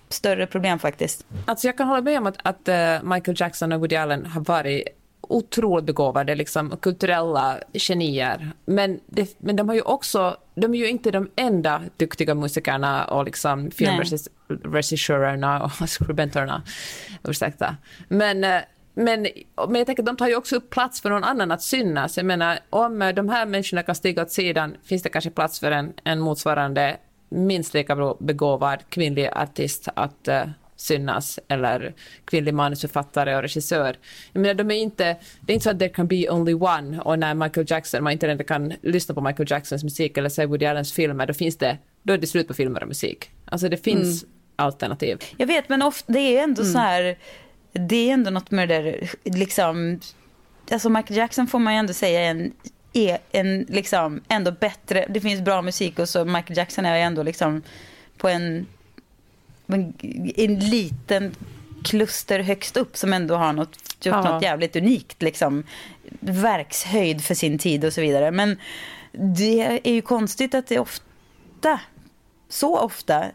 större 0.09 0.47
problem 0.47 0.79
faktiskt. 0.79 1.25
Alltså 1.45 1.67
jag 1.67 1.77
kan 1.77 1.87
hålla 1.87 2.01
med 2.01 2.17
om 2.17 2.27
att, 2.27 2.37
att 2.43 2.67
eh, 2.67 3.03
Michael 3.03 3.37
Jackson 3.39 3.71
och 3.71 3.79
Woody 3.79 3.95
Allen 3.95 4.25
har 4.25 4.41
varit 4.41 4.87
otroligt 5.21 5.85
begåvade, 5.85 6.35
liksom, 6.35 6.77
kulturella 6.81 7.57
genier. 7.73 8.51
Men, 8.65 8.99
det, 9.05 9.35
men 9.39 9.55
de 9.55 9.69
har 9.69 9.75
ju 9.75 9.81
också, 9.81 10.37
de 10.55 10.73
är 10.73 10.77
ju 10.77 10.89
inte 10.89 11.11
de 11.11 11.29
enda 11.35 11.81
duktiga 11.97 12.35
musikerna 12.35 13.05
och 13.05 13.25
liksom 13.25 13.71
filmregissörerna 13.71 15.63
och 15.63 15.71
skribenterna. 15.89 16.61
Ursäkta. 17.23 17.75
Men, 18.07 18.43
eh, 18.43 18.61
men, 18.97 19.27
men 19.67 19.75
jag 19.75 19.85
tänker 19.85 20.03
de 20.03 20.17
tar 20.17 20.27
ju 20.27 20.35
också 20.35 20.55
upp 20.55 20.69
plats 20.69 21.01
för 21.01 21.09
någon 21.09 21.23
annan 21.23 21.51
att 21.51 21.61
synas. 21.61 22.17
Jag 22.17 22.25
menar, 22.25 22.59
om 22.69 23.11
de 23.15 23.29
här 23.29 23.45
människorna 23.45 23.83
kan 23.83 23.95
stiga 23.95 24.21
åt 24.21 24.31
sidan 24.31 24.75
finns 24.83 25.03
det 25.03 25.09
kanske 25.09 25.29
plats 25.29 25.59
för 25.59 25.71
en, 25.71 25.93
en 26.03 26.19
motsvarande 26.19 26.97
minst 27.29 27.73
lika 27.73 28.15
begåvad 28.19 28.79
kvinnlig 28.89 29.27
artist 29.27 29.87
att 29.95 30.27
uh, 30.27 30.43
synas 30.75 31.39
eller 31.47 31.93
kvinnlig 32.25 32.53
manusförfattare 32.53 33.35
och 33.35 33.41
regissör. 33.41 33.95
Jag 34.33 34.41
menar, 34.41 34.53
de 34.53 34.71
är 34.71 34.75
inte, 34.75 35.17
det 35.41 35.51
är 35.51 35.53
inte 35.53 35.63
så 35.63 35.69
att 35.69 35.79
there 35.79 35.89
can 35.89 36.07
be 36.07 36.29
only 36.29 36.53
one 36.53 37.01
och 37.01 37.19
när 37.19 37.33
Michael 37.33 37.67
Jackson, 37.69 38.03
man 38.03 38.13
inte 38.13 38.43
kan 38.43 38.73
lyssna 38.81 39.15
på 39.15 39.21
Michael 39.21 39.51
Jacksons 39.51 39.83
musik 39.83 40.17
eller 40.17 40.29
se 40.29 40.45
Woody 40.45 40.65
Allens 40.65 40.93
filmer, 40.93 41.25
då 41.25 41.33
finns 41.33 41.57
det, 41.57 41.77
då 42.03 42.13
är 42.13 42.17
det 42.17 42.27
slut 42.27 42.47
på 42.47 42.53
filmer 42.53 42.81
och 42.81 42.87
musik. 42.87 43.29
Alltså 43.45 43.69
det 43.69 43.77
finns 43.77 44.23
mm. 44.23 44.35
alternativ. 44.55 45.17
Jag 45.37 45.47
vet, 45.47 45.69
men 45.69 45.81
ofta, 45.81 46.13
det 46.13 46.19
är 46.19 46.43
ändå 46.43 46.61
mm. 46.61 46.73
så 46.73 46.79
här, 46.79 47.17
det 47.71 48.09
är 48.09 48.13
ändå 48.13 48.31
något 48.31 48.51
med 48.51 48.69
det 48.69 48.81
där, 48.81 49.09
liksom, 49.23 49.99
alltså 50.71 50.89
Michael 50.89 51.17
Jackson 51.17 51.47
får 51.47 51.59
man 51.59 51.73
ju 51.73 51.79
ändå 51.79 51.93
säga 51.93 52.21
en 52.21 52.53
är 52.93 53.17
en 53.31 53.65
liksom 53.69 54.21
ändå 54.27 54.51
bättre, 54.51 55.05
det 55.09 55.21
finns 55.21 55.41
bra 55.41 55.61
musik 55.61 55.99
och 55.99 56.09
så 56.09 56.25
Michael 56.25 56.57
Jackson 56.57 56.85
är 56.85 56.99
ändå 56.99 57.23
liksom 57.23 57.61
på 58.17 58.29
en 58.29 58.65
en, 59.67 59.93
en 60.35 60.59
liten 60.59 61.35
kluster 61.83 62.39
högst 62.39 62.77
upp 62.77 62.97
som 62.97 63.13
ändå 63.13 63.35
har 63.35 63.53
något, 63.53 63.69
gjort 64.05 64.15
ja. 64.15 64.33
något 64.33 64.43
jävligt 64.43 64.75
unikt. 64.75 65.21
Liksom, 65.21 65.63
verkshöjd 66.19 67.23
för 67.23 67.35
sin 67.35 67.57
tid 67.57 67.85
och 67.85 67.93
så 67.93 68.01
vidare. 68.01 68.31
Men 68.31 68.57
det 69.11 69.79
är 69.83 69.93
ju 69.93 70.01
konstigt 70.01 70.55
att 70.55 70.67
det 70.67 70.79
ofta, 70.79 71.79
så 72.49 72.79
ofta, 72.79 73.25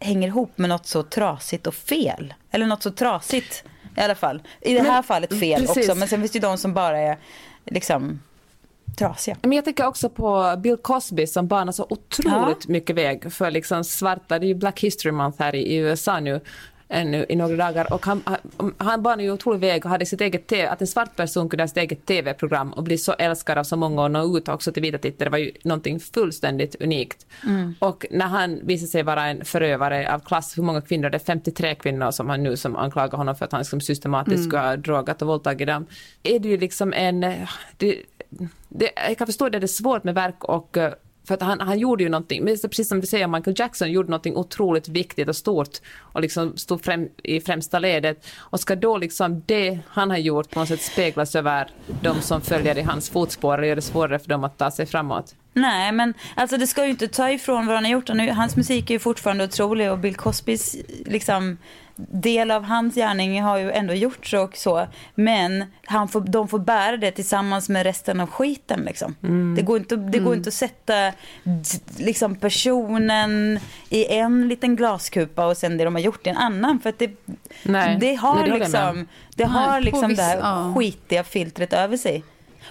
hänger 0.00 0.28
ihop 0.28 0.58
med 0.58 0.68
något 0.68 0.86
så 0.86 1.02
trasigt 1.02 1.66
och 1.66 1.74
fel. 1.74 2.34
Eller 2.50 2.66
något 2.66 2.82
så 2.82 2.90
trasigt 2.90 3.64
i 3.98 4.04
alla 4.04 4.14
fall. 4.14 4.42
I 4.60 4.74
det 4.74 4.80
här 4.80 4.92
men, 4.92 5.02
fallet 5.02 5.38
fel 5.40 5.60
precis. 5.60 5.76
också. 5.76 5.94
Men 5.94 6.08
sen 6.08 6.20
finns 6.20 6.32
det 6.32 6.36
ju 6.36 6.40
de 6.40 6.58
som 6.58 6.74
bara 6.74 6.98
är 6.98 7.18
liksom 7.64 8.20
trasiga. 8.98 9.36
Men 9.42 9.52
jag 9.52 9.64
tänker 9.64 9.86
också 9.86 10.08
på 10.08 10.54
Bill 10.58 10.76
Cosby 10.76 11.26
som 11.26 11.48
banar 11.48 11.72
så 11.72 11.86
otroligt 11.90 12.64
ja. 12.66 12.72
mycket 12.72 12.96
väg 12.96 13.32
för 13.32 13.50
liksom 13.50 13.84
svarta. 13.84 14.38
Det 14.38 14.46
är 14.46 14.48
ju 14.48 14.54
Black 14.54 14.80
History 14.80 15.12
Month 15.12 15.42
här 15.42 15.54
i 15.54 15.76
USA 15.76 16.20
nu 16.20 16.40
ännu 16.88 17.26
i 17.28 17.36
några 17.36 17.56
dagar. 17.56 17.92
Och 17.92 18.06
han, 18.06 18.22
han 18.76 19.02
banade 19.02 19.22
ju 19.22 19.32
otrolig 19.32 19.60
väg 19.60 19.84
och 19.84 19.90
hade 19.90 20.06
sitt 20.06 20.20
eget 20.20 20.46
TV, 20.46 20.68
att 20.68 20.80
en 20.80 20.86
svart 20.86 21.16
person 21.16 21.48
kunde 21.48 21.62
ha 21.62 21.68
sitt 21.68 21.76
eget 21.76 22.06
TV-program 22.06 22.72
och 22.72 22.82
bli 22.82 22.98
så 22.98 23.12
älskad 23.12 23.58
av 23.58 23.64
så 23.64 23.76
många 23.76 24.02
och 24.02 24.10
nå 24.10 24.38
ut 24.38 24.48
också 24.48 24.72
till 24.72 24.82
vita 24.82 24.98
tittare 24.98 25.28
var 25.28 25.38
ju 25.38 25.52
någonting 25.62 26.00
fullständigt 26.00 26.82
unikt. 26.82 27.26
Mm. 27.44 27.74
Och 27.78 28.06
när 28.10 28.26
han 28.26 28.60
visade 28.62 28.88
sig 28.88 29.02
vara 29.02 29.26
en 29.26 29.44
förövare 29.44 30.14
av 30.14 30.18
klass, 30.18 30.58
hur 30.58 30.62
många 30.62 30.80
kvinnor, 30.80 31.10
det 31.10 31.16
är 31.16 31.18
53 31.18 31.74
kvinnor 31.74 32.10
som 32.10 32.28
han 32.28 32.42
nu 32.42 32.56
som 32.56 32.76
anklagar 32.76 33.18
honom 33.18 33.36
för 33.36 33.44
att 33.44 33.52
han 33.52 33.60
liksom 33.60 33.80
systematiskt 33.80 34.52
mm. 34.52 34.64
ha 34.64 34.76
drogat 34.76 35.22
och 35.22 35.28
våldtagit 35.28 35.68
dem, 35.68 35.86
är 36.22 36.38
det 36.38 36.48
ju 36.48 36.56
liksom 36.56 36.92
en... 36.92 37.20
Det, 37.76 38.02
det, 38.68 38.90
jag 39.08 39.18
kan 39.18 39.26
förstå 39.26 39.46
att 39.46 39.52
det 39.52 39.58
är 39.58 39.66
svårt 39.66 40.04
med 40.04 40.14
verk 40.14 40.44
och 40.44 40.78
för 41.28 41.34
att 41.34 41.42
han, 41.42 41.60
han 41.60 41.78
gjorde 41.78 42.02
ju 42.02 42.08
någonting, 42.08 42.44
precis 42.44 42.88
som 42.88 43.00
du 43.00 43.06
säger, 43.06 43.28
Michael 43.28 43.56
Jackson 43.58 43.92
gjorde 43.92 44.10
någonting 44.10 44.36
otroligt 44.36 44.88
viktigt 44.88 45.28
och 45.28 45.36
stort 45.36 45.78
och 45.98 46.20
liksom 46.20 46.56
stod 46.56 46.84
främ, 46.84 47.08
i 47.22 47.40
främsta 47.40 47.78
ledet. 47.78 48.26
Och 48.38 48.60
ska 48.60 48.76
då 48.76 48.98
liksom 48.98 49.42
det 49.46 49.78
han 49.88 50.10
har 50.10 50.18
gjort 50.18 50.50
på 50.50 50.58
något 50.58 50.68
sätt 50.68 50.82
speglas 50.82 51.34
över 51.34 51.70
de 52.02 52.20
som 52.20 52.40
följer 52.40 52.78
i 52.78 52.82
hans 52.82 53.10
fotspår 53.10 53.58
och 53.58 53.66
gör 53.66 53.76
det 53.76 53.82
svårare 53.82 54.18
för 54.18 54.28
dem 54.28 54.44
att 54.44 54.58
ta 54.58 54.70
sig 54.70 54.86
framåt? 54.86 55.34
Nej, 55.52 55.92
men 55.92 56.14
alltså 56.34 56.56
det 56.56 56.66
ska 56.66 56.84
ju 56.84 56.90
inte 56.90 57.08
ta 57.08 57.30
ifrån 57.30 57.66
vad 57.66 57.74
han 57.74 57.84
har 57.84 57.92
gjort. 57.92 58.08
Hans 58.08 58.56
musik 58.56 58.90
är 58.90 58.94
ju 58.94 58.98
fortfarande 58.98 59.44
otrolig 59.44 59.92
och 59.92 59.98
Bill 59.98 60.16
Cosbys 60.16 60.76
liksom 61.06 61.58
del 61.98 62.50
av 62.50 62.64
hans 62.64 62.94
gärning 62.94 63.42
har 63.42 63.58
ju 63.58 63.72
ändå 63.72 63.94
gjorts 63.94 64.34
och 64.34 64.56
så. 64.56 64.86
Men 65.14 65.64
han 65.84 66.08
får, 66.08 66.20
de 66.20 66.48
får 66.48 66.58
bära 66.58 66.96
det 66.96 67.10
tillsammans 67.10 67.68
med 67.68 67.82
resten 67.82 68.20
av 68.20 68.30
skiten. 68.30 68.80
Liksom. 68.80 69.14
Mm. 69.22 69.54
Det, 69.56 69.62
går 69.62 69.78
inte, 69.78 69.96
det 69.96 70.18
går 70.18 70.26
mm. 70.26 70.38
inte 70.38 70.48
att 70.48 70.54
sätta 70.54 71.12
liksom, 71.96 72.36
personen 72.36 73.60
i 73.88 74.06
en 74.06 74.48
liten 74.48 74.76
glaskupa 74.76 75.46
och 75.46 75.56
sen 75.56 75.76
det 75.76 75.84
de 75.84 75.94
har 75.94 76.02
gjort 76.02 76.26
i 76.26 76.30
en 76.30 76.36
annan. 76.36 76.80
För 76.80 76.90
att 76.90 76.98
det, 76.98 77.10
Nej, 77.62 77.96
det 78.00 78.14
har 78.14 78.44
det 78.44 78.58
liksom, 78.58 79.06
det, 79.34 79.44
har 79.44 79.80
liksom 79.80 80.14
det 80.14 80.22
här 80.22 80.38
ja. 80.38 80.74
skitiga 80.76 81.24
filtret 81.24 81.72
över 81.72 81.96
sig. 81.96 82.24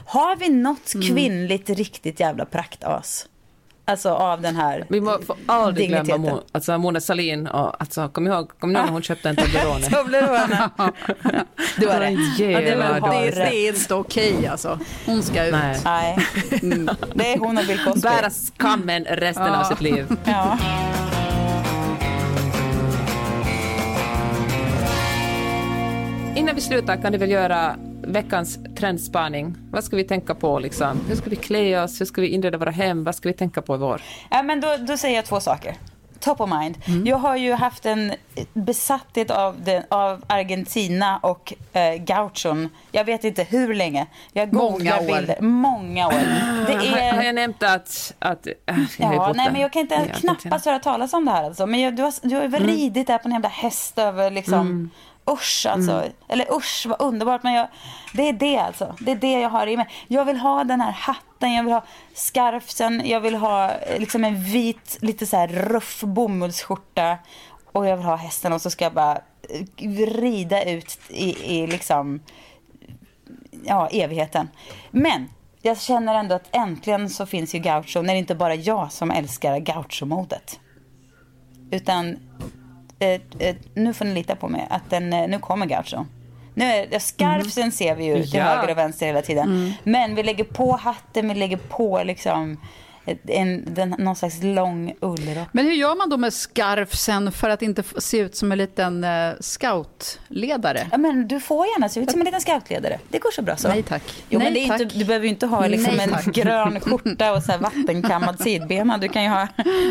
Har 0.05 0.35
vi 0.35 0.49
något 0.49 0.93
mm. 0.93 1.07
kvinnligt 1.07 1.69
riktigt 1.69 2.19
jävla 2.19 2.45
praktas? 2.45 3.27
Alltså 3.89 4.09
av 4.09 4.41
den 4.41 4.55
här 4.55 4.85
Vi 4.89 5.01
må, 5.01 5.19
får 5.27 5.35
aldrig 5.45 5.89
glömma 5.89 6.17
Mo, 6.17 6.41
alltså 6.51 6.77
Mona 6.77 6.99
Sahlin. 6.99 7.47
Och, 7.47 7.81
alltså, 7.81 8.09
kom 8.09 8.27
ihåg, 8.27 8.51
kom 8.59 8.75
ihåg 8.75 8.85
när 8.85 8.91
hon 8.91 9.01
köpte 9.01 9.29
en 9.29 9.35
Toblerone? 9.35 9.85
Toblerone. 9.89 10.69
du 11.77 11.87
har 11.87 11.99
rätt. 11.99 12.39
Ja, 12.39 12.61
det, 12.61 12.71
är, 12.71 13.35
det 13.35 13.55
är 13.55 13.69
inte 13.69 13.93
okej 13.93 14.47
alltså. 14.47 14.79
Hon 15.05 15.23
ska 15.23 15.45
ut. 15.45 15.51
Nej. 15.51 15.79
Nej. 15.85 16.17
Mm. 16.61 16.89
Det 17.13 17.33
är 17.33 17.39
hon 17.39 17.57
och 17.57 17.65
Bill 17.65 17.79
Cosby. 17.85 18.01
Bära 18.01 18.29
skammen 18.29 19.05
resten 19.05 19.45
ja. 19.45 19.59
av 19.59 19.63
sitt 19.63 19.81
liv. 19.81 20.05
Ja. 20.25 20.57
Innan 26.35 26.55
vi 26.55 26.61
slutar 26.61 27.01
kan 27.01 27.11
du 27.11 27.17
väl 27.17 27.31
göra 27.31 27.75
veckans 28.07 28.59
trendspaning. 28.77 29.55
Vad 29.71 29.83
ska 29.83 29.95
vi 29.95 30.03
tänka 30.03 30.35
på? 30.35 30.59
Liksom? 30.59 31.01
Hur 31.07 31.15
ska 31.15 31.29
vi 31.29 31.35
klä 31.35 31.83
oss? 31.83 32.01
Hur 32.01 32.05
ska 32.05 32.21
vi 32.21 32.27
inreda 32.27 32.57
våra 32.57 32.71
hem? 32.71 33.03
Vad 33.03 33.15
ska 33.15 33.29
vi 33.29 33.33
tänka 33.33 33.61
på 33.61 33.75
i 33.75 33.77
vår? 33.77 34.01
Ja, 34.29 34.43
men 34.43 34.61
då, 34.61 34.77
då 34.79 34.97
säger 34.97 35.15
jag 35.15 35.25
två 35.25 35.39
saker. 35.39 35.75
Top 36.19 36.41
of 36.41 36.49
mind. 36.49 36.77
Mm. 36.85 37.05
Jag 37.05 37.17
har 37.17 37.35
ju 37.35 37.53
haft 37.53 37.85
en 37.85 38.13
besatthet 38.53 39.31
av, 39.31 39.55
den, 39.63 39.83
av 39.89 40.23
Argentina 40.27 41.17
och 41.17 41.53
eh, 41.73 41.95
gauchon. 41.95 42.69
Jag 42.91 43.05
vet 43.05 43.23
inte 43.23 43.43
hur 43.43 43.73
länge. 43.73 44.07
Jag 44.33 44.53
Många 44.53 44.99
år. 44.99 45.15
Bilder. 45.15 45.41
Många 45.41 46.07
år. 46.07 46.13
Det 46.67 46.73
är... 46.73 47.15
Har 47.15 47.23
jag 47.23 47.35
nämnt 47.35 47.63
att... 47.63 48.13
att 48.19 48.47
äh, 48.47 48.53
ja, 48.97 49.33
nej, 49.35 49.51
men 49.51 49.61
jag 49.61 49.73
kan 49.73 49.81
inte 49.81 49.95
jag 49.95 50.15
knappast 50.15 50.65
höra 50.65 50.79
talas 50.79 51.13
om 51.13 51.25
det 51.25 51.31
här. 51.31 51.43
Alltså. 51.43 51.65
Men 51.65 51.79
jag, 51.79 51.95
du, 51.95 52.03
har, 52.03 52.13
du 52.21 52.35
har 52.35 52.43
mm. 52.43 52.63
ridit 52.63 52.95
mm. 52.95 53.05
där 53.05 53.17
på 53.17 53.27
en 53.27 53.31
jävla 53.31 53.49
häst 53.49 53.97
över 53.97 54.31
liksom... 54.31 54.61
Mm 54.61 54.89
usch 55.29 55.65
alltså. 55.69 55.91
Mm. 55.91 56.11
Eller 56.27 56.53
usch 56.57 56.85
vad 56.89 57.01
underbart. 57.01 57.43
Men 57.43 57.53
jag, 57.53 57.67
det 58.13 58.29
är 58.29 58.33
det 58.33 58.57
alltså. 58.57 58.95
Det 58.99 59.11
är 59.11 59.15
det 59.15 59.31
jag 59.31 59.49
har 59.49 59.67
i 59.67 59.77
mig. 59.77 59.89
Jag 60.07 60.25
vill 60.25 60.37
ha 60.37 60.63
den 60.63 60.81
här 60.81 60.91
hatten, 60.91 61.53
jag 61.53 61.63
vill 61.63 61.73
ha 61.73 61.83
skarfsen, 62.13 63.01
jag 63.05 63.19
vill 63.19 63.35
ha 63.35 63.71
eh, 63.71 63.99
liksom 63.99 64.23
en 64.23 64.43
vit, 64.43 64.97
lite 65.01 65.25
så 65.25 65.37
här 65.37 65.47
ruff 65.47 66.01
bomullsskjorta. 66.01 67.17
Och 67.71 67.87
jag 67.87 67.97
vill 67.97 68.05
ha 68.05 68.15
hästen 68.15 68.53
och 68.53 68.61
så 68.61 68.69
ska 68.69 68.85
jag 68.85 68.93
bara 68.93 69.15
eh, 69.15 69.89
rida 70.07 70.63
ut 70.63 70.99
i, 71.09 71.55
i 71.55 71.67
liksom, 71.67 72.19
ja, 73.65 73.87
evigheten. 73.87 74.49
Men 74.91 75.29
jag 75.61 75.81
känner 75.81 76.15
ändå 76.15 76.35
att 76.35 76.55
äntligen 76.55 77.09
så 77.09 77.25
finns 77.25 77.55
ju 77.55 77.59
gaucho, 77.59 78.01
när 78.01 78.13
det 78.13 78.19
inte 78.19 78.35
bara 78.35 78.55
jag 78.55 78.91
som 78.91 79.11
älskar 79.11 79.57
gaucho-modet. 79.59 80.59
Utan 81.71 82.17
eh, 82.99 83.21
eh, 83.39 83.55
nu 83.73 83.93
får 83.93 84.05
ni 84.05 84.13
lita 84.13 84.35
på 84.35 84.47
mig, 84.47 84.67
att 84.69 84.89
den, 84.89 85.13
eh, 85.13 85.27
nu 85.27 85.39
kommer 85.39 85.65
Gaucho. 85.65 86.05
Nu 86.53 86.65
är, 86.65 86.99
skarpsen 86.99 87.63
mm. 87.63 87.71
ser 87.71 87.95
vi 87.95 88.05
ju 88.05 88.23
till 88.23 88.33
ja. 88.33 88.43
höger 88.43 88.71
och 88.71 88.77
vänster 88.77 89.05
hela 89.05 89.21
tiden. 89.21 89.47
Mm. 89.47 89.71
Men 89.83 90.15
vi 90.15 90.23
lägger 90.23 90.43
på 90.43 90.71
hatten, 90.71 91.27
vi 91.27 91.35
lägger 91.35 91.57
på 91.57 92.03
liksom 92.03 92.57
en, 93.27 93.73
den, 93.73 93.95
någon 93.97 94.15
slags 94.15 94.43
lång 94.43 94.93
ullrock. 95.01 95.47
Men 95.51 95.65
hur 95.65 95.73
gör 95.73 95.95
man 95.95 96.09
då 96.09 96.17
med 96.17 96.33
skarfsen 96.33 97.31
för 97.31 97.49
att 97.49 97.61
inte 97.61 97.83
se 97.97 98.17
ut 98.17 98.35
som 98.35 98.51
en 98.51 98.57
liten 98.57 99.03
uh, 99.03 99.33
scoutledare? 99.39 100.87
Ja, 100.91 100.97
men 100.97 101.27
du 101.27 101.39
får 101.39 101.65
gärna 101.65 101.89
se 101.89 101.99
ut 101.99 102.11
som 102.11 102.21
en 102.21 102.25
liten 102.25 102.41
scoutledare. 102.41 102.99
Det 103.09 103.19
går 103.19 103.31
så 103.31 103.41
bra 103.41 103.55
så. 103.55 103.67
Nej 103.67 103.83
tack. 103.83 104.03
Jo, 104.29 104.39
Nej, 104.39 104.45
men 104.47 104.53
det 104.53 104.59
är 104.59 104.81
inte, 104.81 104.97
du 104.97 105.05
behöver 105.05 105.25
ju 105.25 105.29
inte 105.29 105.45
ha 105.45 105.67
liksom 105.67 105.95
Nej, 105.95 106.09
en 106.25 106.31
grön 106.31 106.79
skjorta 106.79 107.33
och 107.33 107.43
så 107.43 107.51
här 107.51 107.59
vattenkammad 107.59 108.39
sidbena. 108.39 108.97
Du 108.97 109.07
kan 109.07 109.23
ju 109.23 109.29
ha... 109.29 109.47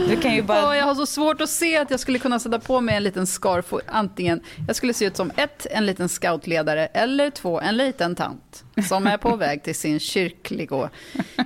Du 0.08 0.16
kan 0.16 0.34
ju 0.34 0.42
bara... 0.42 0.70
Oh, 0.70 0.76
jag 0.76 0.84
har 0.84 0.94
så 0.94 1.06
svårt 1.06 1.40
att 1.40 1.50
se 1.50 1.76
att 1.76 1.90
jag 1.90 2.00
skulle 2.00 2.18
kunna 2.18 2.38
sätta 2.38 2.58
på 2.58 2.80
mig 2.80 2.96
en 2.96 3.02
liten 3.02 3.26
scarf. 3.26 3.72
antingen, 3.86 4.40
jag 4.66 4.76
skulle 4.76 4.94
se 4.94 5.04
ut 5.04 5.16
som 5.16 5.30
ett, 5.36 5.66
en 5.70 5.86
liten 5.86 6.08
scoutledare 6.08 6.86
eller 6.86 7.30
två, 7.30 7.60
en 7.60 7.76
liten 7.76 8.14
tant 8.14 8.65
som 8.82 9.06
är 9.06 9.16
på 9.16 9.36
väg 9.36 9.62
till 9.62 9.74
sin 9.74 10.00
kyrklig 10.00 10.72
och, 10.72 10.88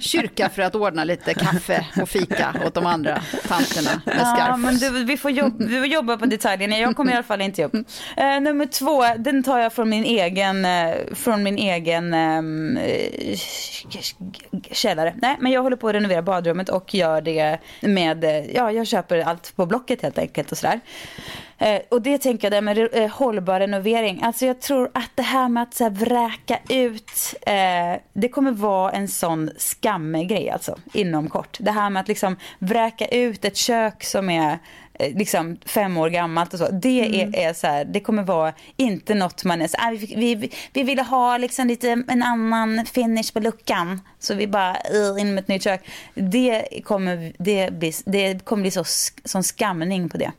kyrka 0.01 0.49
för 0.49 0.63
att 0.63 0.75
ordna 0.75 1.05
lite 1.05 1.35
kaffe 1.35 1.87
och 2.03 2.09
fika 2.09 2.55
åt 2.67 2.75
de 2.75 2.87
andra 2.87 3.23
tanterna 3.49 4.03
med. 4.07 4.17
Ja, 4.39 4.57
men 4.57 4.77
du, 4.77 5.05
vi, 5.05 5.17
får 5.17 5.31
jobba, 5.31 5.65
vi 5.65 5.79
får 5.79 5.87
jobba 5.87 6.17
på 6.17 6.27
detaljerna. 6.27 6.79
Jag 6.79 6.97
kommer 6.97 7.13
i 7.13 7.15
alla 7.15 7.23
fall 7.23 7.41
inte 7.41 7.65
upp. 7.65 7.75
Uh, 7.75 8.41
nummer 8.41 8.67
två, 8.67 9.05
den 9.19 9.43
tar 9.43 9.59
jag 9.59 9.73
från 9.73 9.89
min 9.89 10.05
egen, 10.05 10.65
uh, 10.65 11.15
från 11.15 11.43
min 11.43 11.59
egen 11.59 12.15
um, 12.15 12.79
källare. 14.71 15.15
Nej, 15.23 15.37
men 15.41 15.53
jag 15.53 15.63
håller 15.63 15.77
på 15.77 15.89
att 15.89 15.95
renovera 15.95 16.23
badrummet 16.23 16.69
och 16.69 16.95
gör 16.95 17.21
det 17.21 17.59
med, 17.81 18.25
ja, 18.55 18.73
jag 18.73 18.87
köper 18.87 19.19
allt 19.19 19.57
på 19.57 19.67
Blocket 19.67 20.03
helt 20.03 20.19
enkelt 20.19 20.53
och 20.53 20.59
sådär. 20.59 20.81
Eh, 21.63 21.81
och 21.89 22.03
det 22.03 22.19
tänker 22.19 22.45
jag 22.47 22.53
där 22.53 22.61
med 22.61 22.95
eh, 22.95 23.11
hållbar 23.11 23.61
renovering. 23.61 24.21
Alltså 24.23 24.47
jag 24.47 24.61
tror 24.61 24.91
att 24.95 25.11
det 25.15 25.23
här 25.23 25.49
med 25.49 25.63
att 25.63 25.75
så 25.75 25.85
här, 25.85 25.91
vräka 25.91 26.59
ut 26.69 27.35
eh, 27.47 28.01
det 28.13 28.29
kommer 28.29 28.53
vara 28.53 28.91
en 28.93 29.09
sån 29.09 29.51
skammegrej 29.59 30.51
alltså 30.51 30.79
inom 30.93 31.29
kort. 31.31 31.57
Det 31.61 31.71
här 31.71 31.91
med 31.91 32.01
att 32.01 32.09
liksom 32.09 32.37
vräka 32.59 33.07
ut 33.07 33.45
ett 33.45 33.57
kök 33.57 34.05
som 34.05 34.31
är 34.31 34.59
eh, 34.95 35.17
liksom 35.17 35.57
fem 35.67 35.97
år 35.97 36.09
gammalt 36.11 36.53
och 36.53 36.59
så. 36.59 36.69
Det 36.73 37.01
Mm. 37.07 37.35
är, 37.35 37.49
är 37.49 37.53
så 37.53 37.67
här, 37.67 37.85
det 37.85 38.01
kommer 38.01 38.23
vara 38.23 38.53
inte 38.77 39.15
något 39.15 39.45
man 39.45 39.63
är 39.63 39.69
så 39.69 39.77
här, 39.77 39.93
"Ah, 39.93 39.97
vi, 40.17 40.35
vi, 40.35 40.51
vi 40.73 40.83
ville 40.83 41.03
ha 41.03 41.37
liksom 41.37 41.67
lite 41.69 41.91
en 42.09 42.23
annan 42.23 42.87
finish 42.87 43.33
på 43.33 43.41
luckan. 43.41 44.01
Så 44.19 44.35
vi 44.35 44.47
bara 44.47 44.77
in 45.21 45.35
med 45.35 45.43
ett 45.43 45.49
nytt 45.49 45.65
kök. 45.65 45.89
Det 46.15 46.65
kommer, 46.85 47.33
det 47.39 47.71
bli, 47.73 47.93
det 48.07 48.45
kommer 48.45 48.63
bli 48.63 48.71
så, 48.71 48.85
sån 49.25 49.43
skamning 49.43 50.09
på 50.09 50.17
det. 50.19 50.31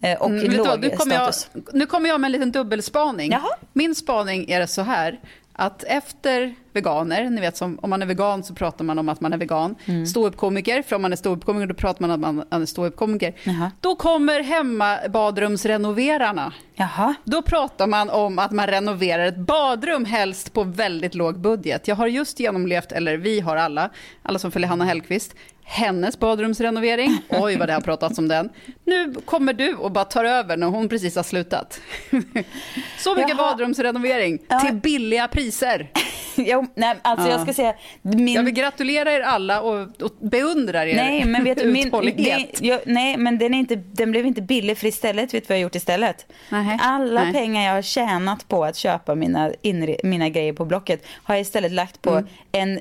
Eh, 0.00 0.18
och 0.18 0.30
Mm, 0.30 0.48
du 0.48 0.56
låg 0.56 0.66
vad, 0.66 0.80
nu, 0.80 0.90
kommer 0.90 1.14
jag, 1.14 1.34
nu 1.72 1.86
kommer 1.86 2.08
jag 2.08 2.20
med 2.20 2.28
en 2.28 2.32
liten 2.32 2.52
dubbelspaning. 2.52 3.32
Jaha. 3.32 3.48
Min 3.72 3.94
spaning 3.94 4.50
är 4.50 4.60
det 4.60 4.66
så 4.66 4.82
här, 4.82 5.20
att 5.52 5.84
efter 5.84 6.54
veganer, 6.72 7.30
ni 7.30 7.40
vet 7.40 7.56
som, 7.56 7.78
om 7.82 7.90
man 7.90 8.02
är 8.02 8.06
vegan 8.06 8.44
så 8.44 8.54
pratar 8.54 8.84
man 8.84 8.98
om 8.98 9.08
att 9.08 9.20
man 9.20 9.32
är 9.32 9.36
vegan. 9.38 9.74
Mm. 9.84 10.06
Ståuppkomiker, 10.06 10.82
för 10.82 10.96
om 10.96 11.02
man 11.02 11.12
är 11.12 11.16
ståuppkomiker 11.16 11.66
då 11.66 11.74
pratar 11.74 12.06
man 12.06 12.10
om 12.10 12.24
att 12.24 12.34
man 12.50 12.62
är 12.62 12.66
ståuppkomiker. 12.66 13.34
Då 13.80 13.96
kommer 13.96 14.42
hemmabadrumsrenoverarna. 14.42 16.52
Jaha. 16.74 17.14
Då 17.24 17.42
pratar 17.42 17.86
man 17.86 18.10
om 18.10 18.38
att 18.38 18.50
man 18.50 18.66
renoverar 18.66 19.26
ett 19.26 19.38
badrum, 19.38 20.04
helst 20.04 20.52
på 20.52 20.64
väldigt 20.64 21.14
låg 21.14 21.38
budget. 21.38 21.88
Jag 21.88 21.96
har 21.96 22.06
just 22.06 22.40
genomlevt, 22.40 22.92
eller 22.92 23.16
vi 23.16 23.40
har 23.40 23.56
alla, 23.56 23.90
alla 24.22 24.38
som 24.38 24.50
följer 24.50 24.68
Hanna 24.68 24.84
Hellquist, 24.84 25.34
hennes 25.68 26.18
badrumsrenovering. 26.18 27.18
Oj, 27.28 27.56
vad 27.56 27.68
det 27.68 27.72
har 27.74 27.80
pratats 27.80 28.18
om 28.18 28.28
den. 28.28 28.48
Nu 28.84 29.14
kommer 29.24 29.52
du 29.52 29.74
och 29.74 29.92
bara 29.92 30.04
tar 30.04 30.24
över 30.24 30.56
när 30.56 30.66
hon 30.66 30.88
precis 30.88 31.16
har 31.16 31.22
slutat. 31.22 31.80
Så 32.98 33.14
mycket 33.14 33.30
Jaha. 33.38 33.50
badrumsrenovering 33.50 34.38
Ja. 34.48 34.60
till 34.60 34.74
billiga 34.74 35.28
priser. 35.28 35.90
Jo, 36.38 36.66
nej, 36.74 36.96
alltså 37.02 37.28
jag 37.28 37.40
ska 37.40 37.52
säga, 37.52 37.74
min... 38.02 38.34
Jag 38.34 38.42
vill 38.42 38.54
gratulera 38.54 39.12
er 39.12 39.20
alla 39.20 39.60
och, 39.60 40.02
och 40.02 40.10
beundrar 40.20 40.86
er 40.86 40.96
Nej, 40.96 41.24
men 41.24 41.44
vet 41.44 41.58
du, 41.58 41.72
min, 41.72 41.90
det, 41.90 42.46
jag, 42.60 42.80
nej, 42.86 43.16
men 43.16 43.38
den, 43.38 43.54
är 43.54 43.58
inte, 43.58 43.74
den 43.76 44.10
blev 44.10 44.26
inte 44.26 44.42
billig 44.42 44.78
för 44.78 44.86
istället, 44.86 45.34
vet 45.34 45.42
du 45.42 45.48
vad 45.48 45.56
jag 45.56 45.60
har 45.60 45.62
gjort 45.62 45.74
istället? 45.74 46.26
Nähä. 46.50 46.78
Alla 46.82 47.24
Nej. 47.24 47.32
pengar 47.32 47.66
jag 47.66 47.72
har 47.74 47.82
tjänat 47.82 48.48
på 48.48 48.64
att 48.64 48.76
köpa 48.76 49.14
mina, 49.14 49.50
inre, 49.62 49.96
mina 50.02 50.28
grejer 50.28 50.52
på 50.52 50.64
Blocket 50.64 51.06
har 51.22 51.34
jag 51.34 51.42
istället 51.42 51.72
lagt 51.72 52.02
på 52.02 52.10
Mm. 52.10 52.26
en 52.52 52.80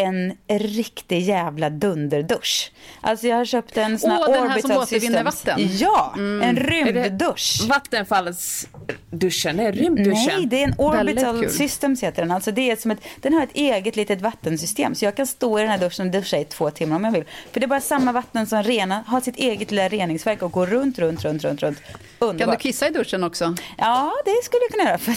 en 0.00 0.32
riktig 0.48 1.20
jävla 1.20 1.70
dunderdusch. 1.70 2.72
Alltså 3.00 3.26
jag 3.26 3.36
har 3.36 3.44
köpt 3.44 3.76
en 3.76 3.98
sån 3.98 4.10
här 4.10 4.20
Åh, 4.28 4.32
den 4.34 4.50
här 4.50 4.60
som 4.60 4.70
återvinner 4.70 5.24
vatten. 5.24 5.58
Mm. 5.60 5.76
Ja, 5.76 6.12
en 6.16 6.42
Är 6.42 6.52
det 6.52 6.60
rymddusch. 6.60 7.66
Vattenfallsduschen? 7.68 9.56
Nej, 9.56 9.72
rymdduschen. 9.72 10.26
Nej, 10.36 10.46
det 10.46 10.62
är 10.62 10.64
en 10.68 10.74
Orbital. 10.78 11.50
Systems 11.50 12.02
heter 12.02 12.22
den. 12.22 12.30
Alltså 12.30 12.50
det 12.52 12.70
är 12.70 12.76
som 12.76 12.90
ett, 12.90 12.98
den 13.20 13.34
har 13.34 13.42
ett 13.42 13.54
eget 13.54 13.96
litet 13.96 14.20
vattensystem. 14.20 14.94
Så 14.94 15.04
jag 15.04 15.16
kan 15.16 15.26
stå 15.26 15.58
i 15.58 15.62
den 15.62 15.70
här 15.70 15.78
duschen 15.78 16.06
och 16.06 16.12
duscha 16.12 16.36
i 16.36 16.44
två 16.44 16.70
timmar 16.70 16.96
om 16.96 17.04
jag 17.04 17.12
vill. 17.12 17.24
För 17.52 17.60
det 17.60 17.66
är 17.66 17.68
bara 17.68 17.80
samma 17.80 18.12
vatten 18.12 18.46
som 18.46 18.62
renar, 18.62 19.02
har 19.06 19.20
sitt 19.20 19.36
eget 19.36 19.70
lilla 19.70 19.88
reningsverk 19.88 20.42
och 20.42 20.52
går 20.52 20.66
runt, 20.66 20.98
runt, 20.98 21.24
runt, 21.24 21.44
runt, 21.44 21.62
runt. 21.62 21.78
Kan 22.18 22.36
du 22.50 22.56
kissa 22.56 22.86
i 22.88 22.90
duschen 22.90 23.24
också? 23.24 23.54
Ja, 23.78 24.12
det 24.24 24.44
skulle 24.44 24.60
jag 24.62 24.70
kunna 24.70 24.84
göra. 24.84 24.98
För 24.98 25.14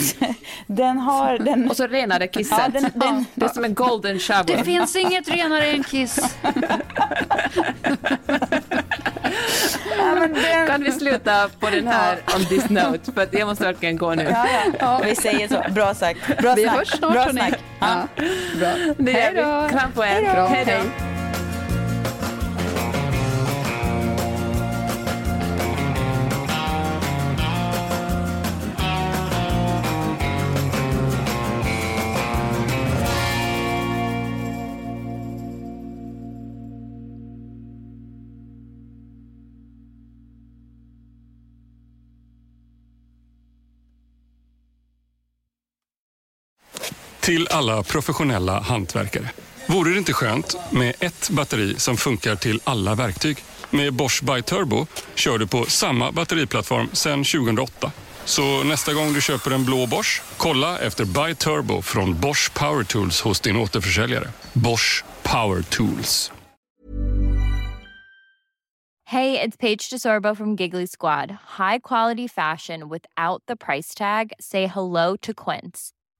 den 0.73 0.97
har... 0.97 1.37
Den, 1.37 1.69
Och 1.69 1.77
så 1.77 1.87
renare 1.87 2.27
kisset. 2.27 2.57
Ja, 2.57 2.67
den- 2.81 2.91
den- 2.95 3.25
det 3.35 3.45
är 3.45 3.49
som 3.49 3.63
en 3.65 3.73
golden 3.73 4.19
shower. 4.19 4.43
Finns 4.79 4.95
inget 4.95 5.29
renare 5.29 5.65
än 5.65 5.83
kiss. 5.83 6.19
den, 10.33 10.67
Kan 10.67 10.83
vi 10.83 10.91
sluta 10.91 11.49
på 11.59 11.69
den 11.69 11.87
här 11.87 12.17
on 12.35 12.45
this 12.45 12.69
note? 12.69 13.11
För 13.11 13.27
jag 13.31 13.47
måste 13.47 13.63
verkligen 13.63 13.97
gå 13.97 14.13
nu. 14.15 14.23
ja, 14.23 14.45
ja. 14.79 15.01
Vi 15.05 15.15
säger 15.15 15.47
så. 15.47 15.63
Bra 15.71 15.93
sagt. 15.93 16.37
Bra 16.41 16.53
Vi 16.55 16.63
snack. 16.63 16.75
hörs 16.77 16.87
snart 16.89 17.13
Bra 17.13 17.29
snack. 17.29 17.53
Ja. 17.79 18.07
Bra. 18.59 18.69
Det 18.97 19.11
gör 19.11 19.19
Hej 19.19 19.33
då. 19.35 19.61
vi. 19.67 19.73
Kram 19.79 19.91
på 19.91 20.03
er. 20.05 20.47
Hej 20.49 20.65
då. 20.65 21.20
Till 47.31 47.47
alla 47.51 47.83
professionella 47.83 48.59
hantverkare. 48.59 49.29
Vore 49.67 49.91
det 49.91 49.97
inte 49.97 50.13
skönt 50.13 50.55
med 50.71 50.95
ett 50.99 51.29
batteri 51.29 51.79
som 51.79 51.97
funkar 51.97 52.35
till 52.35 52.59
alla 52.63 52.95
verktyg? 52.95 53.37
Med 53.69 53.93
Bosch 53.93 54.23
By 54.23 54.41
Turbo 54.41 54.87
kör 55.15 55.37
du 55.37 55.47
på 55.47 55.65
samma 55.65 56.11
batteriplattform 56.11 56.89
sedan 56.93 57.23
2008. 57.23 57.91
Så 58.25 58.63
nästa 58.63 58.93
gång 58.93 59.13
du 59.13 59.21
köper 59.21 59.51
en 59.51 59.65
blå 59.65 59.87
Bosch, 59.87 60.21
kolla 60.37 60.79
efter 60.79 61.05
By 61.05 61.35
Turbo 61.35 61.81
från 61.81 62.19
Bosch 62.19 62.53
Power 62.53 62.83
Tools 62.83 63.21
hos 63.21 63.39
din 63.39 63.57
återförsäljare. 63.57 64.27
Bosch 64.53 65.03
Power 65.23 65.61
Tools. 65.61 66.31
Hej, 69.05 69.31
det 69.31 69.43
är 69.43 69.51
Paige 69.51 69.89
DeSorbo 69.91 70.35
från 70.35 70.55
Giggly 70.55 70.87
Squad. 70.87 71.29
High 71.57 71.79
quality 71.83 72.29
fashion 72.29 72.89
without 72.89 73.45
the 73.47 73.55
price 73.55 73.97
tag. 73.97 74.31
Say 74.39 74.67
hello 74.67 75.17
to 75.17 75.33
Quince. 75.33 76.00